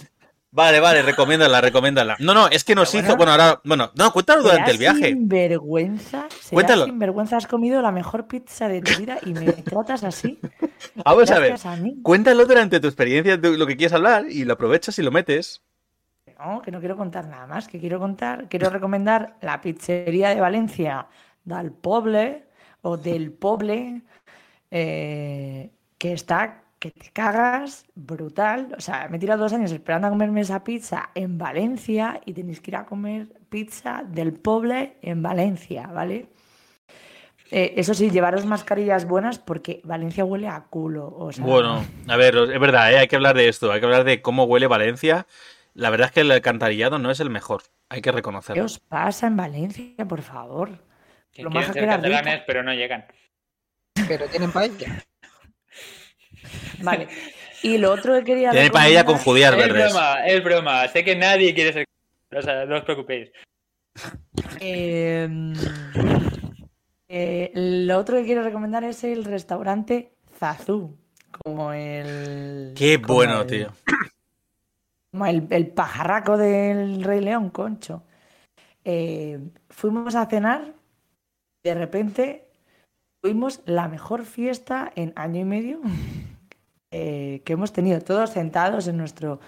Vale, 0.51 0.81
vale, 0.81 1.03
recomiéndala, 1.03 1.61
recomiéndala. 1.61 2.17
No, 2.21 2.33
no, 2.33 2.49
es 2.49 2.65
que 2.65 2.75
nos 2.75 2.91
Pero 2.91 3.05
hizo. 3.05 3.17
Bueno, 3.19 3.33
bueno. 3.33 3.43
ahora. 3.45 3.61
Bueno, 3.65 3.91
no, 3.95 4.11
cuéntalo 4.15 4.43
durante 4.43 4.71
el 4.71 4.79
viaje. 4.79 5.09
Sinvergüenza. 5.11 6.27
Cuéntalo. 6.51 6.87
Sinvergüenza, 6.87 7.37
has 7.37 7.47
comido 7.47 7.83
la 7.83 7.93
mejor 7.93 8.27
pizza 8.27 8.67
de 8.67 8.81
tu 8.81 8.99
vida 8.99 9.19
y 9.27 9.35
me 9.35 9.53
tratas 9.65 10.05
así. 10.05 10.39
Vamos 11.05 11.31
a 11.31 11.39
ver. 11.39 11.49
Gracias 11.51 11.67
a 11.71 11.77
mí. 11.77 11.99
Cuéntalo 12.03 12.47
durante 12.47 12.81
tu 12.81 12.87
experiencia, 12.87 13.37
de 13.37 13.59
lo 13.59 13.67
que 13.67 13.77
quieres 13.77 13.93
hablar, 13.93 14.25
y 14.31 14.47
lo 14.47 14.55
aprovechas 14.55 14.99
y 14.99 15.03
lo 15.03 15.11
metes. 15.11 15.61
No, 16.39 16.61
que 16.61 16.71
no 16.71 16.81
quiero 16.81 16.97
contar 16.97 17.27
nada 17.27 17.47
más, 17.47 17.67
que 17.67 17.81
quiero 17.81 17.99
contar, 17.99 18.49
quiero 18.49 18.69
recomendar 18.69 19.37
la 19.41 19.61
pizzería 19.61 20.31
de 20.35 20.41
Valencia 20.41 21.07
del 21.45 21.73
Poble 21.73 22.45
o 22.83 22.97
del 22.97 23.33
Poble, 23.33 24.03
eh, 24.71 25.71
que 25.97 26.13
está, 26.13 26.63
que 26.79 26.91
te 26.91 27.11
cagas, 27.11 27.87
brutal. 27.95 28.75
O 28.77 28.81
sea, 28.81 29.09
me 29.09 29.17
he 29.17 29.21
tirado 29.21 29.43
dos 29.43 29.53
años 29.53 29.73
esperando 29.73 30.09
a 30.09 30.11
comerme 30.11 30.43
esa 30.43 30.63
pizza 30.63 31.11
en 31.15 31.39
Valencia 31.39 32.21
y 32.27 32.35
tenéis 32.35 32.61
que 32.61 32.73
ir 32.73 32.77
a 32.77 32.85
comer 32.85 33.29
pizza 33.49 34.03
del 34.07 34.35
Poble 34.35 34.99
en 35.01 35.23
Valencia, 35.23 35.87
¿vale? 35.87 36.29
Eh, 37.51 37.75
eso 37.77 37.95
sí, 37.95 38.11
llevaros 38.11 38.45
mascarillas 38.45 39.07
buenas 39.07 39.39
porque 39.39 39.81
Valencia 39.85 40.25
huele 40.25 40.49
a 40.49 40.65
culo. 40.65 41.31
Bueno, 41.39 41.85
a 42.09 42.17
ver, 42.17 42.37
es 42.37 42.61
verdad, 42.61 42.93
¿eh? 42.93 42.99
hay 42.99 43.09
que 43.09 43.17
hablar 43.17 43.37
de 43.37 43.49
esto, 43.49 43.71
hay 43.71 43.79
que 43.79 43.87
hablar 43.87 44.05
de 44.05 44.21
cómo 44.21 44.45
huele 44.45 44.67
Valencia. 44.67 45.27
La 45.77 45.91
verdad 45.91 46.07
es 46.07 46.13
que 46.13 46.21
el 46.21 46.31
alcantarillado 46.31 46.99
no 46.99 47.11
es 47.11 47.21
el 47.21 47.29
mejor, 47.29 47.63
hay 47.91 47.99
que 48.01 48.11
¿Qué 48.11 48.13
reconocerlo. 48.17 48.65
os 48.65 48.79
pasa 48.79 49.27
en 49.27 49.37
Valencia, 49.37 50.07
por 50.09 50.23
favor? 50.23 50.71
Que 51.31 51.43
Lo 51.43 51.51
maja 51.51 51.73
ser 51.75 51.83
rica. 51.83 51.97
catalanes, 51.97 52.43
pero 52.47 52.63
no 52.63 52.73
llegan. 52.73 53.05
Pero 54.09 54.27
tienen 54.29 54.51
paella. 54.53 55.05
Vale. 56.83 57.09
Y 57.63 57.77
lo 57.79 57.93
otro 57.93 58.15
que 58.15 58.25
quería 58.25 58.51
Tiene 58.53 58.71
paella 58.71 59.05
con 59.05 59.19
judías 59.19 59.53
Es 59.53 59.59
verdes. 59.59 59.93
broma, 59.93 60.27
es 60.27 60.45
broma. 60.45 60.89
Sé 60.89 61.05
que 61.05 61.15
nadie 61.17 61.55
quiere 61.55 61.73
ser. 61.73 61.85
O 62.35 62.41
sea, 62.43 62.65
no 62.65 62.77
os 62.77 62.85
preocupéis. 62.85 63.31
Eh, 64.61 65.29
eh, 67.09 67.51
lo 67.55 67.99
otro 67.99 68.17
que 68.17 68.25
quiero 68.25 68.43
recomendar 68.43 68.85
es 68.85 69.05
el 69.05 69.25
restaurante 69.25 70.13
Zazú. 70.39 70.97
Como 71.45 71.73
el. 71.73 72.73
Qué 72.77 73.01
como 73.01 73.15
bueno, 73.15 73.41
el- 73.43 73.47
tío. 73.47 73.73
El, 75.25 75.47
el 75.51 75.69
pajarraco 75.69 76.37
del 76.37 77.03
Rey 77.03 77.21
León, 77.21 77.51
concho. 77.51 78.03
Eh, 78.85 79.41
fuimos 79.69 80.15
a 80.15 80.27
cenar. 80.27 80.75
De 81.65 81.75
repente 81.75 82.49
tuvimos 83.21 83.63
la 83.67 83.89
mejor 83.89 84.25
fiesta 84.25 84.93
en 84.95 85.13
año 85.17 85.41
y 85.41 85.45
medio 85.45 85.81
eh, 86.91 87.43
que 87.45 87.53
hemos 87.55 87.73
tenido. 87.73 88.01
Todos 88.01 88.31
sentados 88.31 88.87
en 88.87 88.97
nuestro 88.97 89.41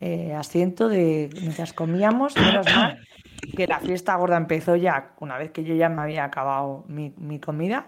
eh, 0.00 0.34
asiento 0.34 0.88
de 0.88 1.30
mientras 1.40 1.72
comíamos. 1.72 2.36
Menos 2.36 2.66
mal 2.66 2.98
que 3.56 3.66
la 3.66 3.80
fiesta 3.80 4.14
gorda 4.16 4.36
empezó 4.36 4.76
ya 4.76 5.14
una 5.20 5.38
vez 5.38 5.50
que 5.52 5.64
yo 5.64 5.74
ya 5.74 5.88
me 5.88 6.02
había 6.02 6.24
acabado 6.24 6.84
mi 6.88 7.40
comida. 7.40 7.86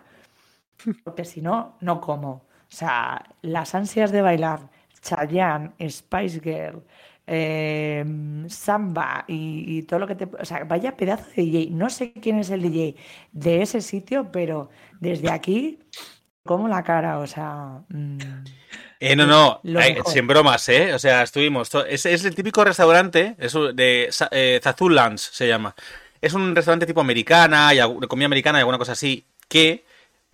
Porque 1.05 1.24
si 1.24 1.41
no, 1.43 1.76
no 1.80 2.01
como. 2.01 2.30
O 2.30 2.76
sea, 2.76 3.24
las 3.43 3.74
ansias 3.74 4.11
de 4.11 4.22
bailar, 4.22 4.70
Chayanne, 5.01 5.72
Spice 5.89 6.41
Girl, 6.41 6.82
eh, 7.26 8.04
Samba 8.48 9.24
y, 9.28 9.78
y 9.78 9.82
todo 9.84 10.00
lo 10.00 10.06
que 10.06 10.14
te... 10.16 10.24
O 10.26 10.44
sea, 10.44 10.64
vaya 10.64 10.96
pedazo 10.96 11.24
de 11.36 11.42
DJ. 11.42 11.70
No 11.72 11.90
sé 11.90 12.12
quién 12.12 12.38
es 12.38 12.50
el 12.50 12.62
DJ 12.62 12.96
de 13.32 13.62
ese 13.62 13.80
sitio, 13.80 14.30
pero 14.32 14.70
desde 15.00 15.30
aquí 15.30 15.80
como 16.44 16.68
la 16.68 16.82
cara, 16.84 17.18
o 17.20 17.26
sea... 17.26 17.84
mm, 17.88 18.44
Eh, 19.00 19.16
no, 19.16 19.26
no, 19.26 19.60
sin 20.06 20.26
bromas, 20.26 20.68
¿eh? 20.68 20.94
O 20.94 20.98
sea, 20.98 21.22
estuvimos. 21.22 21.70
Es, 21.88 22.06
es 22.06 22.24
el 22.24 22.34
típico 22.34 22.64
restaurante 22.64 23.36
es 23.38 23.52
de 23.74 24.10
eh, 24.30 24.60
Zazú 24.62 24.88
Lunch, 24.88 25.18
se 25.18 25.48
llama. 25.48 25.74
Es 26.20 26.32
un 26.32 26.54
restaurante 26.54 26.86
tipo 26.86 27.00
americana, 27.02 27.74
y 27.74 27.80
comida 28.06 28.26
americana 28.26 28.58
y 28.58 28.60
alguna 28.60 28.78
cosa 28.78 28.92
así, 28.92 29.26
que. 29.48 29.84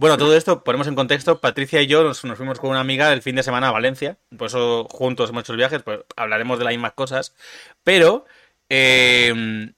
Bueno, 0.00 0.16
todo 0.16 0.34
esto 0.34 0.64
ponemos 0.64 0.86
en 0.86 0.94
contexto. 0.94 1.42
Patricia 1.42 1.82
y 1.82 1.86
yo 1.86 2.02
nos, 2.02 2.20
fuimos 2.20 2.58
con 2.58 2.70
una 2.70 2.80
amiga 2.80 3.12
el 3.12 3.20
fin 3.20 3.36
de 3.36 3.42
semana 3.42 3.68
a 3.68 3.70
Valencia. 3.70 4.16
Por 4.34 4.46
eso 4.46 4.88
juntos 4.90 5.28
hemos 5.28 5.42
hecho 5.42 5.52
el 5.52 5.58
viaje, 5.58 5.78
pues 5.80 6.00
hablaremos 6.16 6.58
de 6.58 6.64
las 6.64 6.72
mismas 6.72 6.94
cosas. 6.94 7.34
Pero. 7.84 8.24
eh, 8.70 9.70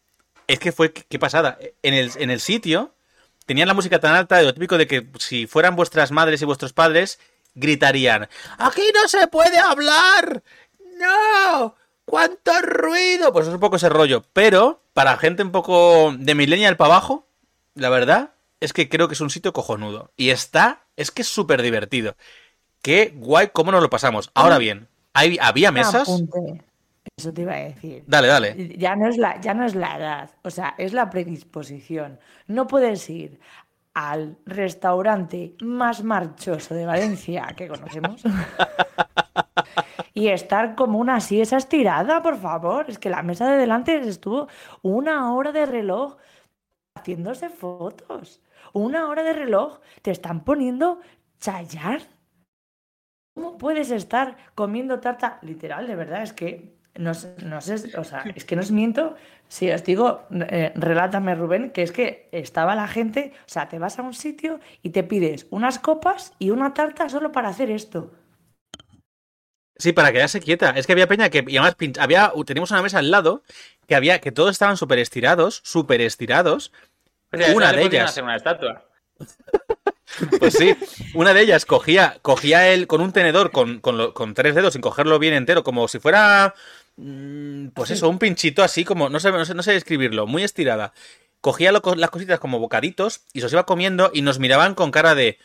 es 0.46 0.60
que 0.60 0.70
fue. 0.70 0.92
Qué 0.92 1.18
pasada. 1.18 1.58
En 1.82 1.94
el, 1.94 2.12
en 2.18 2.30
el 2.30 2.38
sitio. 2.38 2.94
Tenían 3.46 3.66
la 3.66 3.74
música 3.74 3.98
tan 3.98 4.14
alta 4.14 4.36
de 4.36 4.44
lo 4.44 4.54
típico 4.54 4.78
de 4.78 4.86
que 4.86 5.08
si 5.18 5.48
fueran 5.48 5.74
vuestras 5.74 6.12
madres 6.12 6.40
y 6.40 6.44
vuestros 6.44 6.72
padres, 6.72 7.18
gritarían, 7.56 8.28
¡Aquí 8.58 8.82
no 8.94 9.08
se 9.08 9.26
puede 9.26 9.58
hablar! 9.58 10.44
¡No! 11.00 11.74
¡Cuánto 12.04 12.52
ruido! 12.62 13.32
Pues 13.32 13.48
es 13.48 13.54
un 13.54 13.58
poco 13.58 13.74
ese 13.74 13.88
rollo. 13.88 14.24
Pero, 14.32 14.84
para 14.92 15.16
gente 15.16 15.42
un 15.42 15.50
poco 15.50 16.14
de 16.16 16.36
millennial 16.36 16.76
para 16.76 16.94
abajo, 16.94 17.26
la 17.74 17.88
verdad 17.88 18.31
es 18.62 18.72
que 18.72 18.88
creo 18.88 19.08
que 19.08 19.14
es 19.14 19.20
un 19.20 19.30
sitio 19.30 19.52
cojonudo. 19.52 20.12
Y 20.16 20.30
está, 20.30 20.84
es 20.96 21.10
que 21.10 21.22
es 21.22 21.28
súper 21.28 21.62
divertido. 21.62 22.16
Qué 22.80 23.12
guay 23.14 23.50
cómo 23.52 23.72
nos 23.72 23.82
lo 23.82 23.90
pasamos. 23.90 24.30
Ahora 24.34 24.58
bien, 24.58 24.88
¿hay, 25.12 25.38
¿había 25.40 25.72
mesas? 25.72 26.08
apunte. 26.08 26.62
Eso 27.16 27.32
te 27.32 27.42
iba 27.42 27.52
a 27.52 27.56
decir. 27.56 28.04
Dale, 28.06 28.28
dale. 28.28 28.76
Ya 28.78 28.96
no, 28.96 29.08
es 29.08 29.18
la, 29.18 29.40
ya 29.40 29.52
no 29.54 29.66
es 29.66 29.74
la 29.74 29.96
edad, 29.96 30.30
o 30.42 30.50
sea, 30.50 30.74
es 30.78 30.92
la 30.92 31.10
predisposición. 31.10 32.20
No 32.46 32.66
puedes 32.66 33.08
ir 33.10 33.40
al 33.94 34.36
restaurante 34.46 35.54
más 35.60 36.02
marchoso 36.02 36.74
de 36.74 36.86
Valencia 36.86 37.52
que 37.54 37.68
conocemos 37.68 38.22
y 40.14 40.28
estar 40.28 40.74
como 40.74 40.98
una 40.98 41.20
siesa 41.20 41.56
estirada, 41.58 42.22
por 42.22 42.38
favor. 42.38 42.86
Es 42.88 42.98
que 42.98 43.10
la 43.10 43.22
mesa 43.22 43.50
de 43.50 43.58
delante 43.58 43.96
estuvo 43.96 44.48
una 44.80 45.34
hora 45.34 45.52
de 45.52 45.66
reloj 45.66 46.16
haciéndose 46.94 47.50
fotos. 47.50 48.40
Una 48.72 49.08
hora 49.08 49.22
de 49.22 49.32
reloj. 49.32 49.80
Te 50.02 50.10
están 50.10 50.44
poniendo 50.44 51.00
chayar. 51.40 52.02
¿Cómo 53.34 53.58
puedes 53.58 53.90
estar 53.90 54.36
comiendo 54.54 55.00
tarta? 55.00 55.38
Literal, 55.42 55.86
de 55.86 55.96
verdad, 55.96 56.22
es 56.22 56.32
que 56.32 56.76
no, 56.94 57.12
no 57.44 57.60
sé, 57.62 57.96
o 57.96 58.04
sea, 58.04 58.24
es 58.34 58.44
que 58.44 58.56
no 58.56 58.62
os 58.62 58.70
miento. 58.70 59.16
Si 59.48 59.70
os 59.70 59.82
digo, 59.84 60.26
eh, 60.30 60.72
relátame, 60.74 61.34
Rubén, 61.34 61.70
que 61.70 61.82
es 61.82 61.92
que 61.92 62.28
estaba 62.32 62.74
la 62.74 62.88
gente, 62.88 63.32
o 63.46 63.48
sea, 63.48 63.68
te 63.68 63.78
vas 63.78 63.98
a 63.98 64.02
un 64.02 64.12
sitio 64.12 64.60
y 64.82 64.90
te 64.90 65.02
pides 65.02 65.46
unas 65.50 65.78
copas 65.78 66.34
y 66.38 66.50
una 66.50 66.74
tarta 66.74 67.08
solo 67.08 67.32
para 67.32 67.48
hacer 67.48 67.70
esto. 67.70 68.12
Sí, 69.76 69.92
para 69.92 70.12
quedarse 70.12 70.40
quieta. 70.40 70.70
Es 70.70 70.86
que 70.86 70.92
había 70.92 71.08
peña 71.08 71.30
que, 71.30 71.44
y 71.46 71.56
además 71.56 71.76
había, 71.98 72.32
teníamos 72.46 72.70
una 72.70 72.82
mesa 72.82 72.98
al 72.98 73.10
lado 73.10 73.42
que 73.86 73.94
había, 73.94 74.20
que 74.20 74.30
todos 74.30 74.50
estaban 74.50 74.76
súper 74.76 74.98
estirados, 74.98 75.60
súper 75.64 76.02
estirados. 76.02 76.72
O 77.32 77.36
sea, 77.36 77.54
Una 77.54 77.72
de 77.72 77.82
ellas. 77.84 78.10
hacer 78.10 78.24
una 78.24 78.36
estatua. 78.36 78.84
Pues 80.38 80.52
sí, 80.54 80.76
una 81.14 81.32
de 81.32 81.40
ellas 81.40 81.64
cogía, 81.64 82.18
cogía 82.20 82.68
él 82.68 82.86
con 82.86 83.00
un 83.00 83.12
tenedor 83.12 83.50
con, 83.50 83.80
con, 83.80 83.96
lo- 83.96 84.12
con 84.12 84.34
tres 84.34 84.54
dedos 84.54 84.74
sin 84.74 84.82
cogerlo 84.82 85.18
bien 85.18 85.32
entero, 85.32 85.64
como 85.64 85.88
si 85.88 85.98
fuera, 86.00 86.54
mm, 86.96 87.68
pues 87.68 87.90
eso, 87.90 88.10
un 88.10 88.18
pinchito 88.18 88.62
así, 88.62 88.84
como, 88.84 89.08
no 89.08 89.18
sé, 89.20 89.32
no 89.32 89.44
sé, 89.46 89.54
no 89.54 89.62
sé 89.62 89.72
describirlo, 89.72 90.26
muy 90.26 90.42
estirada. 90.42 90.92
Cogía 91.40 91.72
lo 91.72 91.80
las 91.96 92.10
cositas 92.10 92.38
como 92.40 92.58
bocaditos 92.58 93.22
y 93.32 93.38
se 93.40 93.44
los 93.44 93.52
iba 93.54 93.64
comiendo 93.64 94.10
y 94.12 94.20
nos 94.22 94.38
miraban 94.38 94.74
con 94.74 94.90
cara 94.90 95.14
de... 95.14 95.38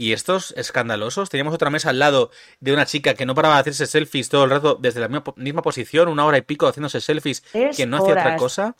¿Y 0.00 0.12
estos 0.12 0.52
escandalosos? 0.56 1.28
Teníamos 1.28 1.52
otra 1.54 1.68
mesa 1.70 1.90
al 1.90 1.98
lado 1.98 2.30
de 2.60 2.72
una 2.72 2.86
chica 2.86 3.12
que 3.14 3.26
no 3.26 3.34
paraba 3.34 3.56
de 3.56 3.60
hacerse 3.62 3.86
selfies 3.86 4.28
todo 4.30 4.44
el 4.44 4.50
rato 4.50 4.78
desde 4.80 5.00
la 5.00 5.08
misma, 5.08 5.24
po- 5.24 5.34
misma 5.36 5.60
posición, 5.60 6.08
una 6.08 6.24
hora 6.24 6.38
y 6.38 6.42
pico 6.42 6.66
haciéndose 6.68 7.00
selfies, 7.02 7.42
que 7.76 7.84
no 7.84 7.98
hacía 7.98 8.12
otra 8.12 8.36
cosa. 8.36 8.74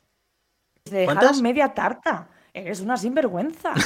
Te 0.84 0.94
dejaron 0.94 1.18
¿Cuántas? 1.20 1.42
media 1.42 1.74
tarta. 1.74 2.28
Eres 2.55 2.80
una 2.80 2.96
sinvergüenza. 2.96 3.72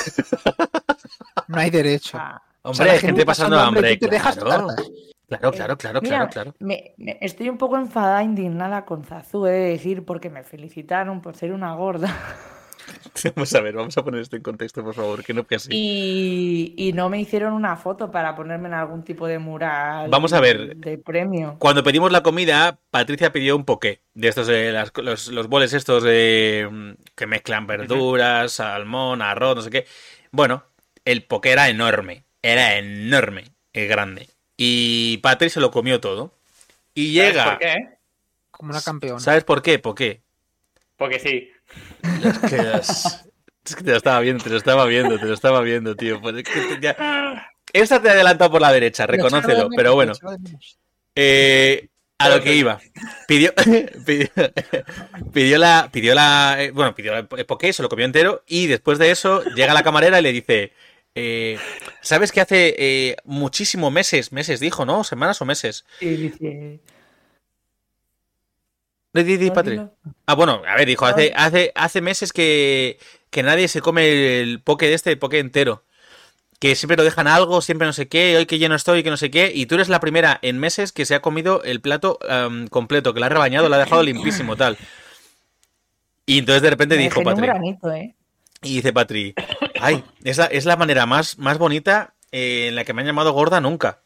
No 1.49 1.59
hay 1.59 1.71
derecho. 1.71 2.17
Ah, 2.19 2.41
O 2.63 2.71
Hombre, 2.71 2.85
sea, 2.85 2.93
hay 2.95 2.99
gente 3.01 3.27
pasando 3.27 3.59
hambre, 3.59 3.93
y 3.93 3.99
tú 3.99 4.07
te 4.07 4.13
dejas 4.15 4.37
claro. 4.39 4.69
tarta. 4.69 4.83
Claro, 5.29 5.51
claro, 5.53 5.77
claro, 5.79 6.01
Mira, 6.03 6.17
claro, 6.17 6.31
claro. 6.31 6.55
me- 6.61 6.95
me- 6.99 7.19
estoy 7.21 7.49
un 7.49 7.59
poco 7.59 7.77
enfadada, 7.77 8.23
indignada 8.23 8.85
con 8.85 9.05
Zazú, 9.05 9.47
he 9.47 9.51
de 9.51 9.69
decir, 9.71 10.05
porque 10.05 10.31
me 10.31 10.43
felicitaron 10.45 11.21
por 11.21 11.37
ser 11.37 11.53
una 11.53 11.75
gorda. 11.75 12.09
Vamos 13.37 13.55
a 13.55 13.61
ver, 13.61 13.75
vamos 13.75 13.97
a 13.99 14.03
poner 14.05 14.21
esto 14.21 14.37
en 14.37 14.43
contexto, 14.43 14.83
por 14.83 14.95
favor, 14.95 15.23
que 15.25 15.35
no 15.35 15.47
que 15.47 15.57
así. 15.57 15.69
Y, 15.73 16.75
y 16.77 16.93
no 16.93 17.09
me 17.09 17.21
hicieron 17.21 17.53
una 17.53 17.77
foto 17.77 18.11
para 18.11 18.35
ponerme 18.35 18.69
en 18.69 18.75
algún 18.75 19.03
tipo 19.05 19.27
de 19.27 19.39
mural 19.39 20.09
Vamos 20.11 20.33
a 20.33 20.41
ver. 20.41 20.77
de 20.77 20.99
premio. 20.99 21.57
Cuando 21.59 21.83
pedimos 21.85 22.11
la 22.13 22.23
comida, 22.23 22.79
Patricia 22.91 23.33
pidió 23.33 23.57
un 23.57 23.65
poké. 23.65 24.01
De 24.15 24.29
estos, 24.29 24.47
de 24.47 24.73
las- 24.73 24.93
los, 24.97 25.29
los 25.29 25.49
boles 25.49 25.73
estos 25.73 26.03
de, 26.03 26.69
mm, 26.71 26.91
que 27.15 27.27
mezclan 27.27 27.67
verduras, 27.67 28.53
salmón, 28.53 29.23
arroz, 29.23 29.57
no 29.57 29.63
sé 29.63 29.71
qué. 29.71 29.87
Bueno, 30.31 30.65
el 31.05 31.23
poké 31.25 31.53
era 31.53 31.69
enorme. 31.69 32.25
Era 32.43 32.77
enorme, 32.77 33.45
es 33.73 33.89
grande. 33.89 34.29
Y 34.57 35.19
Patri 35.19 35.49
se 35.51 35.61
lo 35.61 35.71
comió 35.71 36.01
todo. 36.01 36.33
Y 36.95 37.17
¿Sabes 37.17 37.33
llega. 37.33 37.45
por 37.45 37.59
qué? 37.59 37.77
Como 38.51 38.71
una 38.71 38.81
campeona. 38.83 39.21
¿Sabes 39.21 39.45
por 39.45 39.63
qué? 39.63 39.79
¿Por 39.79 39.95
qué? 39.95 40.21
Porque 40.97 41.19
sí. 41.19 41.51
Es 42.25 42.39
que, 42.51 42.57
es- 42.79 43.25
es 43.65 43.77
que 43.77 43.85
te 43.85 43.91
lo 43.93 43.97
estaba 43.97 44.21
viendo, 44.21 44.43
te 44.43 44.51
lo 44.51 44.57
estaba 44.57 44.85
viendo, 44.87 45.19
te 45.19 45.27
lo 45.27 45.35
estaba 45.35 45.61
viendo, 45.61 45.95
tío. 45.95 46.21
Pues 46.21 46.37
es 46.37 46.43
que 46.45 46.61
te- 46.77 46.81
ya- 46.81 47.49
Esta 47.73 48.03
te 48.03 48.09
ha 48.09 48.13
adelantado 48.13 48.51
por 48.51 48.61
la 48.61 48.73
derecha, 48.73 49.07
reconócelo, 49.07 49.69
pero 49.77 49.95
bueno. 49.95 50.13
Eh, 51.15 51.89
a 52.19 52.29
lo 52.29 52.41
que 52.43 52.55
iba. 52.55 52.81
Pidió, 53.27 53.53
pidió, 54.07 54.29
pidió 55.33 55.59
la, 55.59 55.89
pidió 55.93 56.15
la, 56.15 56.57
eh, 56.63 56.71
bueno, 56.71 56.95
pidió 56.95 57.15
el 57.17 57.27
poké, 57.47 57.73
se 57.73 57.83
lo 57.83 57.89
comió 57.89 58.05
entero 58.05 58.43
y 58.47 58.67
después 58.67 58.99
de 58.99 59.11
eso 59.11 59.43
llega 59.57 59.75
la 59.75 59.83
camarera 59.83 60.19
y 60.19 60.23
le 60.23 60.33
dice, 60.33 60.73
Eh, 61.15 61.59
¿Sabes 62.01 62.33
que 62.33 62.41
hace 62.41 62.75
eh, 62.79 63.17
muchísimo 63.25 63.91
meses, 63.91 64.33
meses 64.33 64.61
dijo, 64.61 64.87
¿no? 64.87 65.05
¿Semanas 65.05 65.41
o 65.43 65.45
meses? 65.45 65.85
Y 66.01 66.07
dice. 66.09 66.81
Ah, 70.27 70.35
bueno, 70.35 70.63
a 70.67 70.75
ver, 70.77 70.87
dijo, 70.87 71.05
hace, 71.07 71.33
hace, 71.37 71.73
hace 71.75 72.01
meses 72.01 72.33
que, 72.33 72.99
que 73.31 73.43
nadie 73.43 73.69
se 73.69 73.81
come 73.81 74.41
el 74.41 74.61
poke 74.61 74.87
de 74.87 74.95
este, 74.95 75.11
el 75.11 75.19
poke 75.19 75.39
entero. 75.39 75.85
Que 76.59 76.77
siempre 76.77 76.97
lo 76.97 77.03
dejan 77.03 77.27
algo, 77.27 77.61
siempre 77.61 77.87
no 77.87 77.93
sé 77.93 78.07
qué, 78.07 78.37
hoy 78.37 78.47
que 78.47 78.59
lleno 78.59 78.77
estoy, 78.77 79.03
que 79.03 79.11
no 79.11 79.17
sé 79.17 79.31
qué. 79.31 79.51
Y 79.53 79.67
tú 79.67 79.75
eres 79.75 79.89
la 79.89 79.99
primera 79.99 80.39
en 80.43 80.59
meses 80.59 80.93
que 80.93 81.05
se 81.05 81.15
ha 81.15 81.21
comido 81.21 81.63
el 81.65 81.81
plato 81.81 82.19
completo, 82.71 83.13
que 83.13 83.21
la 83.21 83.27
ha 83.27 83.31
rebañado, 83.31 83.69
la 83.69 83.77
ha 83.77 83.81
dejado 83.81 84.03
limpísimo, 84.05 84.57
tal. 84.57 84.79
Y 86.25 86.39
entonces 86.39 86.63
de 86.63 86.71
repente 86.71 86.97
Me 86.97 87.03
dijo 87.03 87.21
Patri. 87.23 87.49
¿eh? 87.97 88.15
Y 88.63 88.77
dice 88.77 88.93
Patri, 88.93 89.35
ay, 89.81 90.05
es 90.23 90.39
la, 90.39 90.45
es 90.47 90.65
la 90.65 90.77
manera 90.77 91.05
más, 91.05 91.37
más 91.37 91.59
bonita 91.59 92.15
eh, 92.31 92.69
en 92.69 92.77
la 92.77 92.85
que 92.85 92.93
me 92.93 93.03
han 93.03 93.07
llamado 93.09 93.33
gorda 93.33 93.61
nunca. 93.61 94.02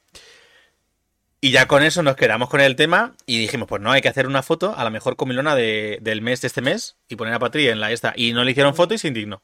Y 1.40 1.50
ya 1.50 1.68
con 1.68 1.82
eso 1.82 2.02
nos 2.02 2.16
quedamos 2.16 2.48
con 2.48 2.60
el 2.60 2.76
tema 2.76 3.14
y 3.26 3.38
dijimos, 3.38 3.68
pues 3.68 3.82
no, 3.82 3.92
hay 3.92 4.00
que 4.00 4.08
hacer 4.08 4.26
una 4.26 4.42
foto 4.42 4.74
a 4.76 4.82
la 4.84 4.90
mejor 4.90 5.16
comilona 5.16 5.54
de- 5.54 5.98
del 6.00 6.22
mes 6.22 6.40
de 6.40 6.48
este 6.48 6.62
mes 6.62 6.96
y 7.08 7.16
poner 7.16 7.34
a 7.34 7.38
Patri 7.38 7.68
en 7.68 7.80
la 7.80 7.92
esta. 7.92 8.12
Y 8.16 8.32
no 8.32 8.42
le 8.42 8.52
hicieron 8.52 8.74
foto 8.74 8.94
y 8.94 8.98
se 8.98 9.08
indignó. 9.08 9.42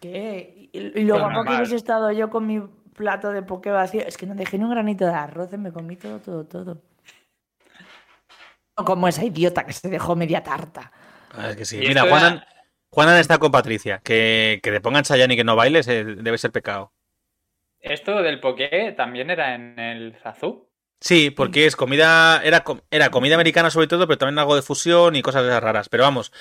¿Qué? 0.00 0.68
Y, 0.72 1.04
lo 1.04 1.18
guapo 1.18 1.44
que 1.44 1.56
hubiese 1.56 1.76
estado 1.76 2.12
yo 2.12 2.28
con 2.30 2.46
mi 2.46 2.60
plato 2.94 3.30
de 3.30 3.42
poke 3.42 3.70
vacío. 3.70 4.02
Es 4.06 4.16
que 4.16 4.26
no 4.26 4.34
dejé 4.34 4.58
ni 4.58 4.64
un 4.64 4.70
granito 4.70 5.06
de 5.06 5.12
arroz, 5.12 5.50
me 5.52 5.72
comí 5.72 5.96
todo, 5.96 6.18
todo, 6.20 6.44
todo. 6.44 6.82
No 8.76 8.84
como 8.84 9.08
esa 9.08 9.24
idiota 9.24 9.64
que 9.64 9.72
se 9.72 9.88
dejó 9.88 10.14
media 10.16 10.42
tarta. 10.42 10.92
Ah, 11.32 11.50
es 11.50 11.56
que 11.56 11.64
sí. 11.64 11.78
Mira, 11.78 12.02
Juanan, 12.02 12.44
Juanan 12.90 13.16
está 13.16 13.38
con 13.38 13.50
Patricia. 13.50 14.00
Que, 14.04 14.60
que 14.62 14.70
te 14.70 14.80
pongan 14.80 15.04
Chayanne 15.04 15.34
y 15.34 15.36
que 15.36 15.44
no 15.44 15.56
bailes 15.56 15.88
eh, 15.88 16.04
debe 16.04 16.38
ser 16.38 16.52
pecado. 16.52 16.92
Esto 17.80 18.22
del 18.22 18.40
poké 18.40 18.92
también 18.96 19.30
era 19.30 19.54
en 19.54 19.78
el 19.78 20.14
Zazú. 20.22 20.68
Sí, 21.00 21.30
porque 21.30 21.66
es 21.66 21.76
comida, 21.76 22.42
era, 22.42 22.64
era 22.90 23.10
comida 23.10 23.36
americana 23.36 23.70
sobre 23.70 23.86
todo, 23.86 24.06
pero 24.06 24.18
también 24.18 24.38
algo 24.40 24.56
de 24.56 24.62
fusión 24.62 25.14
y 25.14 25.22
cosas 25.22 25.42
de 25.44 25.48
esas 25.50 25.62
raras. 25.62 25.88
Pero 25.88 26.02
vamos, 26.02 26.32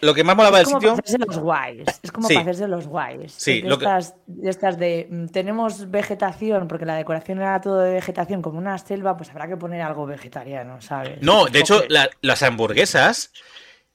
lo 0.00 0.14
que 0.14 0.22
más 0.22 0.36
molaba 0.36 0.60
Es 0.60 0.68
del 0.68 0.74
como 0.74 0.80
sitio... 0.80 0.90
para 0.94 1.02
hacerse 1.04 1.26
los 1.26 1.38
guays. 1.38 2.00
Es 2.02 2.12
como 2.12 2.28
Sí. 2.28 2.34
para 2.34 2.42
hacerse 2.50 2.68
los 2.68 2.86
guays. 2.86 3.32
Sí, 3.32 3.56
Es 3.58 3.62
de 3.64 3.68
lo 3.68 3.78
que- 3.78 3.84
estas, 3.86 4.14
de 4.26 4.50
estas 4.50 4.78
de 4.78 5.08
mm, 5.10 5.26
tenemos 5.28 5.90
vegetación, 5.90 6.68
porque 6.68 6.86
la 6.86 6.94
decoración 6.94 7.38
era 7.38 7.60
todo 7.60 7.80
de 7.80 7.92
vegetación, 7.94 8.40
como 8.40 8.58
una 8.58 8.78
selva, 8.78 9.16
pues 9.16 9.30
habrá 9.30 9.48
que 9.48 9.56
poner 9.56 9.82
algo 9.82 10.06
vegetariano, 10.06 10.80
¿sabes? 10.80 11.20
No, 11.20 11.46
de 11.46 11.58
hecho, 11.58 11.82
la- 11.88 12.08
las 12.20 12.42
hamburguesas. 12.44 13.32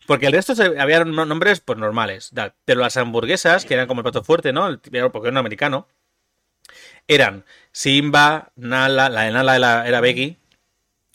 Porque 0.05 0.26
el 0.28 0.34
resto 0.34 0.55
se, 0.55 0.80
había 0.80 1.03
no- 1.05 1.26
nombres 1.26 1.59
pues 1.61 1.78
normales. 1.78 2.32
Pero 2.65 2.80
las 2.82 2.95
hamburguesas, 2.97 3.65
que 3.65 3.74
eran 3.74 3.88
como 3.88 3.99
el 4.01 4.03
plato 4.03 4.24
fuerte, 4.24 4.51
¿no? 4.53 4.68
El, 4.68 4.82
era- 4.91 5.09
porque 5.11 5.28
era 5.30 5.34
un 5.34 5.38
americano. 5.38 5.88
Eran 7.08 7.45
Simba, 7.72 8.51
Nala, 8.55 9.10
la 9.10 9.22
de 9.24 9.32
Nala 9.32 9.55
era, 9.55 9.88
era 9.88 10.01
Veggie, 10.01 10.38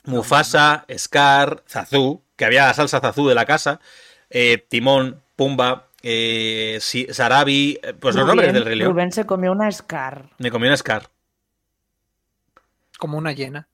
Mufasa, 0.05 0.87
Scar, 0.97 1.63
Zazu, 1.69 2.23
que 2.37 2.45
había 2.45 2.67
la 2.67 2.75
salsa 2.75 3.01
Zazu 3.01 3.29
de 3.29 3.35
la 3.35 3.47
casa, 3.47 3.81
eh, 4.31 4.65
Timón, 4.69 5.23
Pumba, 5.37 5.89
eh, 6.03 6.79
Sarabi, 6.81 7.79
eh, 7.83 7.95
pues 7.95 8.15
los 8.15 8.27
nombres 8.27 8.53
del 8.53 8.65
Rey 8.65 8.77
León. 8.77 8.93
Rubén 8.93 9.13
se 9.13 9.25
comió 9.25 9.53
una 9.53 9.71
Scar. 9.71 10.31
Me 10.39 10.51
comí 10.51 10.69
un 10.69 10.77
Scar. 10.77 11.09
Como 12.99 13.19
una 13.19 13.33
llena. 13.33 13.69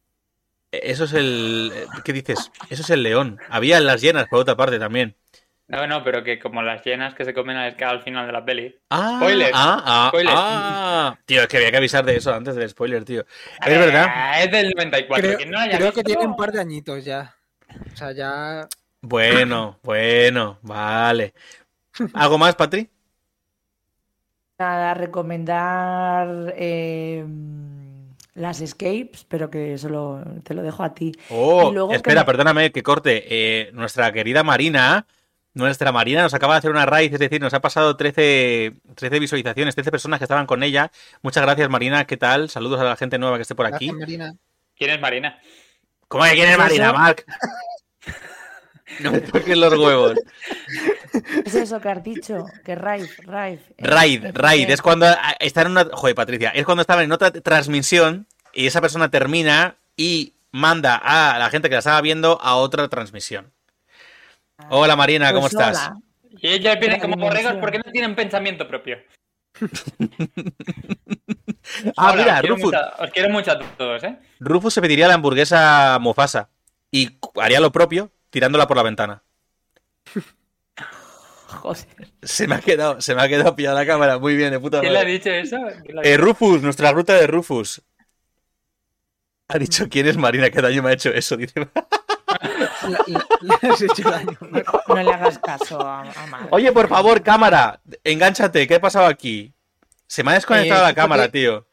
Eh, 0.72 0.80
Eso 0.84 1.04
es 1.04 1.12
el. 1.12 1.72
¿Qué 2.04 2.12
dices? 2.12 2.50
Eso 2.70 2.82
es 2.82 2.90
el 2.90 3.02
león. 3.02 3.38
Había 3.48 3.80
las 3.80 4.00
llenas 4.00 4.28
por 4.28 4.40
otra 4.40 4.56
parte 4.56 4.78
también. 4.78 5.14
No, 5.68 5.86
no, 5.86 6.02
pero 6.02 6.24
que 6.24 6.38
como 6.38 6.62
las 6.62 6.82
llenas 6.82 7.14
que 7.14 7.26
se 7.26 7.34
comen 7.34 7.56
al 7.58 7.76
al 7.84 8.02
final 8.02 8.26
de 8.26 8.32
la 8.32 8.42
peli. 8.44 8.74
Ah, 8.88 9.18
Spoiler. 9.20 9.50
Ah, 9.54 9.82
ah, 9.84 10.08
Spoiler. 10.08 10.34
ah. 10.36 11.18
Tío, 11.26 11.42
es 11.42 11.46
que 11.48 11.58
había 11.58 11.70
que 11.70 11.76
avisar 11.76 12.04
de 12.06 12.16
eso 12.16 12.32
antes 12.34 12.54
del 12.56 12.70
spoiler, 12.70 13.04
tío. 13.04 13.26
Es 13.66 13.78
verdad. 13.78 14.06
Ah, 14.08 14.42
es 14.42 14.50
del 14.50 14.70
94. 14.74 15.36
Creo, 15.36 15.50
no 15.50 15.58
haya 15.58 15.76
creo 15.76 15.92
que 15.92 16.02
tiene 16.02 16.24
un 16.24 16.36
par 16.36 16.52
de 16.52 16.60
añitos 16.60 17.04
ya. 17.04 17.34
O 17.92 17.96
sea, 17.96 18.12
ya. 18.12 18.66
Bueno, 19.02 19.78
bueno, 19.82 20.58
vale. 20.62 21.34
¿Algo 22.14 22.38
más, 22.38 22.54
Patri? 22.54 22.88
Nada, 24.58 24.94
recomendar 24.94 26.54
eh, 26.56 27.24
las 28.34 28.60
escapes, 28.60 29.24
pero 29.28 29.50
que 29.50 29.76
solo 29.78 30.24
te 30.42 30.54
lo 30.54 30.62
dejo 30.62 30.82
a 30.82 30.94
ti. 30.94 31.12
Oh, 31.30 31.68
Y 31.70 31.74
luego 31.74 31.90
que 31.90 31.96
espera, 31.96 32.22
me- 32.22 32.26
perdóname 32.26 32.72
que 32.72 32.82
corte. 32.82 33.24
Eh, 33.28 33.70
nuestra 33.72 34.10
querida 34.12 34.42
Marina, 34.42 35.06
nuestra 35.58 35.92
Marina 35.92 36.22
nos 36.22 36.32
acaba 36.34 36.54
de 36.54 36.58
hacer 36.58 36.70
una 36.70 36.86
raíz, 36.86 37.12
es 37.12 37.18
decir, 37.18 37.40
nos 37.40 37.52
ha 37.52 37.60
pasado 37.60 37.96
13, 37.96 38.74
13 38.94 39.18
visualizaciones, 39.18 39.74
13 39.74 39.90
personas 39.90 40.18
que 40.18 40.24
estaban 40.24 40.46
con 40.46 40.62
ella. 40.62 40.90
Muchas 41.20 41.42
gracias, 41.42 41.68
Marina. 41.68 42.06
¿Qué 42.06 42.16
tal? 42.16 42.48
Saludos 42.48 42.80
a 42.80 42.84
la 42.84 42.96
gente 42.96 43.18
nueva 43.18 43.36
que 43.36 43.42
esté 43.42 43.54
por 43.54 43.66
aquí. 43.66 43.86
Gracias, 43.88 44.00
Marina. 44.00 44.34
¿Quién 44.76 44.90
es 44.90 45.00
Marina? 45.00 45.38
¿Cómo 46.06 46.24
que 46.24 46.30
quién 46.30 46.46
es 46.46 46.52
¿Es 46.52 46.58
Marina, 46.58 46.86
eso? 46.86 46.94
Marc? 46.94 47.24
No 49.00 49.12
me 49.12 49.20
toques 49.20 49.56
los 49.56 49.74
huevos. 49.78 50.14
¿Qué 51.12 51.42
es 51.44 51.54
eso 51.54 51.80
que 51.80 51.88
has 51.88 52.02
dicho? 52.02 52.46
Que 52.64 52.74
Raif. 52.74 53.18
eh, 53.20 53.62
Raid, 53.78 54.24
eh, 54.24 54.32
raid, 54.32 54.70
eh, 54.70 54.72
es 54.72 54.80
cuando 54.82 55.06
ah, 55.06 55.36
está 55.38 55.62
en 55.62 55.72
una. 55.72 55.84
Joder, 55.92 56.14
Patricia, 56.14 56.50
es 56.50 56.64
cuando 56.64 56.80
estaba 56.80 57.02
en 57.02 57.12
otra 57.12 57.30
transmisión 57.30 58.26
y 58.54 58.66
esa 58.66 58.80
persona 58.80 59.10
termina 59.10 59.76
y 59.96 60.34
manda 60.52 60.96
a 60.96 61.38
la 61.38 61.50
gente 61.50 61.68
que 61.68 61.74
la 61.74 61.80
estaba 61.80 62.00
viendo 62.00 62.40
a 62.40 62.56
otra 62.56 62.88
transmisión. 62.88 63.52
Hola 64.70 64.96
Marina, 64.96 65.28
¿cómo 65.32 65.42
pues 65.42 65.52
estás? 65.52 65.76
hola. 65.78 65.98
Y 66.40 66.48
ellos 66.48 66.76
vienen 66.80 67.00
como 67.00 67.16
borregos 67.16 67.54
porque 67.60 67.78
no 67.78 67.90
tienen 67.92 68.14
pensamiento 68.14 68.66
propio. 68.66 68.98
Ah, 71.98 72.12
Hola, 72.12 72.16
mira, 72.16 72.40
os 72.40 72.48
Rufus. 72.48 72.64
mucho, 72.64 72.78
os 72.98 73.10
quiero 73.10 73.28
mucho 73.28 73.52
a 73.52 73.58
todos, 73.76 74.02
¿eh? 74.02 74.16
Rufus 74.40 74.72
se 74.72 74.80
pediría 74.80 75.06
la 75.06 75.14
hamburguesa 75.14 75.98
Mufasa 76.00 76.48
y 76.90 77.18
haría 77.40 77.60
lo 77.60 77.70
propio 77.70 78.10
tirándola 78.30 78.66
por 78.66 78.76
la 78.78 78.82
ventana. 78.82 79.22
Joder. 81.46 81.84
Se 82.22 82.46
me 82.46 82.54
ha 82.54 82.60
quedado, 82.60 83.00
se 83.02 83.14
me 83.14 83.20
ha 83.22 83.28
quedado 83.28 83.54
pillada 83.54 83.80
la 83.80 83.86
cámara. 83.86 84.18
Muy 84.18 84.34
bien, 84.34 84.50
de 84.50 84.58
puta 84.60 84.80
¿Quién 84.80 84.92
le 84.94 84.98
ha 84.98 85.02
madre. 85.02 85.12
dicho 85.12 85.30
eso? 85.30 85.58
¿Quién 85.84 85.96
le 85.96 86.00
ha 86.00 86.04
Eh? 86.14 86.16
Rufus, 86.16 86.62
nuestra 86.62 86.90
ruta 86.92 87.14
de 87.14 87.26
Rufus. 87.26 87.82
Ha 89.48 89.58
dicho 89.58 89.88
quién 89.90 90.06
es 90.08 90.16
Marina, 90.16 90.48
qué 90.50 90.62
daño 90.62 90.82
me 90.82 90.90
ha 90.90 90.94
hecho 90.94 91.10
eso, 91.10 91.36
dice. 91.36 91.52
La- 92.82 92.98
la- 93.06 93.26
le 93.60 93.68
has 93.70 93.82
hecho 93.82 94.10
daño. 94.10 94.38
No 94.88 95.02
le 95.02 95.12
hagas 95.12 95.38
caso 95.38 95.80
a. 95.80 96.04
Oye, 96.50 96.70
por 96.72 96.88
favor, 96.88 97.22
cámara, 97.22 97.80
engánchate, 98.04 98.66
¿qué 98.66 98.76
ha 98.76 98.80
pasado 98.80 99.06
aquí? 99.06 99.52
Se 100.06 100.22
me 100.22 100.30
ha 100.30 100.34
desconectado 100.34 100.80
Eh, 100.80 100.84
la 100.84 100.88
quítate- 100.90 101.00
cámara, 101.02 101.28
tío. 101.28 101.66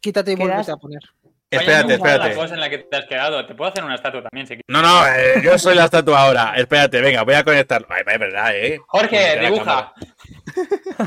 Quítate 0.00 0.32
y 0.32 0.36
vuélvete 0.36 0.70
a 0.72 0.76
poner. 0.76 1.00
Espérate, 1.48 1.96
gustado 1.96 2.06
La 2.06 2.14
espérate. 2.24 2.34
cosa 2.34 2.54
en 2.54 2.60
la 2.60 2.70
que 2.70 2.78
te 2.78 2.96
has 2.96 3.04
quedado. 3.06 3.46
Te 3.46 3.54
puedo 3.54 3.70
hacer 3.70 3.84
una 3.84 3.94
estatua 3.94 4.20
también, 4.22 4.46
si 4.48 4.54
quieres. 4.54 4.64
No, 4.66 4.82
no, 4.82 5.06
eh, 5.06 5.40
yo 5.44 5.56
soy 5.58 5.76
la 5.76 5.84
estatua 5.84 6.22
ahora. 6.22 6.54
Espérate, 6.56 7.00
venga, 7.00 7.22
voy 7.22 7.34
a 7.34 7.44
conectarlo. 7.44 7.86
Ay, 7.90 8.02
es 8.04 8.18
verdad, 8.18 8.50
¿eh? 8.56 8.80
Jorge, 8.88 9.38
dibuja. 9.40 9.92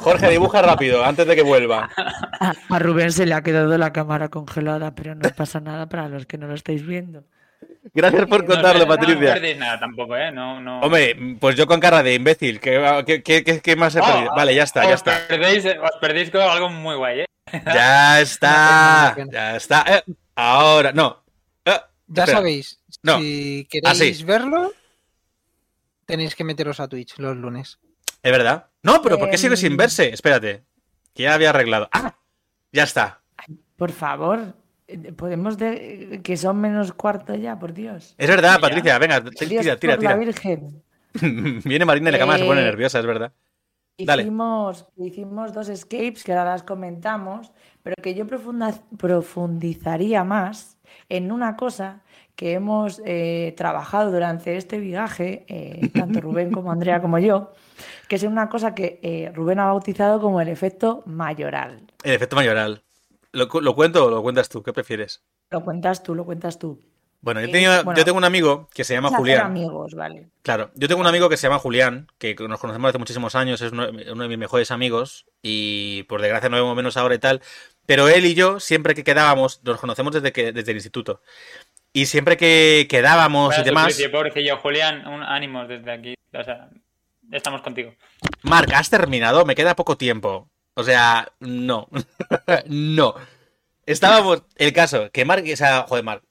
Jorge, 0.02 0.30
dibuja 0.30 0.62
rápido, 0.62 1.04
antes 1.04 1.28
de 1.28 1.36
que 1.36 1.41
vuelva. 1.43 1.89
A 2.70 2.80
Rubén 2.80 3.12
se 3.12 3.26
le 3.26 3.34
ha 3.34 3.41
quedado 3.43 3.78
la 3.78 3.91
cámara 3.91 4.30
congelada, 4.30 4.95
pero 4.95 5.14
no 5.16 5.30
pasa 5.32 5.60
nada 5.60 5.88
para 5.89 6.08
los 6.08 6.26
que 6.26 6.38
no 6.38 6.47
lo 6.47 6.54
estáis 6.56 6.86
viendo. 6.86 7.26
Gracias 7.93 8.28
por 8.28 8.41
No, 8.41 8.47
contarlo, 8.53 8.86
no, 8.86 8.86
No 8.86 8.95
Patricia. 8.99 9.34
perdéis 9.34 9.57
nada 9.57 9.80
tampoco, 9.80 10.16
¿eh? 10.16 10.32
No, 10.32 10.62
no. 10.62 10.80
Hombre, 10.82 11.16
pues 11.39 11.55
yo 11.55 11.66
con 11.66 11.80
cara 11.80 12.03
de 12.03 12.14
imbécil. 12.14 12.60
¿Qué, 12.60 13.03
qué, 13.05 13.24
qué- 13.24 13.43
qué- 13.43 13.62
qué 13.62 13.76
más 13.76 13.95
he 13.95 13.99
Oh, 13.99 14.05
perdido? 14.05 14.32
Vale, 14.36 14.53
ya 14.55 14.64
está, 14.64 14.84
ya 14.86 14.93
está. 14.93 15.28
Perdéis, 15.28 15.66
os 15.66 15.91
perdéis 15.99 16.30
con 16.30 16.41
algo 16.41 16.70
muy 16.70 16.95
guay, 16.95 17.22
¿eh? 17.22 17.26
Ya 17.66 18.22
está, 18.22 19.16
ya 19.32 19.55
está. 19.55 19.84
Eh, 19.88 20.03
ahora, 20.36 20.91
no. 20.91 21.24
Eh, 21.66 21.80
Ya 22.07 22.28
sabéis, 22.28 22.80
No. 23.01 23.18
si 23.20 23.64
Ah, 23.66 23.68
queréis 23.91 24.18
sí. 24.20 24.24
verlo, 24.24 24.72
tenéis 26.05 26.36
que 26.36 26.43
meteros 26.43 26.80
a 26.80 26.88
Twitch 26.88 27.18
los 27.18 27.36
lunes. 27.36 27.80
Es 28.22 28.32
verdad. 28.32 28.68
No, 28.84 29.01
pero 29.01 29.18
¿por 29.18 29.30
qué 29.30 29.38
sigue 29.38 29.57
sin 29.57 29.72
Em. 29.74 29.78
verse? 29.78 30.10
Espérate. 30.14 30.64
Que 31.14 31.24
ya 31.24 31.34
había 31.34 31.49
arreglado. 31.49 31.89
¡Ah! 31.91 32.16
Ya 32.72 32.84
está. 32.84 33.22
Por 33.78 33.91
favor, 33.91 34.53
podemos 35.16 35.58
de... 35.58 36.22
que 36.24 36.38
son 36.38 36.60
menos 36.60 36.94
cuarto 36.94 37.36
ya, 37.36 37.58
por 37.60 37.74
Dios. 37.74 38.16
Es 38.18 38.28
verdad, 38.30 38.56
Ya. 38.56 38.62
Patricia. 38.62 39.00
Venga, 39.00 39.24
tira, 39.24 39.78
tira, 39.78 39.94
la 39.94 40.00
tira. 40.00 40.16
Virgen. 40.16 40.84
Viene 41.66 41.86
Marina 41.86 42.10
y 42.10 42.14
la 42.14 42.20
cámara 42.20 42.40
se 42.40 42.46
pone 42.46 42.62
Eh, 42.62 42.66
nerviosa, 42.66 43.00
es 43.00 43.06
verdad. 43.06 43.32
Dale. 43.98 44.22
Hicimos, 44.24 44.88
hicimos 44.98 45.54
dos 45.54 45.68
escapes 45.68 46.24
que 46.24 46.32
ahora 46.32 46.52
las 46.52 46.64
comentamos, 46.64 47.52
pero 47.84 47.96
que 48.02 48.16
yo 48.16 48.26
profundizaría 48.98 50.24
más 50.24 50.78
en 51.10 51.32
una 51.32 51.56
cosa 51.58 52.02
que 52.36 52.54
hemos 52.54 53.02
eh, 53.06 53.54
trabajado 53.58 54.12
durante 54.12 54.56
este 54.56 54.80
viaje, 54.80 55.46
eh, 55.50 55.90
tanto 55.94 56.22
Rubén 56.22 56.52
como 56.52 56.72
Andrea 56.72 57.02
como 57.02 57.20
yo, 57.20 57.52
que 58.08 58.16
es 58.16 58.24
una 58.24 58.48
cosa 58.48 58.74
que 58.74 59.00
eh, 59.04 59.32
Rubén 59.36 59.60
ha 59.60 59.66
bautizado 59.66 60.22
como 60.22 60.40
el 60.40 60.48
efecto 60.48 61.04
mayoral. 61.06 61.82
El 62.02 62.14
efecto 62.14 62.38
mayoral. 62.38 62.82
¿Lo, 63.32 63.47
cu- 63.47 63.61
lo 63.61 63.75
cuento 63.75 64.05
o 64.05 64.09
lo 64.09 64.21
cuentas 64.21 64.49
tú? 64.49 64.63
¿Qué 64.63 64.73
prefieres? 64.73 65.21
Lo 65.51 65.61
cuentas 65.63 66.03
tú, 66.03 66.15
lo 66.15 66.25
cuentas 66.25 66.57
tú. 66.59 66.80
Bueno, 67.21 67.41
yo, 67.41 67.47
Eh, 67.47 67.51
tenía- 67.51 67.82
bueno, 67.84 67.97
yo 67.97 68.05
tengo 68.05 68.17
un 68.17 68.23
amigo 68.23 68.69
que 68.73 68.84
se 68.86 68.93
llama 68.93 69.09
Julián. 69.09 69.41
amigos, 69.41 69.93
vale. 69.93 70.30
Claro, 70.41 70.71
yo 70.75 70.88
tengo 70.88 71.01
un 71.01 71.07
amigo 71.07 71.27
que 71.30 71.36
se 71.38 71.47
llama 71.47 71.59
Julián, 71.59 72.07
que 72.17 72.34
nos 72.47 72.59
conocemos 72.59 72.89
hace 72.89 72.97
muchísimos 72.97 73.36
años, 73.36 73.61
es 73.61 73.71
uno, 73.73 73.89
uno 73.89 74.23
de 74.23 74.30
mis 74.30 74.38
mejores 74.38 74.71
amigos 74.71 75.25
y 75.41 76.03
por 76.03 76.21
desgracia 76.21 76.49
no 76.49 76.55
vemos 76.57 76.75
menos 76.77 76.95
ahora 76.95 77.15
y 77.15 77.19
tal, 77.19 77.41
pero 77.86 78.07
él 78.07 78.25
y 78.25 78.36
yo 78.36 78.59
siempre 78.61 78.95
que 78.95 79.03
quedábamos, 79.03 79.61
nos 79.63 79.80
conocemos 79.82 80.13
desde 80.13 80.32
que 80.32 80.53
desde 80.53 80.71
el 80.71 80.77
instituto. 80.77 81.21
Y 81.91 82.05
siempre 82.05 82.38
que 82.38 82.88
quedábamos 82.89 83.57
y 83.57 83.63
demás, 83.63 83.91
suplicio, 83.91 84.11
pobrecillo 84.11 84.57
Julián, 84.59 85.05
un 85.05 85.67
desde 85.67 85.91
aquí. 85.91 86.15
O 86.34 86.43
sea, 86.43 86.69
estamos 87.32 87.61
contigo. 87.61 87.93
Marc, 88.43 88.71
¿has 88.73 88.89
terminado? 88.89 89.43
Me 89.45 89.55
queda 89.55 89.75
poco 89.75 89.97
tiempo. 89.97 90.47
O 90.80 90.84
sea, 90.84 91.34
no. 91.41 91.89
no. 92.67 93.13
Estábamos, 93.86 94.43
el 94.55 94.71
caso, 94.71 95.11
que 95.11 95.25
Marc, 95.25 95.45
o 95.51 95.55
sea, 95.57 95.86
joder, 95.89 96.05
Marc, 96.05 96.23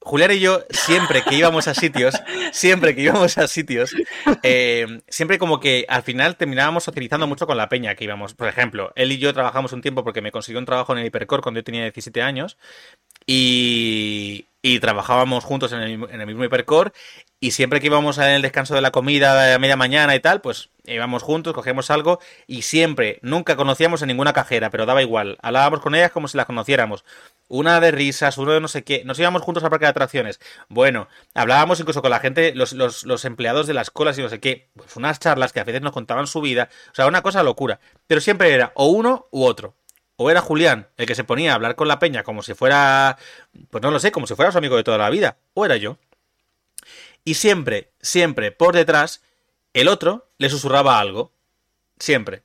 Julián 0.00 0.30
y 0.30 0.38
yo, 0.38 0.62
siempre 0.70 1.22
que 1.22 1.34
íbamos 1.34 1.66
a 1.66 1.74
sitios, 1.74 2.14
siempre 2.52 2.94
que 2.94 3.02
íbamos 3.02 3.36
a 3.36 3.48
sitios, 3.48 3.96
eh, 4.44 5.00
siempre 5.08 5.40
como 5.40 5.58
que 5.58 5.86
al 5.88 6.04
final 6.04 6.36
terminábamos 6.36 6.84
socializando 6.84 7.26
mucho 7.26 7.48
con 7.48 7.56
la 7.56 7.68
peña 7.68 7.96
que 7.96 8.04
íbamos. 8.04 8.34
Por 8.34 8.46
ejemplo, 8.46 8.92
él 8.94 9.10
y 9.10 9.18
yo 9.18 9.34
trabajamos 9.34 9.72
un 9.72 9.82
tiempo 9.82 10.04
porque 10.04 10.22
me 10.22 10.30
consiguió 10.30 10.60
un 10.60 10.66
trabajo 10.66 10.92
en 10.92 11.00
el 11.00 11.06
Hipercore 11.06 11.42
cuando 11.42 11.58
yo 11.58 11.64
tenía 11.64 11.82
17 11.82 12.22
años 12.22 12.56
y, 13.26 14.46
y 14.62 14.80
trabajábamos 14.80 15.44
juntos 15.44 15.72
en 15.72 15.80
el, 15.80 15.88
mismo- 15.90 16.08
en 16.08 16.20
el 16.20 16.26
mismo 16.26 16.44
Hipercore 16.44 16.92
y 17.38 17.50
siempre 17.50 17.80
que 17.80 17.86
íbamos 17.86 18.16
en 18.18 18.24
el 18.24 18.42
descanso 18.42 18.74
de 18.74 18.80
la 18.80 18.90
comida 18.92 19.54
a 19.54 19.58
media 19.58 19.76
mañana 19.76 20.14
y 20.14 20.20
tal, 20.20 20.40
pues 20.40 20.70
íbamos 20.86 21.22
juntos, 21.22 21.52
cogíamos 21.52 21.90
algo 21.90 22.18
y 22.46 22.62
siempre, 22.62 23.18
nunca 23.22 23.56
conocíamos 23.56 24.02
a 24.02 24.06
ninguna 24.06 24.32
cajera, 24.32 24.70
pero 24.70 24.86
daba 24.86 25.02
igual. 25.02 25.36
Hablábamos 25.42 25.80
con 25.80 25.94
ellas 25.94 26.12
como 26.12 26.28
si 26.28 26.36
las 26.36 26.46
conociéramos. 26.46 27.04
Una 27.48 27.78
de 27.80 27.90
risas, 27.92 28.38
uno 28.38 28.52
de 28.52 28.60
no 28.60 28.68
sé 28.68 28.82
qué. 28.84 29.02
Nos 29.04 29.18
íbamos 29.18 29.42
juntos 29.42 29.62
al 29.62 29.70
parque 29.70 29.84
de 29.84 29.90
atracciones. 29.90 30.40
Bueno, 30.68 31.08
hablábamos 31.34 31.78
incluso 31.78 32.02
con 32.02 32.10
la 32.10 32.18
gente, 32.20 32.54
los, 32.54 32.72
los, 32.72 33.04
los 33.04 33.24
empleados 33.24 33.66
de 33.66 33.74
las 33.74 33.90
colas 33.90 34.18
y 34.18 34.22
no 34.22 34.28
sé 34.28 34.40
qué. 34.40 34.68
Pues 34.74 34.96
unas 34.96 35.20
charlas 35.20 35.52
que 35.52 35.60
a 35.60 35.64
veces 35.64 35.82
nos 35.82 35.92
contaban 35.92 36.26
su 36.26 36.40
vida. 36.40 36.68
O 36.90 36.94
sea, 36.94 37.06
una 37.06 37.22
cosa 37.22 37.42
locura. 37.42 37.78
Pero 38.06 38.20
siempre 38.20 38.52
era 38.52 38.72
o 38.74 38.86
uno 38.86 39.28
u 39.30 39.44
otro. 39.44 39.74
O 40.16 40.30
era 40.30 40.40
Julián, 40.40 40.88
el 40.96 41.06
que 41.06 41.14
se 41.14 41.24
ponía 41.24 41.52
a 41.52 41.54
hablar 41.56 41.76
con 41.76 41.88
la 41.88 41.98
peña 41.98 42.22
como 42.22 42.42
si 42.42 42.54
fuera, 42.54 43.18
pues 43.70 43.82
no 43.82 43.90
lo 43.90 43.98
sé, 43.98 44.12
como 44.12 44.26
si 44.26 44.34
fuera 44.34 44.50
su 44.50 44.58
amigo 44.58 44.76
de 44.76 44.84
toda 44.84 44.98
la 44.98 45.10
vida. 45.10 45.36
O 45.54 45.64
era 45.64 45.76
yo. 45.76 45.98
Y 47.24 47.34
siempre, 47.34 47.90
siempre, 48.00 48.52
por 48.52 48.74
detrás, 48.74 49.20
el 49.74 49.88
otro 49.88 50.30
le 50.38 50.48
susurraba 50.48 50.98
algo. 51.00 51.32
Siempre. 51.98 52.42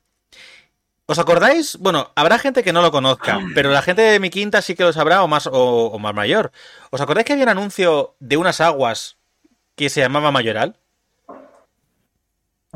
¿Os 1.05 1.19
acordáis? 1.19 1.77
Bueno, 1.77 2.11
habrá 2.15 2.39
gente 2.39 2.63
que 2.63 2.73
no 2.73 2.81
lo 2.81 2.91
conozca, 2.91 3.39
pero 3.55 3.69
la 3.69 3.81
gente 3.81 4.01
de 4.01 4.19
mi 4.19 4.29
quinta 4.29 4.61
sí 4.61 4.75
que 4.75 4.83
lo 4.83 4.93
sabrá 4.93 5.23
o 5.23 5.27
más, 5.27 5.47
o, 5.47 5.51
o 5.53 5.99
más 5.99 6.13
mayor. 6.13 6.51
¿Os 6.89 6.99
acordáis 6.99 7.25
que 7.25 7.33
había 7.33 7.43
un 7.45 7.49
anuncio 7.49 8.15
de 8.19 8.37
unas 8.37 8.59
aguas 8.59 9.17
que 9.75 9.89
se 9.89 10.01
llamaba 10.01 10.31
Mayoral? 10.31 10.77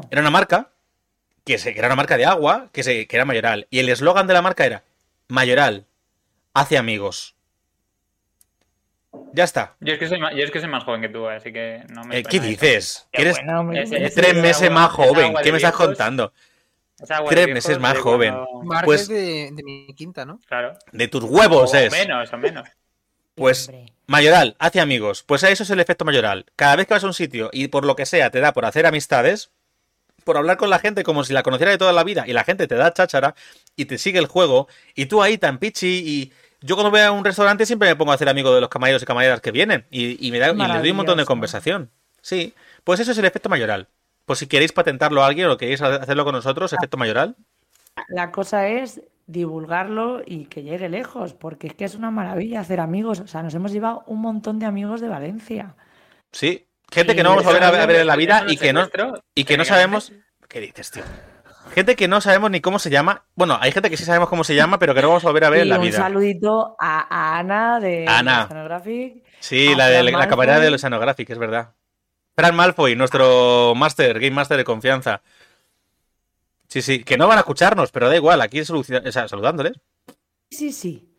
Era 0.10 0.22
una 0.22 0.32
marca, 0.32 0.72
que, 1.46 1.58
se, 1.58 1.74
que 1.74 1.80
era 1.80 1.88
una 1.88 1.96
marca 1.96 2.18
de 2.18 2.26
agua, 2.26 2.70
que, 2.74 2.84
se, 2.84 3.08
que 3.08 3.16
era 3.16 3.24
Mayoral. 3.26 3.68
Y 3.70 3.80
el 3.80 3.90
eslogan 3.90 4.28
de 4.28 4.34
la 4.34 4.42
marca 4.42 4.66
era 4.66 4.84
Mayoral, 5.28 5.86
hace 6.54 6.78
amigos. 6.78 7.36
Ya 9.34 9.44
está. 9.46 9.76
Yo 9.80 9.94
es 9.94 10.00
que 10.00 10.08
soy 10.08 10.20
más, 10.20 10.34
yo 10.36 10.44
es 10.44 10.52
que 10.52 10.60
soy 10.60 10.70
más 10.70 10.84
joven 10.84 11.02
que 11.02 11.10
tú, 11.10 11.28
así 11.28 11.52
que 11.54 11.84
no 11.90 12.04
me. 12.04 12.20
Eh, 12.20 12.24
¿Qué 12.24 12.40
dices? 12.40 13.08
Qué 13.12 13.22
Eres 13.22 13.38
bueno, 13.38 13.72
ese- 13.74 14.10
tres 14.10 14.36
meses 14.36 14.64
agua- 14.70 14.82
más 14.82 14.92
joven. 14.92 15.36
¿Qué 15.42 15.52
me 15.52 15.58
estás 15.58 15.72
viejos, 15.72 15.86
contando? 15.88 16.34
Tres 16.98 17.46
viejos 17.46 17.54
meses 17.54 17.80
más 17.80 17.98
joven. 17.98 18.34
cuando- 18.66 18.86
Pues- 18.86 19.02
es 19.02 19.08
de, 19.10 19.50
de 19.54 19.64
mi 19.64 19.94
quinta, 19.96 20.26
¿no? 20.26 20.40
Claro. 20.48 20.78
De 20.92 21.08
tus 21.08 21.24
huevos 21.24 21.74
o 21.74 21.78
es. 21.78 21.92
menos, 21.92 22.32
o 22.34 22.38
menos. 22.38 22.68
Pues. 23.36 23.70
Mayoral, 24.08 24.56
hace 24.60 24.80
amigos. 24.80 25.24
Pues 25.24 25.44
eso 25.44 25.64
es 25.64 25.70
el 25.70 25.82
efecto 25.82 26.06
mayoral. 26.06 26.46
Cada 26.56 26.78
vez 26.78 26.88
que 26.88 26.94
vas 26.94 27.04
a 27.04 27.08
un 27.08 27.14
sitio 27.14 27.50
y 27.52 27.68
por 27.68 27.84
lo 27.84 27.98
que 27.98 28.06
sea 28.06 28.30
te 28.30 28.40
da 28.40 28.54
por 28.54 28.64
hacer 28.66 28.86
amistades, 28.86 29.52
por 30.26 30.36
hablar 30.38 30.58
con 30.58 30.70
la 30.70 30.80
gente 30.80 31.04
como 31.04 31.24
si 31.24 31.32
la 31.32 31.44
conociera 31.44 31.72
de 31.72 31.78
toda 31.78 31.94
la 31.94 32.04
vida 32.04 32.26
y 32.28 32.34
la 32.34 32.44
gente 32.44 32.68
te 32.68 32.76
da 32.76 32.92
cháchara 32.92 33.36
y 33.78 33.86
te 33.86 33.98
sigue 33.98 34.20
el 34.20 34.26
juego 34.26 34.68
y 34.96 35.06
tú 35.06 35.24
ahí 35.24 35.38
tan 35.38 35.60
pichi 35.60 36.04
y 36.06 36.34
yo 36.62 36.76
cuando 36.76 36.92
voy 36.92 37.00
a 37.02 37.12
un 37.12 37.24
restaurante 37.24 37.66
siempre 37.66 37.88
me 37.88 37.96
pongo 37.96 38.12
a 38.12 38.16
hacer 38.16 38.28
amigo 38.28 38.54
de 38.54 38.60
los 38.60 38.70
camareros 38.70 39.02
y 39.02 39.06
camareras 39.06 39.40
que 39.40 39.52
vienen 39.52 39.86
y, 39.90 40.28
y 40.28 40.32
me 40.32 40.40
da, 40.40 40.52
y 40.52 40.58
les 40.58 40.82
doy 40.82 40.92
un 40.92 40.98
montón 40.98 41.18
de 41.18 41.26
conversación. 41.26 41.92
Sí, 42.22 42.54
pues 42.84 43.00
eso 43.00 43.12
es 43.12 43.18
el 43.20 43.26
efecto 43.26 43.50
mayoral. 43.50 43.88
Pues 44.26 44.40
si 44.40 44.48
queréis 44.48 44.72
patentarlo 44.72 45.24
a 45.24 45.28
alguien 45.28 45.48
o 45.48 45.58
queréis 45.58 45.82
hacerlo 45.82 46.26
con 46.26 46.34
nosotros, 46.34 46.74
efecto 46.74 46.98
mayoral. 46.98 47.36
La 48.08 48.32
cosa 48.32 48.68
es 48.68 49.02
divulgarlo 49.28 50.22
y 50.26 50.46
que 50.46 50.64
llegue 50.64 50.90
lejos, 50.90 51.34
porque 51.34 51.68
es 51.68 51.76
que 51.76 51.86
es 51.86 51.96
una 51.96 52.12
maravilla 52.12 52.62
hacer 52.62 52.80
amigos. 52.80 53.20
O 53.20 53.28
sea, 53.28 53.44
nos 53.44 53.54
hemos 53.54 53.72
llevado 53.72 54.04
un 54.08 54.22
montón 54.22 54.60
de 54.60 54.66
amigos 54.66 55.02
de 55.02 55.08
Valencia. 55.10 55.76
Sí, 56.32 56.65
gente 56.92 57.16
que 57.16 57.24
no 57.24 57.30
vamos 57.30 57.46
a 57.46 57.48
volver 57.50 57.64
a 57.64 57.72
ver 57.72 57.92
en 58.02 58.08
la 58.08 58.16
vida 58.16 58.44
un 58.44 58.50
y 58.50 58.58
que 58.58 58.74
no, 58.74 58.90
y 59.34 59.44
que 59.44 59.58
no 59.58 59.66
sabemos. 59.66 60.12
¿Qué 60.48 60.60
dices, 60.60 60.92
tío? 60.92 61.04
Gente 61.74 61.96
que 61.96 62.08
no 62.08 62.22
sabemos 62.22 62.52
ni 62.52 62.62
cómo 62.62 62.80
se 62.80 62.90
llama. 62.90 63.26
Bueno, 63.36 63.58
hay 63.60 63.72
gente 63.72 63.90
que 63.90 63.98
sí 63.98 64.06
sabemos 64.06 64.30
cómo 64.30 64.44
se 64.44 64.56
llama, 64.56 64.78
pero 64.80 64.94
que 64.94 65.02
no 65.02 65.08
vamos 65.10 65.24
a 65.24 65.28
volver 65.28 65.46
a 65.46 65.50
ver 65.50 65.62
en 65.62 65.70
la 65.70 65.80
un 65.80 65.82
vida. 65.86 65.98
saludito 65.98 66.76
a, 66.80 67.40
Ana 67.40 67.80
de 67.80 68.06
Ana. 68.08 68.44
Oceanographic. 68.46 69.24
Sí, 69.40 69.74
a 69.74 69.78
la 69.78 69.88
de 69.90 70.04
la 70.04 70.28
camarera 70.28 70.60
de 70.60 70.70
los 70.72 70.80
Oceanographic, 70.82 71.30
es 71.32 71.38
verdad. 71.38 71.74
Fran 72.36 72.56
Malfoy, 72.56 72.96
nuestro 72.96 73.74
máster, 73.76 74.20
Game 74.20 74.32
Master 74.36 74.58
de 74.58 74.64
confianza. 74.64 75.22
Sí, 76.68 76.82
sí, 76.82 77.04
que 77.04 77.18
no 77.18 77.28
van 77.28 77.38
a 77.38 77.42
escucharnos, 77.42 77.92
pero 77.92 78.10
da 78.10 78.16
igual, 78.16 78.42
aquí 78.42 78.60
soluci- 78.60 79.06
o 79.08 79.12
sea, 79.12 79.28
saludándoles. 79.28 79.74
Sí, 80.50 80.72
sí. 80.72 81.10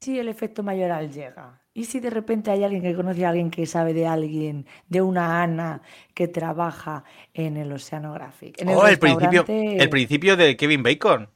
Sí, 0.00 0.18
el 0.18 0.28
efecto 0.28 0.62
mayoral 0.62 1.10
llega. 1.10 1.60
¿Y 1.78 1.84
si 1.84 2.00
de 2.00 2.10
repente 2.10 2.50
hay 2.50 2.64
alguien 2.64 2.82
que 2.82 2.92
conoce 2.92 3.24
a 3.24 3.28
alguien 3.28 3.52
que 3.52 3.64
sabe 3.64 3.94
de 3.94 4.04
alguien, 4.04 4.66
de 4.88 5.00
una 5.00 5.44
Ana 5.44 5.80
que 6.12 6.26
trabaja 6.26 7.04
en 7.32 7.56
el 7.56 7.70
Oceanographic? 7.70 8.60
En 8.60 8.70
oh, 8.70 8.84
el 8.84 8.98
principio, 8.98 9.44
el 9.46 9.88
principio 9.88 10.36
de 10.36 10.56
Kevin 10.56 10.82
Bacon. 10.82 11.30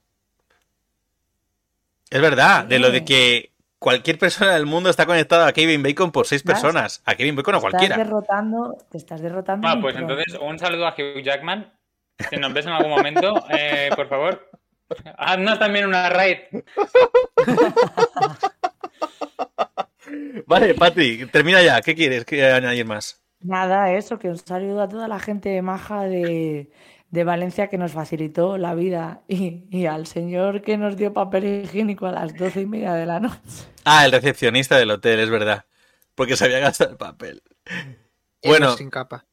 Es 2.10 2.20
verdad, 2.20 2.64
de 2.64 2.80
lo 2.80 2.90
de 2.90 2.98
Sí. 2.98 3.04
que 3.04 3.52
cualquier 3.78 4.18
persona 4.18 4.54
del 4.54 4.66
mundo 4.66 4.90
está 4.90 5.06
conectada 5.06 5.46
a 5.46 5.52
Kevin 5.52 5.80
Bacon 5.80 6.10
por 6.10 6.26
seis 6.26 6.42
¿Ves? 6.42 6.54
personas. 6.54 7.02
A 7.06 7.14
Kevin 7.14 7.36
Bacon 7.36 7.54
o 7.54 7.60
Te 7.60 7.66
estás 7.68 7.78
cualquiera. 7.78 7.96
derrotando, 7.96 8.76
te 8.90 8.98
estás 8.98 9.20
derrotando. 9.20 9.68
Ah, 9.68 9.78
pues 9.80 9.94
pronto. 9.94 10.14
entonces 10.14 10.40
un 10.42 10.58
saludo 10.58 10.88
a 10.88 10.90
Hugh 10.98 11.22
Jackman. 11.22 11.72
Si 12.30 12.36
nos 12.36 12.52
ves 12.52 12.66
en 12.66 12.72
algún 12.72 12.90
momento, 12.90 13.32
eh, 13.56 13.90
por 13.94 14.08
favor, 14.08 14.50
haznos 15.16 15.60
también 15.60 15.86
una 15.86 16.08
raid. 16.08 16.38
Vale, 20.46 20.74
Pati, 20.74 21.26
termina 21.26 21.62
ya. 21.62 21.80
¿Qué 21.82 21.94
quieres 21.94 22.24
que 22.24 22.44
añadir 22.44 22.86
más? 22.86 23.22
Nada, 23.40 23.92
eso, 23.92 24.18
que 24.18 24.28
un 24.28 24.38
saludo 24.38 24.82
a 24.82 24.88
toda 24.88 25.08
la 25.08 25.18
gente 25.18 25.60
maja 25.62 26.04
de, 26.04 26.70
de 27.10 27.24
Valencia 27.24 27.68
que 27.68 27.76
nos 27.78 27.92
facilitó 27.92 28.56
la 28.56 28.74
vida 28.74 29.24
y, 29.28 29.66
y 29.70 29.86
al 29.86 30.06
señor 30.06 30.62
que 30.62 30.76
nos 30.78 30.96
dio 30.96 31.12
papel 31.12 31.44
higiénico 31.64 32.06
a 32.06 32.12
las 32.12 32.36
doce 32.36 32.60
y 32.62 32.66
media 32.66 32.94
de 32.94 33.06
la 33.06 33.18
noche. 33.20 33.66
Ah, 33.84 34.04
el 34.06 34.12
recepcionista 34.12 34.76
del 34.78 34.90
hotel, 34.90 35.20
es 35.20 35.30
verdad. 35.30 35.66
Porque 36.14 36.36
se 36.36 36.44
había 36.44 36.58
gastado 36.60 36.90
el 36.92 36.96
papel. 36.96 37.42
Bueno, 38.42 38.68
Héroes 38.68 38.76
sin 38.76 38.90
capa. 38.90 39.26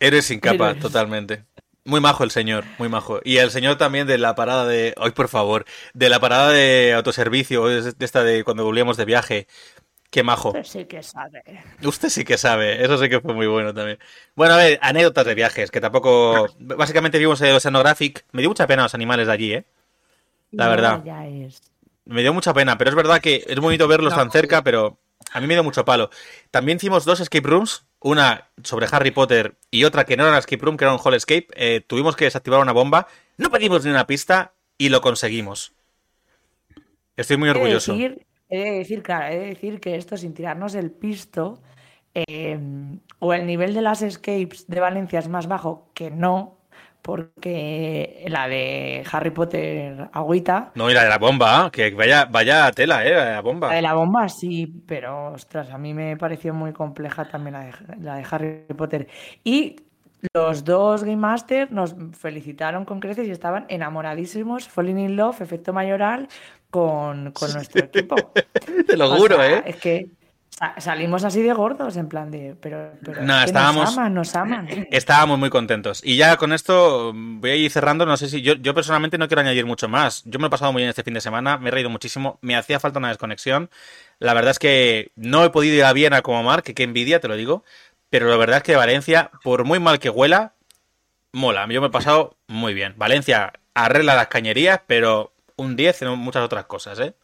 héroes 0.00 0.26
sin 0.26 0.40
capa, 0.40 0.76
Héroes. 0.76 0.78
totalmente. 0.78 1.46
Muy 1.84 2.00
majo 2.00 2.24
el 2.24 2.30
señor, 2.32 2.72
muy 2.78 2.88
majo. 2.88 3.20
Y 3.24 3.38
el 3.38 3.50
señor 3.52 3.78
también 3.78 4.06
de 4.08 4.18
la 4.18 4.34
parada 4.34 4.66
de. 4.66 4.94
Ay, 4.98 5.12
por 5.12 5.28
favor. 5.28 5.66
De 5.94 6.08
la 6.10 6.20
parada 6.20 6.50
de 6.50 6.94
autoservicio, 6.94 7.66
de 7.66 7.94
esta 8.04 8.24
de 8.24 8.44
cuando 8.44 8.64
volvíamos 8.64 8.96
de 8.96 9.04
viaje. 9.06 9.48
Qué 10.10 10.22
majo. 10.22 10.52
Pero 10.52 10.64
sí 10.64 10.84
que 10.84 11.02
sabe. 11.02 11.42
Usted 11.82 12.08
sí 12.08 12.24
que 12.24 12.38
sabe, 12.38 12.82
eso 12.84 12.96
sí 12.98 13.08
que 13.08 13.20
fue 13.20 13.34
muy 13.34 13.46
bueno 13.46 13.74
también. 13.74 13.98
Bueno, 14.34 14.54
a 14.54 14.58
ver, 14.58 14.78
anécdotas 14.82 15.26
de 15.26 15.34
viajes, 15.34 15.70
que 15.70 15.80
tampoco. 15.80 16.48
Básicamente 16.58 17.18
vimos 17.18 17.40
el 17.40 17.54
Oceanographic. 17.54 18.24
Me 18.32 18.42
dio 18.42 18.50
mucha 18.50 18.66
pena 18.66 18.84
los 18.84 18.94
animales 18.94 19.26
de 19.26 19.32
allí, 19.32 19.52
¿eh? 19.54 19.64
La 20.52 20.68
verdad. 20.68 21.02
Ya 21.04 21.26
es. 21.26 21.60
Me 22.04 22.22
dio 22.22 22.32
mucha 22.32 22.54
pena, 22.54 22.78
pero 22.78 22.90
es 22.90 22.96
verdad 22.96 23.20
que 23.20 23.44
es 23.46 23.58
bonito 23.58 23.88
verlos 23.88 24.12
No, 24.12 24.18
tan 24.18 24.30
cerca, 24.30 24.62
pero 24.62 24.98
a 25.32 25.40
mí 25.40 25.46
me 25.46 25.54
dio 25.54 25.64
mucho 25.64 25.84
palo. 25.84 26.10
También 26.50 26.76
hicimos 26.76 27.04
dos 27.04 27.20
escape 27.20 27.48
rooms, 27.48 27.84
una 28.00 28.48
sobre 28.62 28.86
Harry 28.90 29.10
Potter 29.10 29.56
y 29.70 29.84
otra 29.84 30.04
que 30.04 30.16
no 30.16 30.22
era 30.22 30.30
una 30.30 30.38
escape 30.38 30.64
room, 30.64 30.76
que 30.76 30.84
era 30.84 30.94
un 30.94 31.00
hall 31.02 31.14
escape. 31.14 31.48
Eh, 31.54 31.80
tuvimos 31.86 32.14
que 32.14 32.26
desactivar 32.26 32.60
una 32.60 32.72
bomba, 32.72 33.08
no 33.36 33.50
pedimos 33.50 33.84
ni 33.84 33.90
una 33.90 34.06
pista 34.06 34.52
y 34.78 34.88
lo 34.88 35.00
conseguimos. 35.00 35.72
Estoy 37.16 37.38
muy 37.38 37.48
orgulloso. 37.48 37.92
decir, 37.92 38.26
he 38.48 38.58
de 38.58 38.70
decir, 38.78 39.02
claro, 39.02 39.26
he 39.26 39.38
de 39.38 39.46
decir 39.46 39.80
que 39.80 39.96
esto 39.96 40.16
sin 40.16 40.34
tirarnos 40.34 40.74
el 40.74 40.90
pisto, 40.90 41.62
eh, 42.14 42.58
o 43.18 43.34
el 43.34 43.46
nivel 43.46 43.74
de 43.74 43.82
las 43.82 44.02
escapes 44.02 44.66
de 44.68 44.80
Valencia 44.80 45.18
es 45.18 45.28
más 45.28 45.46
bajo 45.48 45.90
que 45.94 46.10
no, 46.10 46.56
porque 47.02 48.24
la 48.28 48.48
de 48.48 49.04
Harry 49.12 49.30
Potter 49.30 50.08
agüita, 50.12 50.72
No, 50.74 50.90
y 50.90 50.94
la 50.94 51.04
de 51.04 51.08
la 51.10 51.18
bomba, 51.18 51.70
que 51.70 51.90
vaya, 51.94 52.24
vaya 52.24 52.72
tela, 52.72 53.04
eh, 53.06 53.12
la 53.12 53.24
de 53.26 53.32
la 53.32 53.40
bomba. 53.42 53.68
la 53.68 53.74
de 53.76 53.82
la 53.82 53.94
bomba 53.94 54.28
sí, 54.28 54.66
pero 54.86 55.32
ostras, 55.32 55.70
a 55.70 55.78
mí 55.78 55.94
me 55.94 56.16
pareció 56.16 56.52
muy 56.54 56.72
compleja 56.72 57.28
también 57.28 57.54
la 57.54 57.60
de, 57.66 57.72
la 58.00 58.16
de 58.16 58.26
Harry 58.28 58.64
Potter. 58.76 59.08
Y 59.44 59.76
los 60.34 60.64
dos 60.64 61.04
Game 61.04 61.16
Masters 61.16 61.70
nos 61.70 61.94
felicitaron 62.18 62.84
con 62.84 63.00
creces 63.00 63.28
y 63.28 63.30
estaban 63.30 63.66
enamoradísimos, 63.68 64.68
falling 64.68 64.98
in 64.98 65.16
love, 65.16 65.40
efecto 65.40 65.72
mayoral, 65.72 66.28
con, 66.76 67.32
con 67.32 67.52
nuestro 67.54 67.84
equipo. 67.84 68.14
Te 68.86 68.96
lo 68.96 69.10
O 69.10 69.16
juro, 69.16 69.36
sea, 69.36 69.50
eh. 69.58 69.62
Es 69.66 69.76
que 69.76 70.06
Sa- 70.50 70.74
Salimos 70.80 71.22
así 71.24 71.42
de 71.42 71.52
gordos, 71.52 71.96
en 71.96 72.08
plan 72.08 72.30
de. 72.30 72.54
Pero, 72.60 72.92
pero 73.04 73.22
No, 73.22 73.34
es 73.34 73.40
que 73.44 73.46
estábamos- 73.50 73.84
Nos 73.84 73.98
aman, 73.98 74.14
nos 74.14 74.34
aman. 74.36 74.68
Estábamos 74.90 75.38
muy 75.38 75.50
contentos. 75.50 76.00
Y 76.04 76.16
ya 76.16 76.36
con 76.36 76.52
esto 76.52 77.12
voy 77.14 77.50
a 77.50 77.54
ir 77.56 77.70
cerrando. 77.70 78.06
No 78.06 78.16
sé 78.16 78.28
si 78.28 78.40
yo, 78.42 78.54
yo 78.54 78.72
personalmente 78.74 79.18
no 79.18 79.26
quiero 79.28 79.40
añadir 79.42 79.66
mucho 79.66 79.88
más. 79.88 80.22
Yo 80.24 80.38
me 80.38 80.42
lo 80.44 80.46
he 80.48 80.50
pasado 80.50 80.72
muy 80.72 80.80
bien 80.80 80.88
este 80.90 81.02
fin 81.02 81.14
de 81.14 81.20
semana, 81.20 81.58
me 81.58 81.68
he 81.68 81.72
reído 81.72 81.90
muchísimo, 81.90 82.38
me 82.42 82.56
hacía 82.56 82.78
falta 82.80 82.98
una 82.98 83.08
desconexión. 83.08 83.68
La 84.18 84.32
verdad 84.34 84.50
es 84.52 84.58
que 84.58 85.10
no 85.16 85.44
he 85.44 85.50
podido 85.50 85.74
ir 85.76 85.84
a 85.84 85.92
Viena 85.92 86.22
como 86.22 86.42
Mar, 86.42 86.62
que 86.62 86.74
qué 86.74 86.84
envidia, 86.84 87.20
te 87.20 87.28
lo 87.28 87.36
digo. 87.36 87.64
Pero 88.08 88.28
la 88.30 88.36
verdad 88.36 88.58
es 88.58 88.62
que 88.62 88.76
Valencia, 88.76 89.30
por 89.42 89.64
muy 89.64 89.78
mal 89.78 89.98
que 89.98 90.08
huela, 90.10 90.54
mola. 91.32 91.66
Yo 91.68 91.80
me 91.82 91.88
he 91.88 91.90
pasado 91.90 92.36
muy 92.46 92.72
bien. 92.72 92.94
Valencia 92.96 93.52
arregla 93.74 94.14
las 94.14 94.28
cañerías, 94.28 94.80
pero 94.86 95.32
un 95.56 95.76
10 95.76 96.02
en 96.02 96.18
muchas 96.18 96.42
otras 96.44 96.66
cosas, 96.66 96.98
¿eh? 97.00 97.14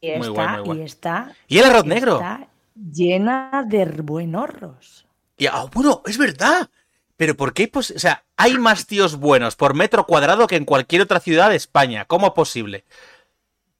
Y 0.00 0.12
Muy 0.12 0.28
está, 0.28 0.30
guay, 0.30 0.48
muy 0.48 0.60
guay. 0.60 0.80
y 0.80 0.82
está. 0.82 1.36
¿Y 1.48 1.58
el 1.58 1.64
arroz 1.66 1.84
negro? 1.86 2.14
Está 2.14 2.48
llena 2.74 3.64
de 3.66 3.84
buenorros. 4.02 5.06
Y, 5.36 5.46
ah, 5.46 5.66
bueno, 5.72 6.02
es 6.06 6.18
verdad. 6.18 6.70
Pero 7.16 7.36
¿por 7.36 7.52
qué? 7.54 7.68
Pues, 7.68 7.90
o 7.92 7.98
sea, 7.98 8.24
hay 8.36 8.58
más 8.58 8.86
tíos 8.86 9.16
buenos 9.16 9.56
por 9.56 9.74
metro 9.74 10.06
cuadrado 10.06 10.46
que 10.46 10.56
en 10.56 10.64
cualquier 10.64 11.02
otra 11.02 11.20
ciudad 11.20 11.50
de 11.50 11.56
España. 11.56 12.04
¿Cómo 12.06 12.28
es 12.28 12.32
posible? 12.32 12.84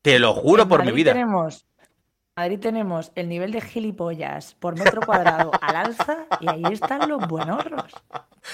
Te 0.03 0.19
lo 0.19 0.35
juro 0.35 0.65
En 0.65 0.69
por 0.69 0.85
mi 0.85 0.93
vida. 0.93 1.13
Tenemos, 1.13 1.65
en 1.74 1.74
Madrid 2.37 2.59
tenemos 2.59 3.13
el 3.15 3.29
nivel 3.29 3.53
de 3.53 3.61
gilipollas 3.61 4.57
por 4.59 4.77
metro 4.77 5.01
cuadrado 5.03 5.53
al 5.61 5.77
alza 5.77 6.27
y 6.41 6.49
ahí 6.49 6.63
están 6.73 7.09
los 7.09 7.29
buenorros. 7.29 7.93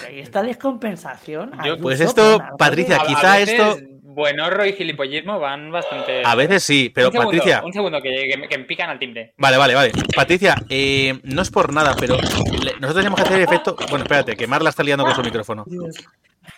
Y 0.03 0.07
ahí 0.07 0.21
está 0.21 0.43
descompensación. 0.43 1.51
Yo- 1.53 1.61
Ayuso, 1.63 1.83
Pues 1.83 2.01
esto, 2.01 2.39
Patricia, 2.59 2.97
de- 2.97 3.01
A- 3.01 3.05
a 3.05 3.07
quizá 3.07 3.37
veces, 3.37 3.59
esto- 3.59 3.79
Buenorro 4.13 4.67
y 4.67 4.73
gilipollismo 4.75 5.39
van 5.39 5.71
bastante. 5.73 6.23
A 6.27 6.35
veces 6.35 6.63
sí, 6.65 6.91
pero 6.93 7.07
un 7.09 7.13
segundo, 7.13 7.31
Patricia. 7.31 7.63
Un 7.65 7.73
segundo, 7.73 8.03
que, 8.03 8.11
que, 8.39 8.49
que 8.49 8.59
me 8.59 8.65
pican 8.65 8.91
al 8.91 8.99
timbre. 8.99 9.33
Vale, 9.39 9.57
vale, 9.57 9.75
vale. 9.75 9.93
Patricia, 10.15 10.57
eh, 10.69 11.19
no 11.23 11.41
es 11.43 11.51
por 11.51 11.73
nada, 11.73 11.95
pero 11.99 12.17
nosotros 12.17 12.95
tenemos 12.97 13.17
que 13.17 13.23
hacer 13.23 13.41
efecto. 13.41 13.77
Bueno, 13.89 14.03
espérate, 14.05 14.37
que 14.37 14.47
Marla 14.49 14.69
está 14.71 14.83
liando 14.83 15.05
con 15.07 15.15
su 15.15 15.23
micrófono. 15.23 15.65
Dios, 15.67 15.97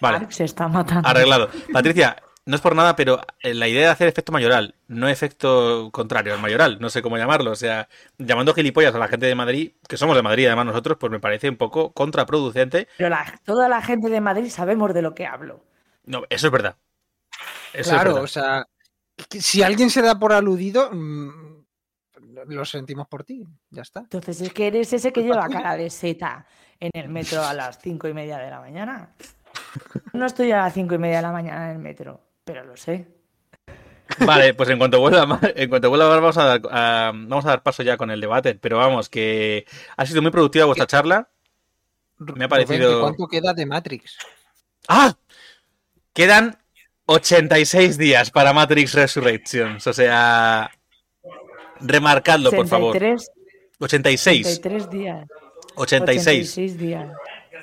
Vale, 0.01 0.27
se 0.31 0.45
está 0.45 0.67
matando. 0.67 1.07
arreglado. 1.07 1.51
Patricia, 1.73 2.17
no 2.45 2.57
es 2.57 2.61
por 2.61 2.75
nada, 2.75 2.97
pero 2.97 3.21
eh, 3.41 3.55
la 3.55 3.69
idea 3.69 3.83
de 3.83 3.93
hacer 3.93 4.09
efecto 4.09 4.33
mayoral, 4.33 4.75
no 4.89 5.09
efecto 5.09 5.91
contrario 5.93 6.35
al 6.35 6.41
mayoral, 6.41 6.79
no 6.81 6.91
sé 6.91 7.01
cómo 7.03 7.17
llamarlo. 7.17 7.51
O 7.53 7.57
sea, 7.57 7.89
llamando 8.19 8.53
gilipollas 8.55 8.95
a 8.95 8.99
la 8.99 9.09
gente 9.09 9.27
de 9.27 9.35
Madrid, 9.35 9.73
que 9.89 9.97
somos 9.97 10.17
de 10.17 10.23
Madrid 10.23 10.47
además 10.47 10.67
nosotros, 10.67 10.97
pues 10.99 11.13
me 11.13 11.21
parece 11.21 11.49
un 11.49 11.57
poco 11.57 11.93
contraproducente. 11.93 12.89
Pero 12.97 13.11
la- 13.11 13.41
toda 13.45 13.69
la 13.69 13.81
gente 13.83 14.09
de 14.11 14.21
Madrid 14.21 14.49
sabemos 14.51 14.93
de 14.93 15.03
lo 15.03 15.15
que 15.15 15.27
hablo. 15.27 15.65
No, 16.05 16.23
eso 16.31 16.47
es 16.49 16.53
verdad. 16.53 16.77
Eso 17.73 17.91
claro, 17.91 18.11
es 18.11 18.17
o 18.37 18.41
verdad. 18.41 18.67
sea, 19.29 19.41
si 19.41 19.63
alguien 19.63 19.89
se 19.91 20.03
da 20.03 20.19
por 20.19 20.33
aludido, 20.33 20.91
mm, 20.93 21.65
lo 22.49 22.65
sentimos 22.65 23.07
por 23.09 23.25
ti, 23.25 23.47
ya 23.71 23.83
está. 23.83 24.01
Entonces 24.01 24.41
es 24.41 24.53
que 24.53 24.67
eres 24.67 24.93
ese 24.93 25.13
que 25.13 25.23
lleva 25.23 25.49
cara 25.49 25.77
de 25.77 25.89
seta 25.91 26.45
en 26.81 26.91
el 26.95 27.09
metro 27.09 27.43
a 27.45 27.55
las 27.55 27.79
cinco 27.81 28.09
y 28.09 28.15
media 28.15 28.39
de 28.39 28.51
la 28.51 28.59
mañana. 28.61 29.15
No 30.13 30.27
estoy 30.27 30.51
a 30.53 30.57
las 30.59 30.75
cinco 30.75 30.95
y 30.95 30.99
media 30.99 31.17
de 31.17 31.23
la 31.23 31.33
mañana 31.33 31.67
en 31.71 31.77
el 31.77 31.79
metro, 31.79 32.21
pero 32.45 32.65
lo 32.65 32.77
sé. 32.77 33.07
Vale, 34.27 34.53
pues 34.55 34.69
en 34.69 34.79
cuanto 34.79 35.01
vuelva, 35.01 35.41
en 35.57 35.69
cuanto 35.71 35.89
vuelva 35.89 36.09
Mar, 36.09 36.21
vamos 36.21 36.37
a 36.39 36.45
dar, 36.45 36.61
a- 36.71 37.13
vamos 37.15 37.45
a 37.47 37.49
dar 37.49 37.63
paso 37.63 37.83
ya 37.83 37.97
con 37.97 38.11
el 38.11 38.21
debate. 38.21 38.55
Pero 38.55 38.79
vamos, 38.79 39.09
que 39.09 39.65
ha 39.97 40.05
sido 40.07 40.23
muy 40.23 40.31
productiva 40.31 40.67
vuestra 40.67 40.87
charla. 40.87 41.29
Me 42.19 42.45
ha 42.45 42.49
parecido- 42.49 42.95
¿que 42.97 43.01
¿Cuánto 43.01 43.27
queda 43.27 43.53
de 43.55 43.67
Matrix? 43.67 44.17
¡Ah! 44.89 45.15
Quedan 46.13 46.59
86 47.07 47.97
días 47.97 48.31
para 48.31 48.53
Matrix 48.53 48.95
Resurrections. 48.95 49.87
O 49.87 49.93
sea, 49.93 50.71
remarcadlo, 51.81 52.51
por 52.51 52.69
favor. 52.69 52.93
63, 52.93 53.31
86. 53.79 54.47
83 54.59 54.91
días. 54.91 55.27
86. 55.75 56.27
86 56.51 56.79
días. 56.79 57.11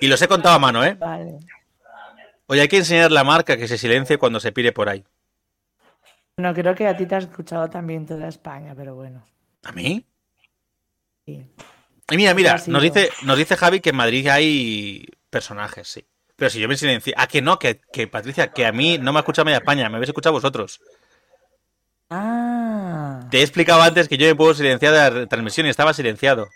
Y 0.02 0.08
los 0.08 0.22
he 0.22 0.28
contado 0.28 0.56
a 0.56 0.60
mano, 0.60 0.84
¿eh? 0.84 0.94
Vale. 0.96 1.38
Oye, 2.50 2.62
hay 2.62 2.68
que 2.68 2.78
enseñar 2.78 3.12
la 3.12 3.24
marca 3.24 3.58
que 3.58 3.68
se 3.68 3.78
silencie 3.78 4.18
cuando 4.18 4.40
se 4.40 4.52
pire 4.52 4.72
por 4.72 4.90
ahí. 4.90 5.06
Bueno, 6.36 6.54
creo 6.56 6.74
que 6.74 6.88
a 6.88 6.98
ti 6.98 7.06
te 7.06 7.16
has 7.16 7.26
escuchado 7.26 7.70
también 7.70 8.06
toda 8.08 8.28
España, 8.28 8.74
pero 8.76 8.96
bueno. 8.96 9.24
¿A 9.64 9.72
mí? 9.72 10.04
sí. 11.26 11.46
Y 12.12 12.18
mira, 12.18 12.34
mira, 12.34 12.56
Ha 12.56 12.68
nos 12.68 12.82
dice, 12.82 13.12
nos 13.24 13.38
dice 13.38 13.56
Javi 13.56 13.82
que 13.82 13.92
en 13.92 13.96
Madrid 13.96 14.28
hay 14.28 15.06
personajes, 15.30 15.88
sí. 15.88 16.08
Pero 16.36 16.50
si 16.50 16.60
yo 16.60 16.68
me 16.68 16.76
silencio. 16.76 17.14
Ah, 17.18 17.28
que 17.28 17.42
no, 17.42 17.60
que, 17.60 17.82
que 17.94 18.08
Patricia, 18.08 18.52
que 18.52 18.66
a 18.66 18.72
mí 18.72 18.98
no 18.98 19.12
me 19.14 19.20
ha 19.20 19.22
escuchado 19.22 19.46
media 19.46 19.58
España, 19.58 19.88
me 19.90 19.98
habéis 19.98 20.10
escuchado 20.10 20.34
vosotros. 20.34 20.82
Ah, 22.10 23.20
Te 23.30 23.40
he 23.40 23.42
explicado 23.42 23.82
antes 23.82 24.08
que 24.08 24.18
yo 24.18 24.26
me 24.28 24.36
puedo 24.36 24.54
silenciar 24.54 24.94
de 25.14 25.22
la 25.22 25.28
transmisión 25.28 25.68
y 25.68 25.70
estaba 25.70 25.94
silenciado. 25.94 26.50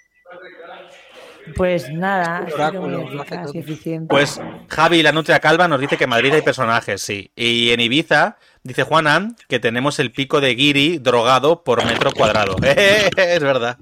Pues 1.55 1.91
nada, 1.91 2.47
Oráculo, 2.53 3.01
eficaz 3.01 3.53
eficiente. 3.53 4.07
Pues 4.09 4.41
Javi, 4.69 5.03
la 5.03 5.11
Nutria 5.11 5.39
Calva, 5.39 5.67
nos 5.67 5.79
dice 5.79 5.97
que 5.97 6.05
en 6.05 6.09
Madrid 6.09 6.33
hay 6.33 6.41
personajes, 6.41 7.01
sí. 7.01 7.31
Y 7.35 7.71
en 7.71 7.79
Ibiza, 7.79 8.37
dice 8.63 8.83
Juanan, 8.83 9.35
que 9.47 9.59
tenemos 9.59 9.99
el 9.99 10.11
pico 10.11 10.41
de 10.41 10.55
Giri 10.55 10.97
drogado 10.99 11.63
por 11.63 11.85
metro 11.85 12.11
cuadrado. 12.11 12.55
es 12.61 13.41
verdad. 13.41 13.77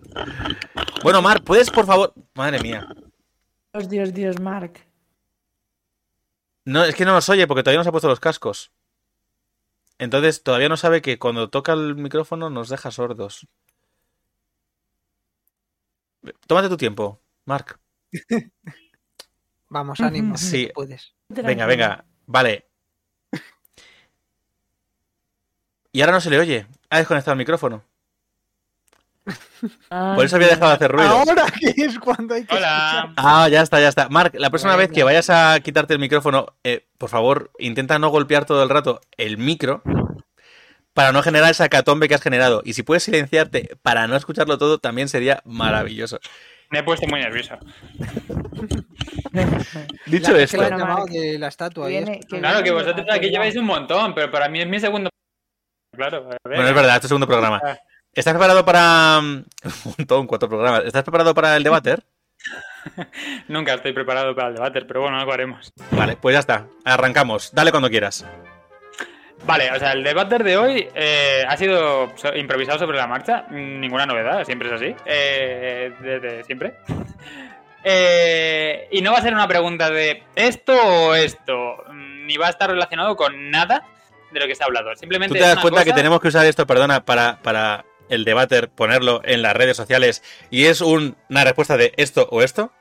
Bueno, 1.04 1.22
Mar, 1.22 1.44
¿puedes, 1.44 1.70
por 1.70 1.86
favor? 1.86 2.14
Madre 2.34 2.60
mía. 2.60 2.88
Dios, 3.74 3.90
Dios, 3.90 4.14
Dios, 4.14 4.40
Marc. 4.40 4.86
No, 6.66 6.84
es 6.84 6.96
que 6.96 7.06
no 7.06 7.14
nos 7.14 7.30
oye 7.30 7.48
porque 7.48 7.64
todavía 7.64 7.80
no 7.80 7.84
se 7.84 7.90
ha 7.90 7.94
puesto 7.94 8.08
los 8.08 8.20
cascos. 8.20 8.72
Entonces 9.98 10.44
todavía 10.44 10.70
no 10.70 10.78
sabe 10.78 11.02
que 11.02 11.20
cuando 11.20 11.50
toca 11.50 11.74
el 11.74 11.96
micrófono 11.96 12.50
nos 12.50 12.70
deja 12.70 12.92
sordos. 12.92 13.48
Tómate 16.48 16.70
tu 16.70 16.78
tiempo, 16.78 17.20
Marc. 17.52 17.78
Vamos, 19.68 20.00
ánimo, 20.00 20.38
Sí. 20.38 20.68
que 20.68 20.74
puedes. 20.74 21.14
Venga, 21.28 21.66
venga. 21.66 22.06
Vale. 22.26 22.66
Y 25.92 26.00
ahora 26.00 26.14
no 26.14 26.22
se 26.22 26.30
le 26.30 26.40
oye. 26.40 26.66
Ha 26.90 27.00
desconectado 27.00 27.34
el 27.34 27.38
micrófono. 27.40 27.84
Por 29.90 30.26
eso 30.26 30.38
había 30.38 30.48
dejado 30.48 30.70
de 30.70 30.76
hacer 30.76 30.92
ruido. 30.94 31.10
Ahora 31.10 31.46
que 31.60 31.74
es 31.76 32.00
cuando 32.00 32.34
hay 32.36 32.46
que 32.46 32.56
Hola. 32.56 33.14
Ah, 33.18 33.50
ya 33.50 33.62
está, 33.62 33.82
ya 33.82 33.90
está. 33.90 34.08
Marc, 34.08 34.34
la 34.36 34.50
próxima 34.50 34.78
vez 34.78 34.90
que 34.92 35.04
vayas 35.04 35.30
a 35.30 35.60
quitarte 35.60 35.94
el 35.94 36.00
micrófono, 36.00 36.48
eh, 36.64 36.88
por 36.98 37.10
favor, 37.10 37.52
intenta 37.60 38.00
no 38.00 38.10
golpear 38.10 38.46
todo 38.46 38.64
el 38.64 38.70
rato 38.70 39.02
el 39.18 39.38
micro 39.38 39.84
para 40.94 41.12
no 41.12 41.22
generar 41.22 41.52
esa 41.52 41.68
catombe 41.68 42.08
que 42.08 42.16
has 42.16 42.22
generado. 42.22 42.62
Y 42.64 42.74
si 42.74 42.84
puedes 42.84 43.04
silenciarte 43.04 43.78
para 43.82 44.08
no 44.08 44.16
escucharlo 44.16 44.58
todo, 44.58 44.80
también 44.80 45.10
sería 45.10 45.42
maravilloso. 45.46 46.20
Me 46.72 46.80
he 46.80 46.84
puesto 46.84 47.06
muy 47.08 47.20
nervioso. 47.20 47.58
Dicho 50.06 50.32
La- 50.34 50.42
esto, 50.42 50.58
que 50.58 50.64
le 50.64 50.66
han 50.66 50.72
Bueno, 50.72 50.78
llamado 50.78 51.00
Marc, 51.00 51.12
de 51.12 51.40
la 51.40 51.48
estatua. 51.48 51.88
Viene- 51.88 52.20
que 52.22 52.40
Claro 52.40 52.64
que 52.64 52.72
vosotros 52.72 53.06
aquí 53.12 53.26
la 53.28 53.32
lleváis 53.32 53.56
un 53.56 53.66
montón, 53.66 54.14
pero 54.16 54.32
para 54.32 54.48
mí 54.50 54.62
es 54.62 54.68
mi 54.68 54.80
segundo. 54.80 55.10
Claro, 55.96 56.18
a 56.18 56.22
ver. 56.30 56.38
bueno, 56.46 56.68
es 56.70 56.74
verdad, 56.76 56.96
este 56.96 57.08
segundo 57.10 57.28
programa. 57.28 57.62
Ah. 57.64 57.78
¿Estás 58.14 58.34
preparado 58.34 58.64
para... 58.66 59.20
mm, 59.22 59.44
Un 59.86 59.94
montón, 59.98 60.28
cuatro 60.28 60.50
programas. 60.50 60.84
¿Estás 60.86 61.04
preparado 61.04 61.34
para 61.34 61.56
el 61.58 61.64
debate? 61.64 61.98
Nunca 63.48 63.74
estoy 63.76 63.94
preparado 63.94 64.34
para 64.36 64.50
el 64.50 64.56
debate, 64.56 64.82
pero 64.84 65.02
bueno, 65.02 65.18
algo 65.20 65.32
haremos. 65.34 65.72
Vale, 65.92 66.16
pues 66.18 66.34
ya 66.34 66.40
está. 66.40 66.68
Arrancamos. 66.86 67.52
Dale 67.54 67.72
cuando 67.72 67.90
quieras. 67.90 68.26
Vale, 69.44 69.72
o 69.72 69.80
sea, 69.80 69.94
el 69.94 70.04
debate 70.04 70.38
de 70.38 70.56
hoy 70.58 70.88
eh, 70.94 71.44
ha 71.48 71.58
sido 71.58 72.14
improvisado 72.36 72.78
sobre 72.80 72.98
la 72.98 73.08
marcha. 73.08 73.46
Ninguna 73.50 74.06
novedad, 74.06 74.44
siempre 74.46 74.68
es 74.68 74.74
así. 74.76 74.96
Eh, 75.06 75.92
desde 76.00 76.44
siempre. 76.44 76.74
Eh, 77.84 78.88
y 78.92 79.02
no 79.02 79.12
va 79.12 79.18
a 79.18 79.22
ser 79.24 79.34
una 79.34 79.48
pregunta 79.48 79.90
de 79.90 80.22
esto 80.36 80.72
o 80.74 81.16
esto, 81.16 81.84
mm, 81.92 82.28
ni 82.28 82.38
va 82.38 82.46
a 82.46 82.50
estar 82.52 82.70
relacionado 82.70 83.16
con 83.16 83.50
nada 83.50 83.84
de 84.32 84.40
lo 84.40 84.46
que 84.46 84.54
se 84.54 84.62
ha 84.62 84.68
hablado. 84.68 84.96
Simplemente 84.96 85.34
¿Tú 85.34 85.44
te 85.44 85.48
das 85.48 85.58
cuenta 85.60 85.84
que 85.84 85.92
tenemos 85.94 86.22
que 86.22 86.28
usar 86.28 86.46
esto, 86.46 86.68
perdona, 86.68 87.04
para, 87.06 87.40
para 87.42 87.86
el 88.10 88.24
debate, 88.24 88.68
ponerlo 88.68 89.22
en 89.24 89.42
las 89.42 89.56
redes 89.56 89.76
sociales 89.78 90.22
y 90.52 90.66
es 90.66 90.82
un- 90.82 91.16
una 91.30 91.44
respuesta 91.44 91.76
de 91.76 91.92
esto 91.98 92.28
o 92.30 92.44
esto? 92.44 92.72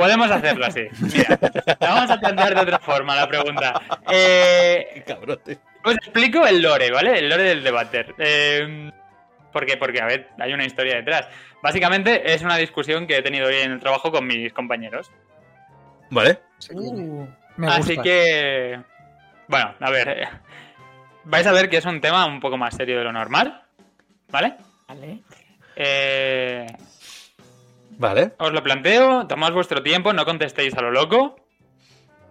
Podemos 0.00 0.30
hacerlo 0.30 0.64
así. 0.64 0.86
Mira, 1.12 1.38
la 1.78 1.88
vamos 1.90 2.10
a 2.10 2.18
plantear 2.18 2.54
de 2.54 2.60
otra 2.62 2.78
forma 2.78 3.14
la 3.14 3.28
pregunta. 3.28 3.82
Eh, 4.10 5.04
Cabrón, 5.06 5.40
tío. 5.44 5.56
Os 5.84 5.94
explico 5.94 6.46
el 6.46 6.62
lore, 6.62 6.90
¿vale? 6.90 7.18
El 7.18 7.28
lore 7.28 7.42
del 7.42 7.62
debate. 7.62 8.06
Eh, 8.16 8.90
¿Por 9.52 9.66
qué? 9.66 9.76
Porque, 9.76 10.00
a 10.00 10.06
ver, 10.06 10.28
hay 10.38 10.54
una 10.54 10.64
historia 10.64 10.96
detrás. 10.96 11.28
Básicamente 11.62 12.32
es 12.32 12.40
una 12.40 12.56
discusión 12.56 13.06
que 13.06 13.18
he 13.18 13.22
tenido 13.22 13.46
hoy 13.48 13.56
en 13.56 13.72
el 13.72 13.80
trabajo 13.80 14.10
con 14.10 14.26
mis 14.26 14.54
compañeros. 14.54 15.10
Vale. 16.08 16.38
Uh, 16.72 17.26
Me 17.58 17.66
Así 17.66 17.98
que... 17.98 18.80
Bueno, 19.48 19.74
a 19.80 19.90
ver. 19.90 20.08
eh, 20.08 20.28
vais 21.24 21.46
a 21.46 21.52
ver 21.52 21.68
que 21.68 21.76
es 21.76 21.84
un 21.84 22.00
tema 22.00 22.24
un 22.24 22.40
poco 22.40 22.56
más 22.56 22.74
serio 22.74 22.96
de 22.96 23.04
lo 23.04 23.12
normal. 23.12 23.62
¿Vale? 24.30 24.54
vale. 24.88 25.20
Eh, 25.76 26.66
Vale. 28.00 28.32
os 28.38 28.50
lo 28.50 28.62
planteo, 28.62 29.26
tomad 29.26 29.52
vuestro 29.52 29.82
tiempo, 29.82 30.14
no 30.14 30.24
contestéis 30.24 30.72
a 30.74 30.80
lo 30.80 30.90
loco. 30.90 31.36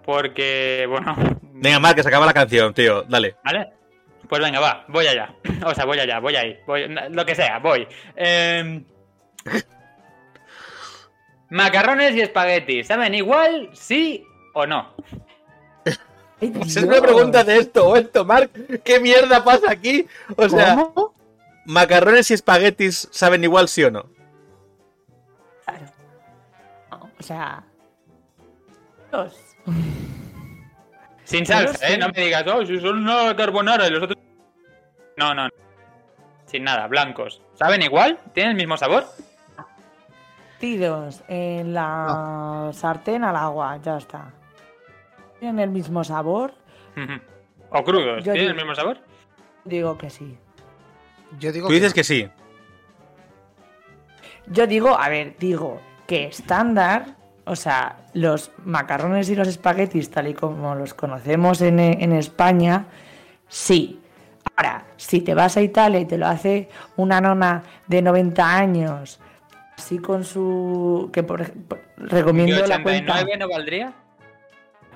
Porque, 0.03 0.87
bueno... 0.89 1.15
Venga, 1.53 1.79
Marc, 1.79 1.97
que 1.97 2.01
se 2.01 2.09
acaba 2.09 2.25
la 2.25 2.33
canción, 2.33 2.73
tío. 2.73 3.03
Dale. 3.03 3.35
¿Vale? 3.45 3.69
Pues 4.27 4.41
venga, 4.41 4.59
va, 4.59 4.83
voy 4.87 5.05
allá. 5.05 5.35
O 5.63 5.75
sea, 5.75 5.85
voy 5.85 5.99
allá, 5.99 6.19
voy 6.19 6.35
ahí. 6.35 6.57
Voy, 6.65 6.87
lo 7.11 7.23
que 7.23 7.35
sea, 7.35 7.59
voy. 7.59 7.87
Eh, 8.15 8.81
Macarrones 11.51 12.15
y 12.15 12.21
espaguetis, 12.21 12.87
¿saben 12.87 13.13
igual? 13.13 13.69
¿Sí 13.73 14.25
o 14.55 14.65
no? 14.65 14.95
Ay, 16.41 16.49
Pues 16.49 16.77
es 16.77 16.83
una 16.83 16.99
pregunta 16.99 17.43
de 17.43 17.57
esto 17.57 17.89
o 17.89 17.95
esto, 17.95 18.25
Mark. 18.25 18.49
¿Qué 18.83 18.99
mierda 18.99 19.43
pasa 19.43 19.69
aquí? 19.69 20.07
O 20.35 20.49
sea, 20.49 20.75
¿Cómo? 20.75 21.13
¿macarrones 21.65 22.31
y 22.31 22.33
espaguetis 22.33 23.07
saben 23.11 23.43
igual, 23.43 23.67
sí 23.67 23.83
o 23.83 23.91
no? 23.91 24.07
O 27.19 27.23
sea. 27.23 27.63
Dios. 29.11 29.39
Sin 31.23 31.45
salsa. 31.45 31.87
¿eh? 31.89 31.97
No 31.97 32.07
me 32.09 32.21
digas, 32.25 32.45
oh, 32.47 32.65
si 32.65 32.79
son 32.79 32.99
una 33.07 33.35
carbonara 33.35 33.87
y 33.87 33.91
los 33.91 34.03
otros. 34.03 34.17
No, 35.17 35.33
no, 35.33 35.45
no. 35.45 35.49
Sin 36.45 36.63
nada, 36.63 36.87
blancos. 36.87 37.41
¿Saben 37.53 37.81
igual? 37.81 38.17
¿Tienen 38.33 38.51
el 38.51 38.57
mismo 38.57 38.77
sabor? 38.77 39.05
Tiros 40.59 41.23
en 41.27 41.73
la 41.73 42.69
sartén 42.73 43.23
al 43.23 43.35
agua, 43.35 43.77
ya 43.83 43.97
está. 43.97 44.31
¿Tienen 45.39 45.59
el 45.59 45.69
mismo 45.69 46.03
sabor? 46.03 46.53
¿O 47.69 47.83
crudos? 47.83 48.23
Yo 48.23 48.33
¿Tienen 48.33 48.41
el 48.41 48.47
digo- 48.47 48.55
mismo 48.55 48.75
sabor? 48.75 48.97
Digo 49.63 49.97
que 49.97 50.09
sí. 50.09 50.37
Yo 51.39 51.51
digo 51.51 51.67
Tú 51.67 51.73
dices 51.73 51.91
no. 51.91 51.95
que 51.95 52.03
sí. 52.03 52.27
Yo 54.47 54.65
digo, 54.67 54.97
a 54.99 55.07
ver, 55.09 55.35
digo 55.37 55.79
que 56.09 56.25
estándar, 56.25 57.05
o 57.45 57.55
sea, 57.55 57.97
los 58.15 58.51
macarrones 58.65 59.29
y 59.29 59.35
los 59.35 59.47
espaguetis, 59.47 60.09
tal 60.09 60.27
y 60.27 60.33
como 60.33 60.73
los 60.73 60.95
conocemos 60.95 61.61
en, 61.61 61.79
en 61.79 62.13
España, 62.13 62.87
sí. 63.47 63.99
Ahora, 64.55 64.85
si 64.97 65.21
te 65.21 65.35
vas 65.35 65.55
a 65.55 65.61
Italia 65.61 65.99
y 65.99 66.05
te 66.05 66.17
lo 66.17 66.25
hace 66.25 66.67
una 66.97 67.21
nona 67.21 67.61
de 67.85 68.01
90 68.01 68.57
años, 68.57 69.19
así 69.77 69.99
con 69.99 70.23
su. 70.23 71.11
que 71.13 71.21
por 71.21 71.41
ejemplo, 71.41 71.77
¿Y 71.99 72.05
recomiendo 72.07 72.55
la 72.65 72.77
89 72.77 72.83
cuenta. 72.83 73.37
no 73.37 73.47
valdría? 73.47 73.93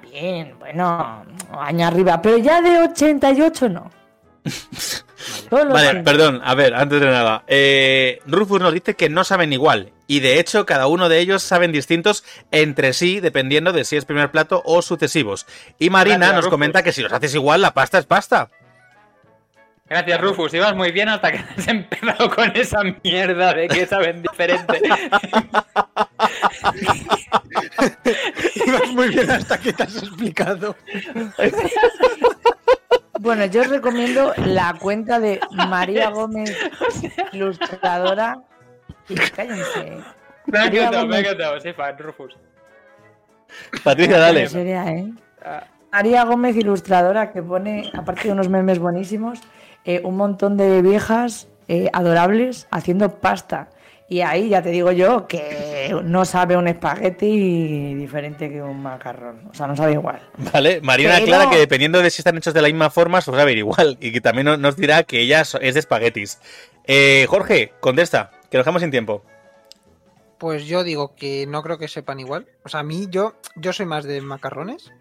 Bien, 0.01 0.55
bueno, 0.57 1.23
año 1.59 1.87
arriba, 1.87 2.19
pero 2.23 2.39
ya 2.39 2.59
de 2.59 2.79
88 2.79 3.69
no. 3.69 3.91
Vale, 5.51 5.89
años. 5.89 6.03
perdón, 6.03 6.41
a 6.43 6.55
ver, 6.55 6.73
antes 6.73 6.99
de 6.99 7.05
nada. 7.05 7.43
Eh, 7.45 8.19
Rufus 8.25 8.59
nos 8.59 8.73
dice 8.73 8.95
que 8.95 9.09
no 9.09 9.23
saben 9.23 9.53
igual. 9.53 9.91
Y 10.07 10.19
de 10.19 10.39
hecho, 10.39 10.65
cada 10.65 10.87
uno 10.87 11.09
de 11.09 11.19
ellos 11.19 11.43
saben 11.43 11.71
distintos 11.71 12.23
entre 12.51 12.93
sí, 12.93 13.19
dependiendo 13.19 13.71
de 13.71 13.85
si 13.85 13.95
es 13.95 14.05
primer 14.05 14.31
plato 14.31 14.61
o 14.65 14.81
sucesivos. 14.81 15.45
Y 15.79 15.89
Marina 15.89 16.17
Gracias, 16.17 16.35
nos 16.35 16.45
Rufus. 16.45 16.51
comenta 16.53 16.83
que 16.83 16.91
si 16.91 17.01
los 17.01 17.13
haces 17.13 17.33
igual, 17.35 17.61
la 17.61 17.73
pasta 17.73 17.99
es 17.99 18.05
pasta. 18.05 18.49
Gracias, 19.89 20.21
Rufus. 20.21 20.53
Ibas 20.53 20.75
muy 20.75 20.91
bien 20.91 21.09
hasta 21.09 21.31
que 21.31 21.37
has 21.57 21.67
empezado 21.67 22.29
con 22.29 22.55
esa 22.55 22.79
mierda 23.03 23.53
de 23.53 23.67
que 23.67 23.85
saben 23.85 24.21
diferente. 24.21 24.81
Ibas 28.65 28.87
muy 28.91 29.09
bien 29.09 29.29
hasta 29.29 29.57
que 29.57 29.73
te 29.73 29.83
has 29.83 29.95
explicado. 29.97 30.75
Bueno, 33.19 33.45
yo 33.45 33.61
os 33.61 33.69
recomiendo 33.69 34.33
la 34.37 34.73
cuenta 34.79 35.19
de 35.19 35.39
María 35.51 36.09
Gómez, 36.09 36.57
ilustradora. 37.31 38.37
Y 39.09 39.15
cállense. 39.15 39.97
Me 40.45 40.57
ha 40.59 40.63
María 40.65 40.81
encantado, 40.81 41.07
me 41.07 41.15
ha 41.15 41.19
Gómez. 41.19 41.19
encantado. 41.31 41.59
Sí, 41.61 41.73
fan, 41.73 41.97
Rufus. 41.97 42.37
Patricia, 43.83 44.17
dale. 44.17 44.49
Serio, 44.49 44.81
¿eh? 44.87 45.13
Ah, 45.43 45.63
María 45.91 46.23
Gómez, 46.25 46.55
ilustradora, 46.55 47.31
que 47.31 47.41
pone, 47.41 47.89
aparte 47.97 48.27
de 48.27 48.33
unos 48.33 48.49
memes 48.49 48.79
buenísimos, 48.79 49.39
eh, 49.85 50.01
un 50.03 50.17
montón 50.17 50.57
de 50.57 50.81
viejas 50.81 51.47
eh, 51.67 51.89
adorables 51.93 52.67
haciendo 52.71 53.19
pasta. 53.19 53.69
Y 54.09 54.21
ahí 54.21 54.49
ya 54.49 54.61
te 54.61 54.69
digo 54.69 54.91
yo 54.91 55.27
que 55.27 55.95
no 56.03 56.25
sabe 56.25 56.57
un 56.57 56.67
espagueti 56.67 57.95
diferente 57.95 58.49
que 58.49 58.61
un 58.61 58.81
macarrón. 58.83 59.47
O 59.49 59.53
sea, 59.53 59.65
no 59.65 59.75
sabe 59.77 59.93
igual. 59.93 60.19
Vale, 60.51 60.81
Marina 60.81 61.13
Pero- 61.19 61.23
aclara 61.35 61.49
que 61.49 61.57
dependiendo 61.57 62.01
de 62.01 62.09
si 62.09 62.19
están 62.21 62.37
hechos 62.37 62.53
de 62.53 62.61
la 62.61 62.67
misma 62.67 62.89
forma, 62.89 63.21
se 63.21 63.31
ver 63.31 63.57
igual. 63.57 63.97
Y 64.01 64.11
que 64.11 64.19
también 64.21 64.45
no- 64.45 64.57
nos 64.57 64.75
dirá 64.75 65.03
que 65.03 65.21
ella 65.21 65.41
es 65.41 65.73
de 65.73 65.79
espaguetis. 65.79 66.39
Eh, 66.85 67.25
Jorge, 67.29 67.71
contesta, 67.79 68.31
que 68.53 68.57
nos 68.59 68.65
dejamos 68.65 68.83
sin 68.83 68.91
tiempo. 68.91 69.23
Pues 70.37 70.67
yo 70.67 70.83
digo 70.83 71.15
que 71.15 71.47
no 71.47 71.63
creo 71.63 71.79
que 71.79 71.87
sepan 71.87 72.19
igual. 72.19 72.47
O 72.63 72.69
sea, 72.69 72.81
a 72.81 72.83
mí 72.83 73.07
yo, 73.09 73.33
yo 73.55 73.73
soy 73.73 73.87
más 73.87 74.03
de 74.03 74.21
macarrones 74.21 74.91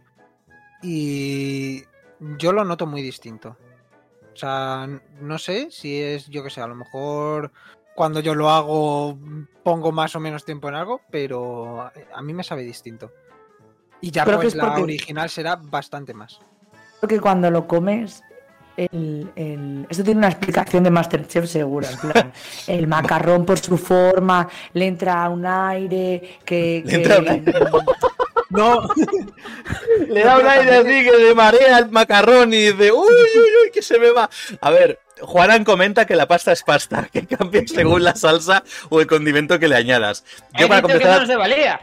y 0.83 1.83
yo 2.39 2.55
lo 2.55 2.65
noto 2.65 2.87
muy 2.87 3.03
distinto. 3.03 3.59
O 4.33 4.37
sea, 4.37 4.89
no 5.21 5.37
sé 5.39 5.71
si 5.71 6.01
es, 6.01 6.29
yo 6.29 6.43
que 6.43 6.49
sé, 6.49 6.63
a 6.63 6.67
lo 6.67 6.75
mejor 6.75 7.53
cuando 7.95 8.21
yo 8.21 8.35
lo 8.35 8.49
hago 8.49 9.19
pongo 9.63 9.93
más 9.93 10.17
o 10.17 10.21
menos 10.21 10.47
tiempo 10.47 10.71
en 10.71 10.75
algo, 10.77 11.03
pero 11.11 11.83
a 11.83 12.23
mí 12.23 12.33
me 12.33 12.45
sabe 12.45 12.63
distinto. 12.63 13.13
Y 14.01 14.11
ya 14.13 14.25
Creo 14.25 14.39
que 14.39 14.45
pues 14.45 14.55
es 14.55 14.57
la 14.57 14.69
porque- 14.69 14.83
original 14.85 15.29
será 15.29 15.57
bastante 15.57 16.15
más. 16.15 16.41
Creo 17.01 17.09
que 17.09 17.21
cuando 17.21 17.51
lo 17.51 17.67
comes, 17.67 18.23
el, 18.77 19.31
el- 19.37 19.87
esto 19.89 20.03
tiene 20.05 20.19
una 20.19 20.29
explicación 20.29 20.85
de 20.85 20.91
Masterchef 20.91 21.47
segura. 21.47 21.89
en 21.91 21.99
plan, 22.11 22.33
el 22.67 22.87
macarrón 22.87 23.45
por 23.45 23.59
su 23.59 23.77
forma, 23.79 24.49
le 24.73 24.87
entra 24.87 25.29
un 25.29 25.45
aire 25.47 26.39
que... 26.45 26.83
Le 26.85 26.91
que- 26.91 26.97
entra 26.97 27.19
un 27.19 27.29
aire. 27.29 27.53
No, 28.51 28.83
Le 30.09 30.25
da 30.25 30.39
un 30.39 30.47
aire 30.47 30.77
así 30.77 31.05
que 31.11 31.17
de 31.17 31.35
marea 31.35 31.79
el 31.79 31.91
macarrón 31.91 32.53
y 32.53 32.71
dice, 32.71 32.93
uy, 32.93 32.99
uy, 33.09 33.41
uy, 33.65 33.71
que 33.73 33.81
se 33.81 33.99
me 33.99 34.11
va. 34.11 34.29
A 34.61 34.71
ver, 34.71 35.01
Juanan 35.23 35.65
comenta 35.65 36.05
que 36.07 36.15
la 36.17 36.29
pasta 36.29 36.53
es 36.53 36.63
pasta, 36.63 37.09
que 37.13 37.27
cambia 37.27 37.63
según 37.67 38.05
la 38.05 38.15
salsa 38.15 38.63
o 38.91 39.01
el 39.01 39.07
condimento 39.07 39.59
que 39.59 39.69
le 39.69 39.77
añadas. 39.77 40.23
Yo 40.59 40.69
para 40.69 40.83
contestar, 40.83 41.21
no 41.23 41.27
se 41.27 41.37
valía. 41.37 41.81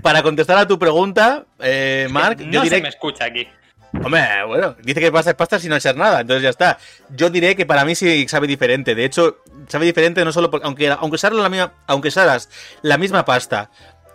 para 0.00 0.22
contestar 0.22 0.58
a 0.58 0.68
tu 0.68 0.78
pregunta, 0.78 1.44
eh, 1.58 2.06
Mark, 2.08 2.38
no 2.38 2.52
yo 2.52 2.60
se 2.60 2.64
diré 2.70 2.82
me 2.82 2.88
escucha 2.90 3.24
aquí. 3.24 3.48
Hombre, 3.92 4.22
bueno, 4.46 4.74
dice 4.82 5.00
que 5.00 5.12
pasta 5.12 5.30
es 5.30 5.36
pasta 5.36 5.58
sin 5.58 5.72
echar 5.72 5.96
nada, 5.96 6.20
entonces 6.20 6.42
ya 6.42 6.48
está. 6.48 6.78
Yo 7.10 7.28
diré 7.28 7.54
que 7.54 7.66
para 7.66 7.84
mí 7.84 7.94
sí 7.94 8.26
sabe 8.26 8.46
diferente. 8.46 8.94
De 8.94 9.04
hecho, 9.04 9.38
sabe 9.68 9.84
diferente 9.84 10.24
no 10.24 10.32
solo 10.32 10.50
porque, 10.50 10.66
aunque, 10.66 10.88
aunque 10.88 11.18
la 11.30 11.48
misma, 11.48 11.72
aunque 11.86 12.08
usaras 12.08 12.48
la 12.80 12.96
misma 12.96 13.24
pasta, 13.24 13.70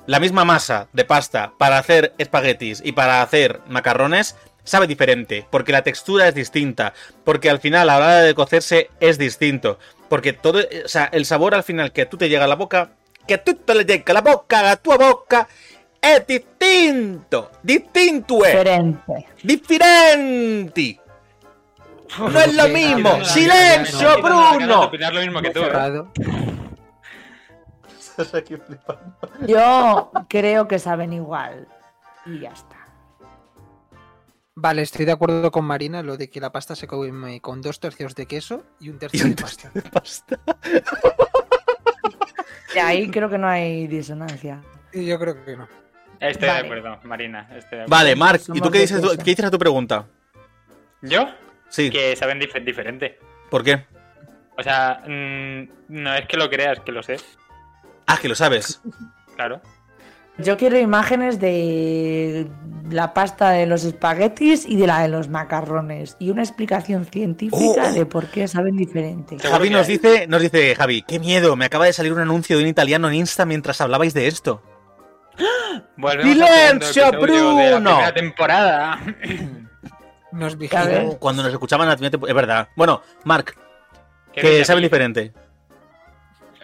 la 0.07 0.19
misma 0.19 0.45
masa 0.45 0.87
de 0.93 1.05
pasta 1.05 1.53
para 1.57 1.77
hacer 1.77 2.13
espaguetis 2.17 2.81
y 2.83 2.93
para 2.93 3.21
hacer 3.21 3.61
macarrones, 3.67 4.35
sabe 4.63 4.87
diferente. 4.87 5.45
Porque 5.51 5.71
la 5.71 5.83
textura 5.83 6.27
es 6.27 6.33
distinta. 6.33 6.93
Porque 7.23 7.49
al 7.49 7.59
final, 7.59 7.89
a 7.89 7.93
la 7.93 7.97
hora 7.97 8.21
de 8.21 8.33
cocerse, 8.33 8.89
es 8.99 9.17
distinto. 9.17 9.77
Porque 10.09 10.33
todo, 10.33 10.59
o 10.59 10.87
sea, 10.87 11.05
el 11.11 11.25
sabor 11.25 11.53
al 11.53 11.63
final 11.63 11.91
que 11.91 12.05
tú 12.05 12.17
te 12.17 12.29
llega 12.29 12.45
a 12.45 12.47
la 12.47 12.55
boca, 12.55 12.91
que 13.27 13.37
tú 13.37 13.55
te 13.55 13.75
le 13.75 13.85
llega 13.85 14.05
a 14.07 14.13
la 14.13 14.21
boca, 14.21 14.71
a 14.71 14.75
tu 14.77 14.91
boca, 14.97 15.47
es 16.15 16.27
distinto. 16.27 17.51
Distinto 17.63 18.45
es. 18.45 18.51
Diferente. 18.53 19.27
Diferente. 19.43 20.99
No 22.19 22.39
es 22.39 22.55
lo 22.55 22.67
mismo. 22.69 23.23
Silencio, 23.25 24.17
No, 24.17 24.17
no, 24.17 24.29
no, 24.29 24.29
no, 24.29 24.29
no, 24.29 24.51
no, 24.51 24.57
Bruno. 24.57 24.81
opinar 24.83 25.13
lo 25.13 25.21
mismo 25.21 25.41
que 25.41 25.49
tú. 25.51 25.61
¿eh? 25.61 26.03
Yo 29.47 30.11
creo 30.27 30.67
que 30.67 30.79
saben 30.79 31.13
igual. 31.13 31.67
Y 32.25 32.39
ya 32.39 32.51
está. 32.51 32.75
Vale, 34.55 34.81
estoy 34.81 35.05
de 35.05 35.11
acuerdo 35.11 35.51
con 35.51 35.65
Marina 35.65 36.01
lo 36.01 36.17
de 36.17 36.29
que 36.29 36.41
la 36.41 36.51
pasta 36.51 36.75
se 36.75 36.87
come 36.87 37.39
con 37.41 37.61
dos 37.61 37.79
tercios 37.79 38.15
de 38.15 38.25
queso 38.25 38.63
y 38.79 38.89
un 38.89 38.97
tercio 38.97 39.21
Y 39.21 39.23
un 39.29 39.35
de 39.35 39.41
pasta. 39.43 39.71
Pasta. 39.91 40.39
Y 42.75 42.79
ahí 42.79 43.09
creo 43.11 43.29
que 43.29 43.37
no 43.37 43.47
hay 43.47 43.87
disonancia. 43.87 44.61
Y 44.93 45.05
yo 45.05 45.19
creo 45.19 45.43
que 45.45 45.55
no. 45.57 45.67
Estoy 46.19 46.47
Vale. 46.47 46.61
de 46.61 46.65
acuerdo, 46.67 46.99
Marina. 47.03 47.41
Estoy 47.43 47.77
de 47.79 47.83
acuerdo. 47.83 47.87
Vale, 47.89 48.15
Mark, 48.15 48.41
¿y 48.53 48.59
tú 48.61 48.71
qué 48.71 48.79
dices, 48.79 49.01
tú- 49.01 49.15
qué 49.17 49.23
dices 49.23 49.45
a 49.45 49.51
tu 49.51 49.59
pregunta? 49.59 50.05
¿Yo? 51.01 51.27
Sí, 51.69 51.89
Que 51.89 52.15
saben 52.15 52.39
dif- 52.39 52.63
diferente. 52.63 53.19
¿por 53.49 53.63
qué? 53.63 53.85
O 54.57 54.63
sea, 54.63 55.01
mm, 55.07 55.69
no 55.89 56.13
es 56.15 56.25
que 56.27 56.37
lo 56.37 56.49
creas, 56.49 56.79
que 56.79 56.91
lo 56.91 57.03
sé. 57.03 57.17
Ah, 58.07 58.17
que 58.21 58.27
lo 58.29 58.35
sabes. 58.35 58.81
Claro. 59.35 59.61
Yo 60.39 60.57
quiero 60.57 60.79
imágenes 60.79 61.39
de 61.39 62.47
la 62.89 63.13
pasta 63.13 63.51
de 63.51 63.67
los 63.67 63.83
espaguetis 63.83 64.65
y 64.67 64.75
de 64.75 64.87
la 64.87 65.01
de 65.01 65.09
los 65.09 65.29
macarrones. 65.29 66.15
Y 66.19 66.31
una 66.31 66.41
explicación 66.41 67.05
científica 67.05 67.89
Oh. 67.89 67.93
de 67.93 68.05
por 68.07 68.25
qué 68.27 68.47
saben 68.47 68.75
diferente. 68.77 69.37
Javi 69.39 69.69
nos 69.69 69.85
dice, 69.85 70.25
nos 70.27 70.41
dice, 70.41 70.73
Javi, 70.75 71.03
qué 71.03 71.19
miedo, 71.19 71.55
me 71.55 71.65
acaba 71.65 71.85
de 71.85 71.93
salir 71.93 72.13
un 72.13 72.19
anuncio 72.19 72.57
de 72.57 72.63
un 72.63 72.69
italiano 72.69 73.07
en 73.09 73.13
Insta 73.15 73.45
mientras 73.45 73.79
hablabais 73.81 74.13
de 74.15 74.25
esto. 74.27 74.63
Volvemos 75.97 76.33
¡Silencio, 76.33 77.11
la 77.11 77.17
Bruno! 77.17 77.81
primera 77.81 78.13
temporada. 78.13 78.99
Nos. 80.31 80.55
Oh, 80.55 81.17
Cuando 81.19 81.41
nos 81.41 81.51
escuchaban 81.51 81.89
a 81.89 81.95
ti, 81.95 82.05
es 82.05 82.33
verdad. 82.35 82.67
Bueno, 82.75 83.01
Mark, 83.23 83.55
¿Qué 84.33 84.41
que 84.41 84.65
saben 84.65 84.83
diferente. 84.83 85.33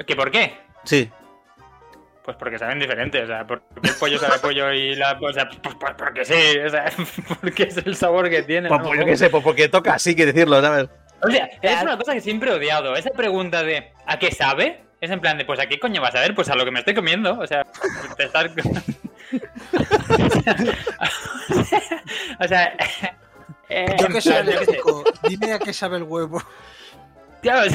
¿Que 0.06 0.16
por 0.16 0.30
qué? 0.30 0.58
Sí. 0.84 1.10
Pues 2.24 2.38
porque 2.38 2.60
saben 2.60 2.80
diferente, 2.80 3.24
o 3.24 3.28
sea, 3.28 3.48
porque 3.48 3.66
el 3.84 3.96
pollo 3.96 4.20
sabe 4.20 4.40
pollo 4.40 4.72
y 4.72 4.96
la... 4.96 5.18
O 5.20 5.34
sea, 5.34 5.50
pues, 5.50 5.76
pues 5.80 5.94
porque 5.98 6.24
sí, 6.24 6.58
o 6.60 6.70
sea, 6.70 6.92
porque 7.42 7.64
es 7.64 7.78
el 7.78 7.96
sabor 7.96 8.30
que 8.30 8.44
tiene. 8.44 8.70
Pues, 8.70 8.80
¿no? 8.80 8.88
pues 8.88 9.00
yo 9.00 9.06
qué 9.06 9.18
sé, 9.18 9.30
pues 9.30 9.44
porque 9.44 9.68
toca, 9.68 9.98
sí 9.98 10.16
que 10.16 10.26
decirlo, 10.26 10.62
¿sabes? 10.62 10.90
O 11.22 11.32
sea, 11.32 11.50
es 11.62 11.82
una 11.82 11.98
cosa 11.98 12.14
que 12.14 12.22
siempre 12.22 12.52
he 12.52 12.54
odiado. 12.54 12.96
Esa 12.96 13.10
pregunta 13.10 13.64
de 13.64 13.92
¿a 14.06 14.20
qué 14.20 14.32
sabe? 14.32 14.84
Es 15.02 15.10
en 15.12 15.20
plan 15.20 15.38
de, 15.38 15.46
pues 15.46 15.60
¿a 15.60 15.66
qué 15.66 15.80
coño 15.80 16.02
vas 16.02 16.16
a 16.16 16.20
ver? 16.20 16.36
Pues 16.36 16.50
a 16.50 16.56
lo 16.56 16.64
que 16.64 16.72
me 16.72 16.80
estoy 16.80 16.94
comiendo. 16.94 17.40
O 17.40 17.48
sea, 17.48 17.66
te 18.18 18.26
estás... 18.26 18.52
o 22.40 22.48
sea... 22.48 22.74
eh, 23.70 23.96
Yo 24.00 24.08
que 24.08 24.22
soy 24.22 24.34
yo 24.34 24.40
qué 24.42 24.44
sé. 24.46 24.54
alérgico, 24.54 25.04
dime 25.28 25.54
a 25.54 25.60
qué 25.60 25.74
sabe 25.74 25.98
el 25.98 26.04
huevo. 26.04 26.42
Claro, 27.42 27.70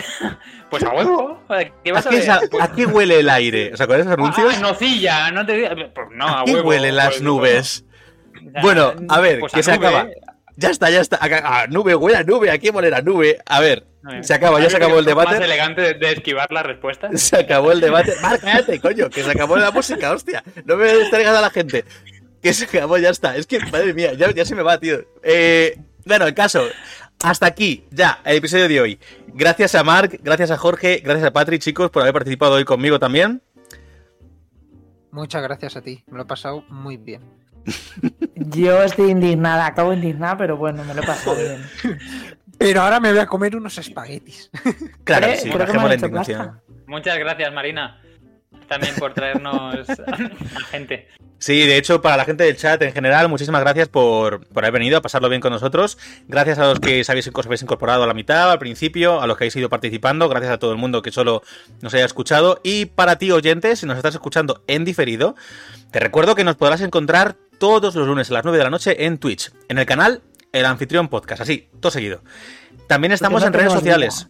pues 0.71 0.83
a 0.83 0.91
huevo. 0.95 1.43
¿Qué 1.85 1.91
¿A 1.91 1.95
vas 1.95 2.07
a 2.07 2.11
qué, 2.11 2.21
ver? 2.21 2.49
Pues- 2.51 2.63
a 2.65 2.73
qué 2.73 2.87
huele 2.87 3.21
el 3.21 3.29
aire? 3.29 3.71
O 3.75 3.77
sea, 3.77 3.87
con 3.87 4.01
esos 4.01 4.11
anuncios. 4.13 4.55
Ah, 4.57 4.61
nocilla, 4.61 5.31
no 5.31 5.45
te. 5.45 5.69
Pues 5.95 6.07
no, 6.13 6.27
a 6.27 6.41
¿A 6.41 6.45
qué 6.47 6.55
huevo. 6.55 6.69
huelen 6.71 6.97
las 6.97 7.09
pues, 7.09 7.23
nubes? 7.23 7.85
sea, 8.53 8.63
Bueno, 8.63 8.95
a 9.11 9.21
ver, 9.21 9.41
pues 9.41 9.53
que 9.53 9.63
se 9.63 9.77
nube. 9.77 9.87
acaba. 9.87 10.09
Ya 10.57 10.71
está, 10.71 10.89
ya 10.89 11.01
está. 11.03 11.19
A, 11.21 11.61
a 11.63 11.67
nube, 11.67 11.95
huele 11.95 12.17
a 12.17 12.23
nube. 12.23 12.51
¿A 12.51 12.57
qué 12.59 12.71
huele 12.71 12.95
a 12.97 13.03
nube? 13.03 13.39
A 13.45 13.61
ver, 13.61 13.87
se 14.23 14.35
acaba, 14.35 14.61
ya 14.61 14.71
se 14.71 14.77
acabó 14.77 14.99
el 14.99 15.05
forma 15.05 15.25
Más 15.25 15.33
debate. 15.33 15.45
elegante 15.45 15.95
de, 15.95 16.13
esquivar 16.13 16.51
la 16.53 16.63
respuesta. 16.63 17.11
Se 17.17 17.37
acabó 17.37 17.73
el 17.73 17.81
debate. 17.81 18.13
Mar, 18.23 18.39
cállate, 18.41 18.81
coño, 18.81 19.11
que 19.11 19.23
se 19.23 19.31
acabó 19.31 19.57
la 19.57 19.71
música, 19.71 20.13
hostia. 20.13 20.43
No 20.65 20.77
me 20.77 20.93
distraigas 20.95 21.37
a 21.37 21.41
la 21.41 21.51
gente. 21.51 21.85
Que 22.43 22.55
se 22.55 22.65
acabó, 22.65 22.97
ya 22.99 23.11
está. 23.11 23.37
Es 23.37 23.47
que, 23.47 23.59
madre 23.59 23.93
mía, 23.93 24.13
ya, 24.15 24.31
ya 24.31 24.45
se 24.45 24.55
me 24.55 24.63
va, 24.63 24.79
tío. 24.79 25.01
Eh, 25.23 25.77
bueno, 26.05 26.27
el 26.27 26.35
caso. 26.35 26.63
Hasta 27.23 27.47
aquí, 27.47 27.85
ya, 27.91 28.21
el 28.25 28.37
episodio 28.37 28.69
de 28.69 28.81
hoy. 28.81 29.01
Gracias 29.27 29.75
a 29.75 29.83
Mark, 29.83 30.21
gracias 30.23 30.53
a 30.53 30.57
Jorge, 30.57 31.01
gracias 31.05 31.27
a 31.27 31.33
Patrick, 31.33 31.61
chicos, 31.61 31.91
por 31.91 32.03
haber 32.03 32.13
participado 32.15 32.55
hoy 32.55 32.65
conmigo 32.65 33.01
también. 33.01 33.43
Muchas 35.11 35.43
gracias 35.43 35.77
a 35.77 35.83
ti, 35.83 36.05
me 36.07 36.17
lo 36.19 36.23
he 36.23 36.27
pasado 36.27 36.63
muy 36.69 36.97
bien. 36.97 37.23
Yo 38.37 38.85
estoy 38.85 39.11
indignada, 39.11 39.67
acabo 39.67 39.93
indignada, 39.93 40.37
pero 40.37 40.57
bueno, 40.57 40.85
me 40.85 40.95
lo 40.95 41.03
he 41.03 41.07
pasado 41.07 41.37
bien. 41.83 41.99
Pero 42.59 42.83
ahora 42.83 43.01
me 43.01 43.11
voy 43.11 43.21
a 43.21 43.27
comer 43.27 43.57
unos 43.57 43.79
espaguetis. 43.79 44.51
Claro, 45.05 45.27
Eh, 45.29 45.37
sí, 45.37 45.51
bajemos 45.51 45.91
la 45.91 46.09
pasta. 46.11 46.61
Muchas 46.87 47.19
gracias, 47.19 47.53
Marina. 47.53 48.01
También 48.67 48.95
por 48.97 49.15
traernos 49.15 49.89
a 50.07 50.61
gente. 50.71 51.09
Sí, 51.39 51.67
de 51.67 51.77
hecho, 51.77 52.03
para 52.03 52.17
la 52.17 52.25
gente 52.25 52.45
del 52.45 52.57
chat 52.57 52.83
en 52.83 52.93
general, 52.93 53.29
muchísimas 53.29 53.61
gracias 53.63 53.89
por, 53.89 54.45
por 54.49 54.65
haber 54.65 54.73
venido 54.73 54.99
a 54.99 55.03
pasarlo 55.03 55.29
bien 55.29 55.41
con 55.41 55.53
nosotros. 55.53 55.97
Gracias 56.27 56.59
a 56.59 56.67
los 56.67 56.81
que 56.81 57.01
os 57.01 57.09
habéis, 57.09 57.31
os 57.33 57.47
habéis 57.47 57.63
incorporado 57.63 58.03
a 58.03 58.07
la 58.07 58.13
mitad, 58.13 58.51
al 58.51 58.59
principio, 58.59 59.23
a 59.23 59.27
los 59.27 59.39
que 59.39 59.45
habéis 59.45 59.57
ido 59.57 59.69
participando. 59.71 60.29
Gracias 60.29 60.53
a 60.53 60.59
todo 60.59 60.73
el 60.73 60.79
mundo 60.79 61.01
que 61.01 61.13
solo 61.13 61.43
nos 61.81 61.95
haya 61.95 62.05
escuchado. 62.05 62.61
Y 62.65 62.87
para 62.87 63.17
ti, 63.17 63.31
oyentes, 63.31 63.79
si 63.79 63.87
nos 63.87 63.97
estás 63.97 64.15
escuchando 64.15 64.63
en 64.67 64.85
diferido, 64.85 65.37
te 65.93 66.01
recuerdo 66.01 66.35
que 66.35 66.45
nos 66.45 66.57
podrás 66.57 66.81
encontrar 66.81 67.37
todos 67.59 67.95
los 67.95 68.07
lunes 68.07 68.31
a 68.31 68.35
las 68.35 68.45
9 68.45 68.59
de 68.59 68.65
la 68.65 68.71
noche 68.71 69.05
en 69.07 69.19
Twitch, 69.19 69.53
en 69.69 69.79
el 69.79 69.87
canal 69.87 70.23
El 70.59 70.67
Anfitrión 70.67 71.09
Podcast, 71.09 71.43
así, 71.43 71.69
todo 71.81 71.91
seguido. 71.91 72.23
También 72.87 73.13
estamos 73.13 73.43
no 73.43 73.47
en 73.47 73.53
redes 73.53 73.73
sociales. 73.73 74.29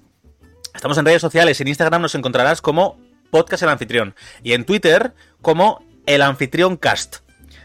Estamos 0.74 0.98
en 0.98 1.06
redes 1.06 1.22
sociales. 1.22 1.60
En 1.60 1.68
Instagram 1.68 2.02
nos 2.02 2.14
encontrarás 2.14 2.60
como 2.60 3.00
Podcast 3.30 3.62
El 3.62 3.70
Anfitrión. 3.70 4.14
Y 4.42 4.52
en 4.52 4.64
Twitter 4.64 5.14
como 5.42 5.84
El 6.06 6.22
Anfitrión 6.22 6.76
Cast. 6.76 7.16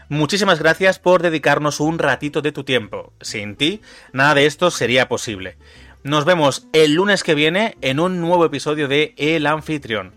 Muchísimas 0.08 0.58
gracias 0.58 0.98
por 0.98 1.22
dedicarnos 1.22 1.80
un 1.80 1.98
ratito 1.98 2.42
de 2.42 2.52
tu 2.52 2.64
tiempo. 2.64 3.12
Sin 3.20 3.56
ti, 3.56 3.80
nada 4.12 4.34
de 4.34 4.46
esto 4.46 4.70
sería 4.70 5.08
posible. 5.08 5.56
Nos 6.02 6.24
vemos 6.24 6.66
el 6.72 6.94
lunes 6.94 7.22
que 7.22 7.34
viene 7.34 7.76
en 7.80 7.98
un 7.98 8.20
nuevo 8.20 8.44
episodio 8.44 8.88
de 8.88 9.14
El 9.16 9.46
Anfitrión. 9.46 10.14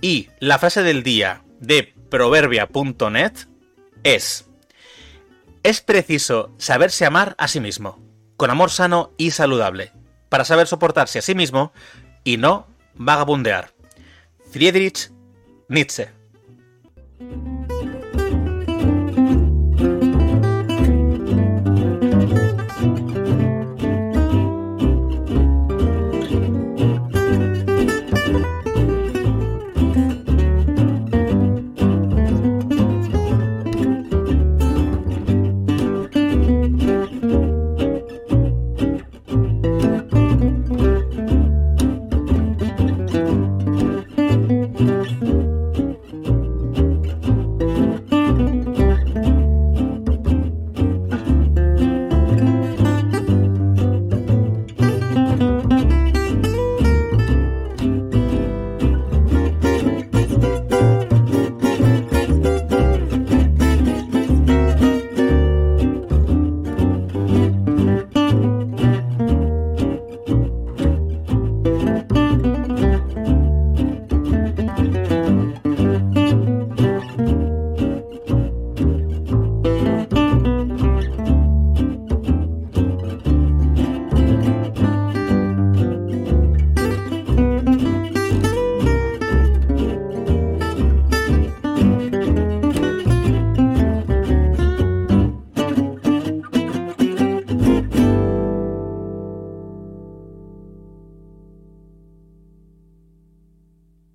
Y 0.00 0.30
la 0.40 0.58
frase 0.58 0.82
del 0.82 1.02
día 1.02 1.42
de 1.60 1.94
proverbia.net 2.10 3.32
es... 4.02 4.48
Es 5.62 5.80
preciso 5.80 6.50
saberse 6.58 7.06
amar 7.06 7.36
a 7.38 7.46
sí 7.46 7.60
mismo, 7.60 8.00
con 8.36 8.50
amor 8.50 8.70
sano 8.70 9.12
y 9.16 9.30
saludable, 9.30 9.92
para 10.28 10.44
saber 10.44 10.66
soportarse 10.66 11.20
a 11.20 11.22
sí 11.22 11.36
mismo 11.36 11.72
y 12.24 12.36
no 12.36 12.66
vagabundear. 12.94 13.70
Friedrich 14.50 15.12
Nietzsche. 15.68 16.10